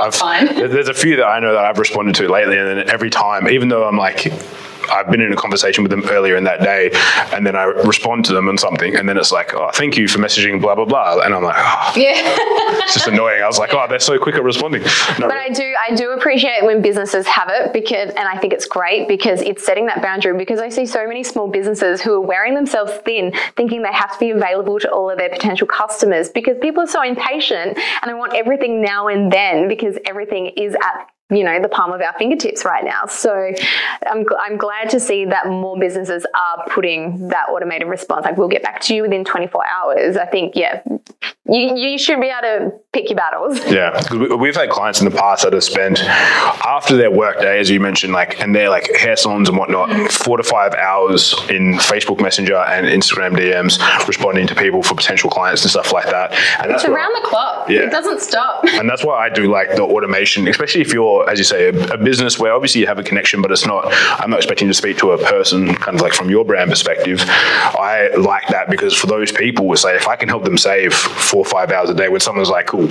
I've, 0.57 0.71
there's 0.71 0.89
a 0.89 0.93
few 0.93 1.17
that 1.17 1.25
I 1.25 1.39
know 1.39 1.53
that 1.53 1.65
I've 1.65 1.77
responded 1.77 2.15
to 2.15 2.29
lately, 2.29 2.57
and 2.57 2.79
then 2.79 2.89
every 2.89 3.09
time, 3.09 3.49
even 3.49 3.69
though 3.69 3.87
I'm 3.87 3.97
like, 3.97 4.31
I've 4.89 5.09
been 5.09 5.21
in 5.21 5.33
a 5.33 5.35
conversation 5.35 5.83
with 5.83 5.91
them 5.91 6.03
earlier 6.09 6.35
in 6.35 6.43
that 6.45 6.61
day, 6.61 6.91
and 7.33 7.45
then 7.45 7.55
I 7.55 7.63
respond 7.63 8.25
to 8.25 8.33
them 8.33 8.47
on 8.49 8.57
something, 8.57 8.95
and 8.95 9.07
then 9.07 9.17
it's 9.17 9.31
like, 9.31 9.53
oh, 9.53 9.69
thank 9.73 9.97
you 9.97 10.07
for 10.07 10.19
messaging, 10.19 10.61
blah 10.61 10.75
blah 10.75 10.85
blah, 10.85 11.19
and 11.19 11.33
I'm 11.33 11.43
like, 11.43 11.55
oh. 11.57 11.93
yeah, 11.95 12.13
it's 12.83 12.93
just 12.93 13.07
annoying. 13.07 13.41
I 13.41 13.47
was 13.47 13.59
like, 13.59 13.73
oh, 13.73 13.85
they're 13.89 13.99
so 13.99 14.19
quick 14.19 14.35
at 14.35 14.43
responding. 14.43 14.83
No. 15.19 15.27
But 15.27 15.37
I 15.37 15.49
do, 15.49 15.75
I 15.89 15.95
do 15.95 16.11
appreciate 16.11 16.63
when 16.63 16.81
businesses 16.81 17.27
have 17.27 17.49
it 17.51 17.73
because, 17.73 18.09
and 18.09 18.27
I 18.27 18.37
think 18.37 18.53
it's 18.53 18.65
great 18.65 19.07
because 19.07 19.41
it's 19.41 19.65
setting 19.65 19.85
that 19.87 20.01
boundary. 20.01 20.37
Because 20.37 20.59
I 20.59 20.69
see 20.69 20.85
so 20.85 21.07
many 21.07 21.23
small 21.23 21.47
businesses 21.47 22.01
who 22.01 22.13
are 22.13 22.21
wearing 22.21 22.55
themselves 22.55 22.93
thin, 23.05 23.33
thinking 23.55 23.81
they 23.81 23.93
have 23.93 24.13
to 24.13 24.19
be 24.19 24.31
available 24.31 24.79
to 24.79 24.89
all 24.91 25.09
of 25.09 25.17
their 25.17 25.29
potential 25.29 25.67
customers 25.67 26.29
because 26.29 26.57
people 26.61 26.83
are 26.83 26.87
so 26.87 27.03
impatient 27.03 27.77
and 27.77 28.09
they 28.09 28.13
want 28.13 28.33
everything 28.33 28.81
now 28.81 29.07
and 29.07 29.31
then 29.31 29.67
because 29.67 29.97
everything 30.05 30.47
is 30.57 30.75
at 30.75 31.09
you 31.35 31.43
know 31.43 31.61
the 31.61 31.69
palm 31.69 31.91
of 31.91 32.01
our 32.01 32.13
fingertips 32.17 32.65
right 32.65 32.83
now. 32.83 33.05
So 33.05 33.53
I'm, 34.05 34.25
I'm 34.39 34.57
glad 34.57 34.89
to 34.91 34.99
see 34.99 35.25
that 35.25 35.47
more 35.47 35.77
businesses 35.79 36.25
are 36.35 36.69
putting 36.69 37.27
that 37.29 37.49
automated 37.49 37.87
response. 37.87 38.25
Like 38.25 38.37
we'll 38.37 38.47
get 38.47 38.63
back 38.63 38.81
to 38.81 38.95
you 38.95 39.03
within 39.03 39.23
24 39.23 39.65
hours. 39.65 40.17
I 40.17 40.25
think 40.25 40.55
yeah 40.55 40.81
you, 41.45 41.75
you 41.75 41.97
should 41.97 42.19
be 42.21 42.27
able 42.27 42.41
to 42.41 42.79
pick 42.93 43.10
your 43.10 43.17
battles. 43.17 43.60
Yeah 43.73 43.91
because 43.91 44.38
we've 44.38 44.56
had 44.56 44.69
clients 44.69 45.01
in 45.01 45.06
the 45.06 45.15
past 45.15 45.43
that 45.43 45.53
have 45.53 45.63
spent 45.63 45.99
after 46.01 46.95
their 46.95 47.10
workday 47.10 47.60
as 47.60 47.69
you 47.69 47.79
mentioned 47.79 48.13
like 48.13 48.39
and 48.39 48.53
they're 48.53 48.69
like 48.69 48.89
hair 48.95 49.15
salons 49.15 49.49
and 49.49 49.58
whatnot 49.58 49.89
mm-hmm. 49.89 50.06
four 50.08 50.38
to 50.38 50.43
five 50.43 50.73
hours 50.75 51.34
in 51.49 51.73
facebook 51.75 52.21
messenger 52.21 52.58
and 52.58 52.86
instagram 52.86 53.36
dms 53.36 53.79
responding 54.08 54.45
to 54.45 54.53
people 54.53 54.84
for 54.84 54.93
potential 54.95 55.29
clients 55.29 55.63
and 55.63 55.71
stuff 55.71 55.91
like 55.91 56.06
that. 56.06 56.34
And 56.62 56.71
that's 56.71 56.84
it's 56.84 56.91
around 56.91 57.15
I, 57.15 57.19
the 57.21 57.27
clock. 57.27 57.69
Yeah. 57.69 57.79
it 57.82 57.91
doesn't 57.91 58.21
stop. 58.21 58.63
And 58.84 58.89
that's 58.89 59.03
why 59.03 59.25
i 59.25 59.29
do 59.29 59.49
like 59.49 59.69
the 59.75 59.84
automation 59.84 60.47
especially 60.47 60.82
if 60.82 60.93
you're 60.93 61.23
as 61.29 61.38
you 61.39 61.43
say, 61.43 61.69
a, 61.69 61.93
a, 61.93 61.97
business 61.97 62.38
where 62.38 62.53
obviously 62.53 62.82
you 62.82 62.88
have 62.88 62.99
a 62.99 63.03
connection, 63.03 63.41
but 63.41 63.51
it's 63.51 63.65
not, 63.65 63.86
I'm 64.19 64.29
not 64.29 64.39
expecting 64.39 64.67
to 64.67 64.73
speak 64.73 64.97
to 64.99 65.12
a 65.12 65.17
person 65.17 65.73
kind 65.75 65.95
of 65.95 66.01
like 66.01 66.13
from 66.13 66.29
your 66.29 66.45
brand 66.45 66.69
perspective. 66.69 67.21
I 67.27 68.10
like 68.17 68.47
that 68.49 68.69
because 68.69 68.93
for 68.93 69.08
those 69.08 69.32
people, 69.32 69.71
it's 69.73 69.84
like 69.84 69.95
if 69.95 70.08
I 70.08 70.15
can 70.15 70.29
help 70.29 70.43
them 70.43 70.58
save 70.58 70.93
four 70.93 71.39
or 71.39 71.45
five 71.45 71.71
hours 71.71 71.89
a 71.89 71.93
day 71.93 72.10
when 72.10 72.19
someone's 72.19 72.49
like, 72.49 72.67
cool, 72.67 72.82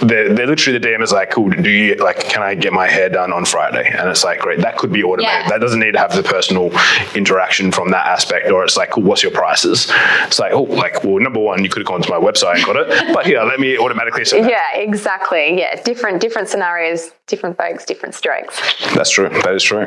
they're, 0.00 0.32
they're 0.34 0.46
literally 0.46 0.78
the 0.78 0.88
DM 0.88 1.02
is 1.02 1.12
like, 1.12 1.30
cool, 1.30 1.50
do 1.50 1.70
you, 1.70 1.94
like, 1.96 2.20
can 2.20 2.42
I 2.42 2.54
get 2.54 2.72
my 2.72 2.86
hair 2.86 3.08
done 3.08 3.32
on 3.32 3.44
Friday? 3.44 3.88
And 3.88 4.08
it's 4.08 4.24
like, 4.24 4.40
great, 4.40 4.60
that 4.60 4.76
could 4.76 4.92
be 4.92 5.02
automated. 5.02 5.24
Yeah. 5.24 5.48
That 5.48 5.60
doesn't 5.60 5.80
need 5.80 5.92
to 5.92 5.98
have 5.98 6.14
the 6.14 6.22
personal 6.22 6.70
interaction 7.14 7.72
from 7.72 7.90
that 7.90 8.06
aspect. 8.06 8.50
Or 8.50 8.64
it's 8.64 8.76
like, 8.76 8.90
cool, 8.90 9.02
what's 9.02 9.22
your 9.22 9.32
prices? 9.32 9.90
It's 10.22 10.38
like, 10.38 10.52
oh, 10.52 10.62
like, 10.62 11.04
well, 11.04 11.18
number 11.18 11.40
one, 11.40 11.62
you 11.64 11.70
could 11.70 11.80
have 11.80 11.88
gone 11.88 12.02
to 12.02 12.10
my 12.10 12.18
website 12.18 12.56
and 12.56 12.64
got 12.64 12.76
it, 12.76 12.88
but 13.14 13.26
yeah, 13.26 13.42
let 13.42 13.60
me 13.60 13.78
automatically 13.78 14.24
set 14.24 14.48
Yeah, 14.48 14.74
exactly. 14.74 15.58
Yeah, 15.58 15.80
different, 15.82 16.20
different 16.20 16.48
scenarios, 16.48 17.10
different 17.26 17.56
folks, 17.56 17.84
different 17.84 18.14
strokes. 18.14 18.60
That's 18.94 19.10
true. 19.10 19.28
That 19.28 19.54
is 19.54 19.62
true. 19.62 19.86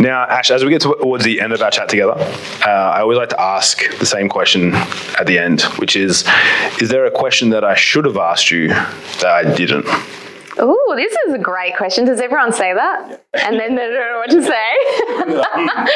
Now, 0.00 0.24
Ash, 0.24 0.50
as 0.50 0.64
we 0.64 0.70
get 0.70 0.82
towards 0.82 1.24
the 1.24 1.40
end 1.40 1.52
of 1.52 1.62
our 1.62 1.70
chat 1.70 1.88
together, 1.88 2.14
uh, 2.66 2.70
I 2.70 3.00
always 3.00 3.18
like 3.18 3.30
to 3.30 3.40
ask 3.40 3.82
the 3.98 4.06
same 4.06 4.28
question 4.28 4.74
at 5.18 5.26
the 5.26 5.38
end, 5.38 5.62
which 5.78 5.96
is 5.96 6.24
Is 6.80 6.88
there 6.90 7.06
a 7.06 7.10
question 7.10 7.50
that 7.50 7.64
I 7.64 7.74
should 7.74 8.04
have 8.04 8.16
asked 8.16 8.50
you 8.50 8.68
that 8.68 8.75
I 9.24 9.54
didn't? 9.56 9.86
Oh, 10.58 10.94
this 10.96 11.14
is 11.26 11.34
a 11.34 11.38
great 11.38 11.76
question. 11.76 12.04
Does 12.04 12.20
everyone 12.20 12.52
say 12.52 12.72
that? 12.72 13.24
And 13.34 13.58
then 13.58 13.74
they 13.74 13.88
don't 13.88 14.12
know 14.12 14.18
what 14.18 14.30
to 14.30 14.42
say. 14.42 15.92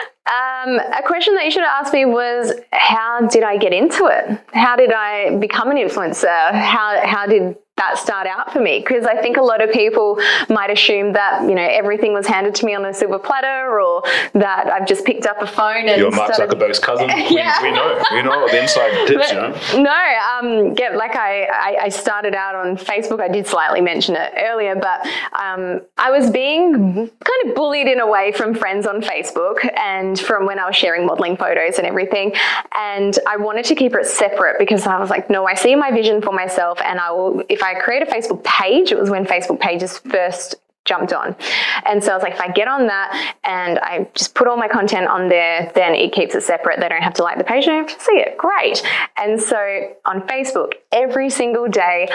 Um, 0.26 0.80
a 0.80 1.02
question 1.06 1.36
that 1.36 1.44
you 1.44 1.52
should 1.52 1.62
have 1.62 1.84
asked 1.84 1.92
me 1.92 2.04
was, 2.04 2.52
how 2.72 3.20
did 3.28 3.44
I 3.44 3.56
get 3.58 3.72
into 3.72 4.06
it? 4.06 4.40
How 4.52 4.74
did 4.74 4.92
I 4.92 5.36
become 5.36 5.70
an 5.70 5.76
influencer? 5.76 6.52
How, 6.52 7.00
how 7.06 7.26
did 7.26 7.56
that 7.76 7.98
start 7.98 8.26
out 8.26 8.52
for 8.52 8.60
me? 8.60 8.78
Because 8.78 9.04
I 9.04 9.20
think 9.20 9.36
a 9.36 9.42
lot 9.42 9.62
of 9.62 9.70
people 9.70 10.18
might 10.48 10.70
assume 10.70 11.12
that 11.12 11.42
you 11.48 11.54
know 11.54 11.66
everything 11.70 12.12
was 12.12 12.26
handed 12.26 12.54
to 12.56 12.66
me 12.66 12.74
on 12.74 12.84
a 12.84 12.94
silver 12.94 13.18
platter, 13.18 13.78
or 13.78 14.02
that 14.34 14.66
I've 14.68 14.86
just 14.86 15.04
picked 15.04 15.26
up 15.26 15.40
a 15.40 15.46
phone 15.46 15.88
and 15.88 16.00
you're 16.00 16.10
Mark 16.10 16.34
started... 16.34 16.58
Zuckerberg's 16.58 16.78
cousin. 16.78 17.08
yeah. 17.08 17.62
we, 17.62 17.70
we, 17.70 17.74
know, 17.74 18.04
we 18.12 18.22
know 18.22 18.48
the 18.48 18.62
inside 18.62 18.90
tips. 19.06 19.32
But, 19.32 19.64
you 19.72 19.80
know. 19.80 19.82
No, 19.82 19.90
um, 20.38 20.74
yeah, 20.78 20.96
like 20.96 21.16
I, 21.16 21.44
I, 21.44 21.76
I, 21.82 21.88
started 21.88 22.34
out 22.34 22.54
on 22.54 22.76
Facebook. 22.76 23.20
I 23.20 23.28
did 23.28 23.46
slightly 23.46 23.80
mention 23.80 24.16
it 24.16 24.32
earlier, 24.36 24.74
but 24.74 25.06
um, 25.32 25.80
I 25.96 26.10
was 26.10 26.30
being 26.30 26.72
kind 26.74 27.48
of 27.48 27.54
bullied 27.54 27.88
in 27.88 28.00
a 28.00 28.06
way 28.06 28.32
from 28.32 28.54
friends 28.54 28.86
on 28.86 29.00
Facebook 29.00 29.68
and 29.76 30.18
from 30.18 30.46
when 30.46 30.58
I 30.58 30.66
was 30.66 30.76
sharing 30.76 31.06
modeling 31.06 31.36
photos 31.36 31.78
and 31.78 31.86
everything. 31.86 32.32
And 32.74 33.18
I 33.26 33.36
wanted 33.36 33.64
to 33.66 33.74
keep 33.74 33.94
it 33.94 34.06
separate 34.06 34.58
because 34.58 34.86
I 34.86 34.98
was 34.98 35.10
like, 35.10 35.30
no, 35.30 35.46
I 35.46 35.54
see 35.54 35.74
my 35.74 35.90
vision 35.90 36.22
for 36.22 36.32
myself, 36.32 36.80
and 36.82 36.98
I 36.98 37.10
will 37.10 37.42
if 37.48 37.62
I 37.62 37.65
create 37.74 38.02
a 38.02 38.06
Facebook 38.06 38.42
page, 38.44 38.92
it 38.92 38.98
was 38.98 39.10
when 39.10 39.24
Facebook 39.24 39.60
pages 39.60 39.98
first 39.98 40.56
jumped 40.86 41.12
on. 41.12 41.36
And 41.84 42.02
so 42.02 42.12
I 42.12 42.14
was 42.14 42.22
like, 42.22 42.34
if 42.34 42.40
I 42.40 42.50
get 42.50 42.68
on 42.68 42.86
that 42.86 43.34
and 43.44 43.78
I 43.80 44.08
just 44.14 44.34
put 44.34 44.48
all 44.48 44.56
my 44.56 44.68
content 44.68 45.08
on 45.08 45.28
there, 45.28 45.70
then 45.74 45.94
it 45.94 46.12
keeps 46.12 46.34
it 46.34 46.42
separate. 46.42 46.80
They 46.80 46.88
don't 46.88 47.02
have 47.02 47.14
to 47.14 47.22
like 47.22 47.38
the 47.38 47.44
page, 47.44 47.66
they 47.66 47.72
don't 47.72 47.88
have 47.88 47.98
to 47.98 48.04
see 48.04 48.18
it. 48.18 48.38
Great. 48.38 48.82
And 49.16 49.40
so 49.40 49.56
on 50.04 50.22
Facebook, 50.22 50.74
every 50.92 51.28
single 51.28 51.68
day, 51.68 52.08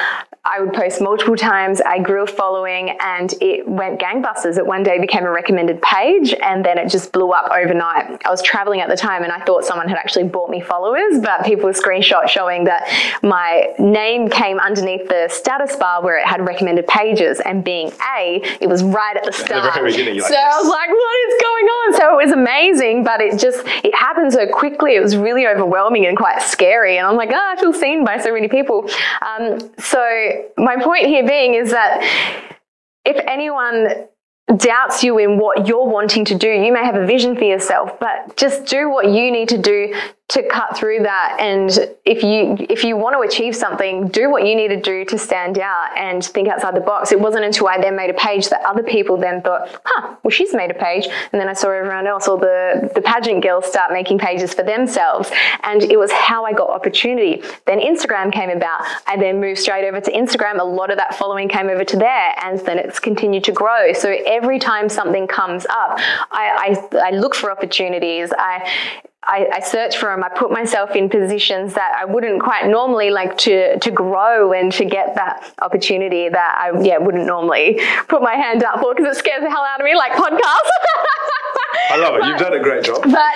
I 0.43 0.59
would 0.59 0.73
post 0.73 1.01
multiple 1.01 1.35
times. 1.35 1.81
I 1.81 1.99
grew 1.99 2.23
a 2.23 2.27
following 2.27 2.97
and 2.99 3.31
it 3.41 3.67
went 3.67 3.99
gangbusters. 3.99 4.57
It 4.57 4.65
one 4.65 4.81
day 4.81 4.99
became 4.99 5.23
a 5.23 5.31
recommended 5.31 5.81
page 5.83 6.33
and 6.41 6.65
then 6.65 6.79
it 6.79 6.89
just 6.89 7.11
blew 7.11 7.31
up 7.31 7.51
overnight. 7.51 8.25
I 8.25 8.29
was 8.29 8.41
traveling 8.41 8.81
at 8.81 8.89
the 8.89 8.97
time 8.97 9.23
and 9.23 9.31
I 9.31 9.43
thought 9.45 9.65
someone 9.65 9.87
had 9.87 9.97
actually 9.97 10.23
bought 10.23 10.49
me 10.49 10.59
followers, 10.59 11.19
but 11.21 11.45
people 11.45 11.65
were 11.65 11.73
screenshot 11.73 12.27
showing 12.27 12.63
that 12.63 12.89
my 13.21 13.73
name 13.77 14.29
came 14.29 14.59
underneath 14.59 15.07
the 15.07 15.27
status 15.29 15.75
bar 15.75 16.01
where 16.01 16.17
it 16.17 16.25
had 16.25 16.43
recommended 16.45 16.87
pages 16.87 17.39
and 17.39 17.63
being 17.63 17.91
A, 18.17 18.41
it 18.61 18.69
was 18.69 18.83
right 18.83 19.17
at 19.17 19.23
the 19.23 19.31
start. 19.31 19.65
At 19.65 19.73
the 19.73 19.91
very 19.91 20.19
like, 20.19 20.21
so. 20.21 20.35
I 20.35 20.57
was 20.57 20.67
like, 20.67 20.89
what 20.89 21.15
is 21.27 21.41
going 21.41 21.65
on? 21.65 21.93
So 21.95 22.19
it 22.19 22.25
was 22.25 22.31
amazing, 22.31 23.03
but 23.03 23.19
it 23.19 23.39
just, 23.39 23.65
it 23.83 23.93
happened 23.95 24.31
so 24.33 24.47
quickly. 24.47 24.95
It 24.95 25.01
was 25.01 25.17
really 25.17 25.47
overwhelming 25.47 26.05
and 26.05 26.15
quite 26.15 26.41
scary. 26.41 26.97
And 26.97 27.07
I'm 27.07 27.15
like, 27.15 27.31
oh, 27.31 27.53
I 27.57 27.59
feel 27.59 27.73
seen 27.73 28.05
by 28.05 28.17
so 28.19 28.33
many 28.33 28.47
people. 28.47 28.89
Um, 29.21 29.59
so 29.79 29.99
my 30.57 30.77
point 30.81 31.07
here 31.07 31.27
being 31.27 31.55
is 31.55 31.71
that 31.71 32.01
if 33.03 33.17
anyone 33.27 34.07
doubts 34.57 35.03
you 35.03 35.17
in 35.17 35.37
what 35.37 35.67
you're 35.67 35.87
wanting 35.87 36.25
to 36.25 36.35
do. 36.35 36.49
You 36.49 36.73
may 36.73 36.83
have 36.83 36.95
a 36.95 37.05
vision 37.05 37.35
for 37.35 37.43
yourself, 37.43 37.99
but 37.99 38.35
just 38.35 38.65
do 38.65 38.89
what 38.89 39.05
you 39.05 39.31
need 39.31 39.49
to 39.49 39.57
do 39.57 39.95
to 40.31 40.47
cut 40.47 40.77
through 40.77 40.99
that. 40.99 41.35
And 41.39 41.69
if 42.05 42.23
you 42.23 42.55
if 42.69 42.85
you 42.85 42.95
want 42.95 43.15
to 43.15 43.19
achieve 43.19 43.53
something 43.53 44.07
do 44.07 44.31
what 44.31 44.47
you 44.47 44.55
need 44.55 44.69
to 44.69 44.79
do 44.79 45.03
to 45.03 45.17
stand 45.17 45.59
out 45.59 45.89
and 45.97 46.23
think 46.23 46.47
outside 46.47 46.73
the 46.73 46.79
box. 46.79 47.11
It 47.11 47.19
wasn't 47.19 47.43
until 47.43 47.67
i 47.67 47.77
then 47.77 47.97
made 47.97 48.09
a 48.09 48.13
page 48.13 48.47
that 48.49 48.61
other 48.65 48.81
people 48.81 49.17
then 49.17 49.41
thought 49.41 49.67
huh 49.83 50.15
well 50.23 50.31
she's 50.31 50.53
made 50.53 50.71
a 50.71 50.73
page. 50.73 51.07
And 51.31 51.41
then 51.41 51.49
i 51.49 51.53
saw 51.53 51.69
everyone 51.69 52.07
else 52.07 52.29
all 52.29 52.37
the 52.37 52.89
the 52.95 53.01
pageant 53.01 53.43
girls 53.43 53.65
start 53.65 53.91
making 53.91 54.19
pages 54.19 54.53
for 54.53 54.63
themselves. 54.63 55.29
And 55.63 55.83
it 55.83 55.99
was 55.99 56.11
how 56.13 56.45
i 56.45 56.53
got 56.53 56.69
opportunity. 56.69 57.43
Then 57.65 57.79
instagram 57.79 58.31
came 58.31 58.49
about. 58.49 58.81
I 59.07 59.17
then 59.17 59.41
moved 59.41 59.59
straight 59.59 59.85
over 59.85 59.99
to 59.99 60.11
instagram. 60.11 60.61
A 60.61 60.63
lot 60.63 60.91
of 60.91 60.97
that 60.97 61.13
following 61.15 61.49
came 61.49 61.67
over 61.67 61.83
to 61.83 61.97
there. 61.97 62.33
And 62.41 62.57
then 62.61 62.79
it's 62.79 62.99
continued 62.99 63.43
to 63.45 63.51
grow. 63.51 63.91
So 63.91 64.15
every 64.25 64.59
time 64.59 64.87
something 64.87 65.27
comes 65.27 65.65
up 65.65 65.99
i 66.31 66.77
i, 66.93 67.09
I 67.09 67.11
look 67.11 67.35
for 67.35 67.51
opportunities. 67.51 68.31
I 68.37 68.71
I, 69.23 69.47
I, 69.53 69.59
search 69.59 69.97
for 69.97 70.07
them. 70.07 70.23
I 70.23 70.29
put 70.29 70.49
myself 70.49 70.95
in 70.95 71.07
positions 71.07 71.75
that 71.75 71.95
I 71.99 72.05
wouldn't 72.05 72.41
quite 72.41 72.67
normally 72.67 73.11
like 73.11 73.37
to 73.39 73.77
to 73.77 73.91
grow 73.91 74.51
and 74.51 74.71
to 74.73 74.83
get 74.83 75.13
that 75.13 75.53
opportunity 75.61 76.27
that 76.27 76.57
I 76.57 76.81
yeah 76.81 76.97
wouldn't 76.97 77.27
normally 77.27 77.79
put 78.07 78.23
my 78.23 78.33
hand 78.33 78.63
up 78.63 78.79
for 78.79 78.95
because 78.95 79.15
it 79.15 79.19
scares 79.19 79.43
the 79.43 79.49
hell 79.49 79.63
out 79.63 79.79
of 79.79 79.85
me, 79.85 79.95
like 79.95 80.13
podcasts. 80.13 80.71
I 81.91 81.97
love 81.97 82.15
it. 82.15 82.21
But, 82.21 82.27
You've 82.29 82.39
done 82.39 82.53
a 82.53 82.63
great 82.63 82.83
job. 82.83 83.03
But 83.11 83.35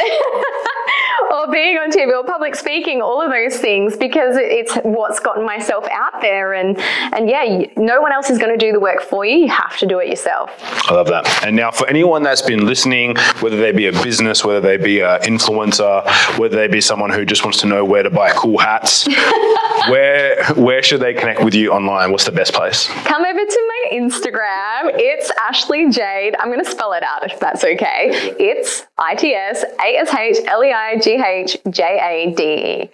or 1.32 1.52
being 1.52 1.78
on 1.78 1.92
TV 1.92 2.12
or 2.12 2.24
public 2.24 2.56
speaking, 2.56 3.02
all 3.02 3.22
of 3.22 3.32
those 3.32 3.58
things, 3.60 3.96
because 3.98 4.36
it's 4.38 4.76
what's 4.84 5.20
gotten 5.20 5.46
myself 5.46 5.86
out 5.92 6.22
there. 6.22 6.54
And, 6.54 6.78
and 6.80 7.30
yeah, 7.30 7.66
no 7.78 8.02
one 8.02 8.12
else 8.12 8.30
is 8.30 8.38
going 8.38 8.58
to 8.58 8.64
do 8.64 8.72
the 8.72 8.80
work 8.80 9.02
for 9.02 9.26
you. 9.26 9.38
You 9.38 9.50
have 9.50 9.78
to 9.78 9.86
do 9.86 10.00
it 10.00 10.08
yourself. 10.08 10.52
I 10.90 10.94
love 10.94 11.08
that. 11.08 11.46
And 11.46 11.56
now, 11.56 11.72
for 11.72 11.88
anyone 11.88 12.24
that's 12.24 12.42
been 12.42 12.66
listening, 12.66 13.16
whether 13.40 13.58
they 13.58 13.72
be 13.72 13.88
a 13.88 13.92
business, 13.92 14.44
whether 14.44 14.62
they 14.62 14.78
be 14.78 15.02
an 15.02 15.22
influencer, 15.22 16.06
whether 16.38 16.56
they 16.56 16.68
be 16.68 16.82
someone 16.82 17.10
who 17.10 17.26
just 17.26 17.44
wants 17.44 17.60
to 17.62 17.68
know 17.68 17.84
where 17.84 18.04
to 18.04 18.10
buy 18.10 18.32
cool 18.32 18.58
hats, 18.58 19.08
where 19.90 20.44
where 20.54 20.82
should 20.84 21.02
they 21.02 21.14
connect 21.14 21.44
with 21.44 21.54
you 21.54 21.72
online? 21.72 22.12
What's 22.12 22.26
the 22.26 22.32
best 22.32 22.54
place? 22.54 22.88
Come 22.88 23.24
over 23.24 23.40
to 23.40 23.74
my 23.90 23.98
Instagram. 23.98 24.92
It's 24.96 25.32
Ashleigh 25.32 25.94
Jade. 25.94 26.36
I'm 26.40 26.52
going 26.52 26.64
to 26.64 26.70
spell 26.70 26.94
it 26.94 27.04
out 27.04 27.30
if 27.30 27.40
that's 27.40 27.64
okay. 27.64 28.10
It's 28.40 28.86
I 28.98 29.16
T 29.16 29.34
S 29.34 29.64
A 29.64 29.98
S 29.98 30.14
H 30.14 30.38
L 30.48 30.64
E 30.64 30.72
I 30.72 30.98
G 31.00 31.15
H 31.22 31.58
J 31.70 31.84
A 31.84 32.32
D 32.32 32.44
E. 32.44 32.92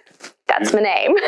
That's 0.48 0.72
my 0.72 0.80
name. 0.80 1.14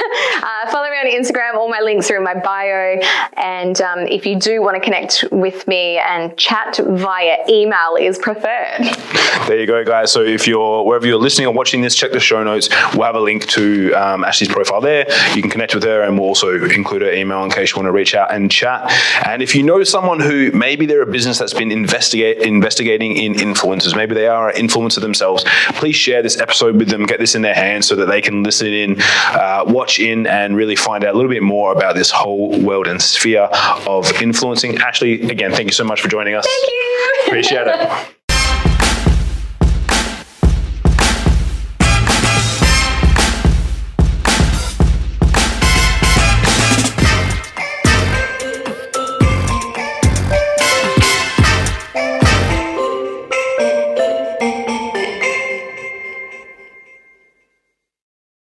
Uh, 0.44 0.70
follow 0.70 0.90
me 0.90 0.96
on 0.96 1.06
Instagram. 1.06 1.54
All 1.54 1.70
my 1.70 1.80
links 1.80 2.10
are 2.10 2.16
in 2.16 2.22
my 2.22 2.34
bio. 2.34 3.00
And 3.36 3.80
um, 3.80 4.00
if 4.00 4.26
you 4.26 4.38
do 4.38 4.60
want 4.60 4.76
to 4.76 4.80
connect 4.80 5.24
with 5.30 5.66
me 5.66 5.96
and 5.96 6.36
chat 6.36 6.76
via 6.76 7.38
email 7.48 7.96
is 7.98 8.18
preferred. 8.18 8.94
There 9.46 9.58
you 9.58 9.66
go, 9.66 9.84
guys. 9.84 10.12
So 10.12 10.22
if 10.22 10.46
you're 10.46 10.84
wherever 10.84 11.06
you're 11.06 11.18
listening 11.18 11.46
or 11.46 11.54
watching 11.54 11.80
this, 11.80 11.94
check 11.96 12.12
the 12.12 12.20
show 12.20 12.44
notes. 12.44 12.68
We'll 12.92 13.04
have 13.04 13.14
a 13.14 13.20
link 13.20 13.46
to 13.48 13.92
um, 13.94 14.22
Ashleigh's 14.24 14.52
profile 14.52 14.82
there. 14.82 15.06
You 15.34 15.40
can 15.40 15.50
connect 15.50 15.74
with 15.74 15.84
her, 15.84 16.02
and 16.02 16.18
we'll 16.18 16.28
also 16.28 16.62
include 16.64 17.02
her 17.02 17.12
email 17.12 17.42
in 17.44 17.50
case 17.50 17.70
you 17.70 17.76
want 17.76 17.86
to 17.86 17.92
reach 17.92 18.14
out 18.14 18.34
and 18.34 18.50
chat. 18.50 18.90
And 19.26 19.40
if 19.42 19.54
you 19.54 19.62
know 19.62 19.82
someone 19.84 20.20
who 20.20 20.50
maybe 20.52 20.84
they're 20.84 21.02
a 21.02 21.06
business 21.06 21.38
that's 21.38 21.54
been 21.54 21.72
investigate 21.72 22.38
investigating 22.38 23.16
in 23.16 23.34
influencers, 23.34 23.96
maybe 23.96 24.14
they 24.14 24.26
are 24.26 24.50
an 24.50 24.56
influencer 24.56 25.00
themselves, 25.00 25.44
please 25.74 25.96
share 25.96 26.22
this 26.22 26.38
episode 26.38 26.76
with 26.76 26.88
them. 26.88 27.06
Get 27.06 27.18
this 27.18 27.34
in 27.34 27.42
their 27.42 27.54
hands 27.54 27.86
so 27.86 27.96
that 27.96 28.06
they 28.06 28.20
can 28.20 28.42
listen 28.42 28.66
in 28.66 28.96
uh, 29.14 29.64
watch 29.66 29.98
in 29.98 30.26
and 30.26 30.56
really 30.56 30.76
find 30.76 31.04
out 31.04 31.14
a 31.14 31.16
little 31.16 31.30
bit 31.30 31.42
more 31.42 31.72
about 31.72 31.94
this 31.94 32.10
whole 32.10 32.60
world 32.60 32.86
and 32.86 33.00
sphere 33.00 33.48
of 33.86 34.10
influencing. 34.20 34.76
Ashleigh, 34.76 35.30
again, 35.30 35.52
thank 35.52 35.66
you 35.66 35.72
so 35.72 35.84
much 35.84 36.00
for 36.00 36.08
joining 36.08 36.34
us. 36.34 36.46
Thank 36.46 36.70
you. 36.70 37.22
Appreciate 37.26 37.66
it. 37.66 38.14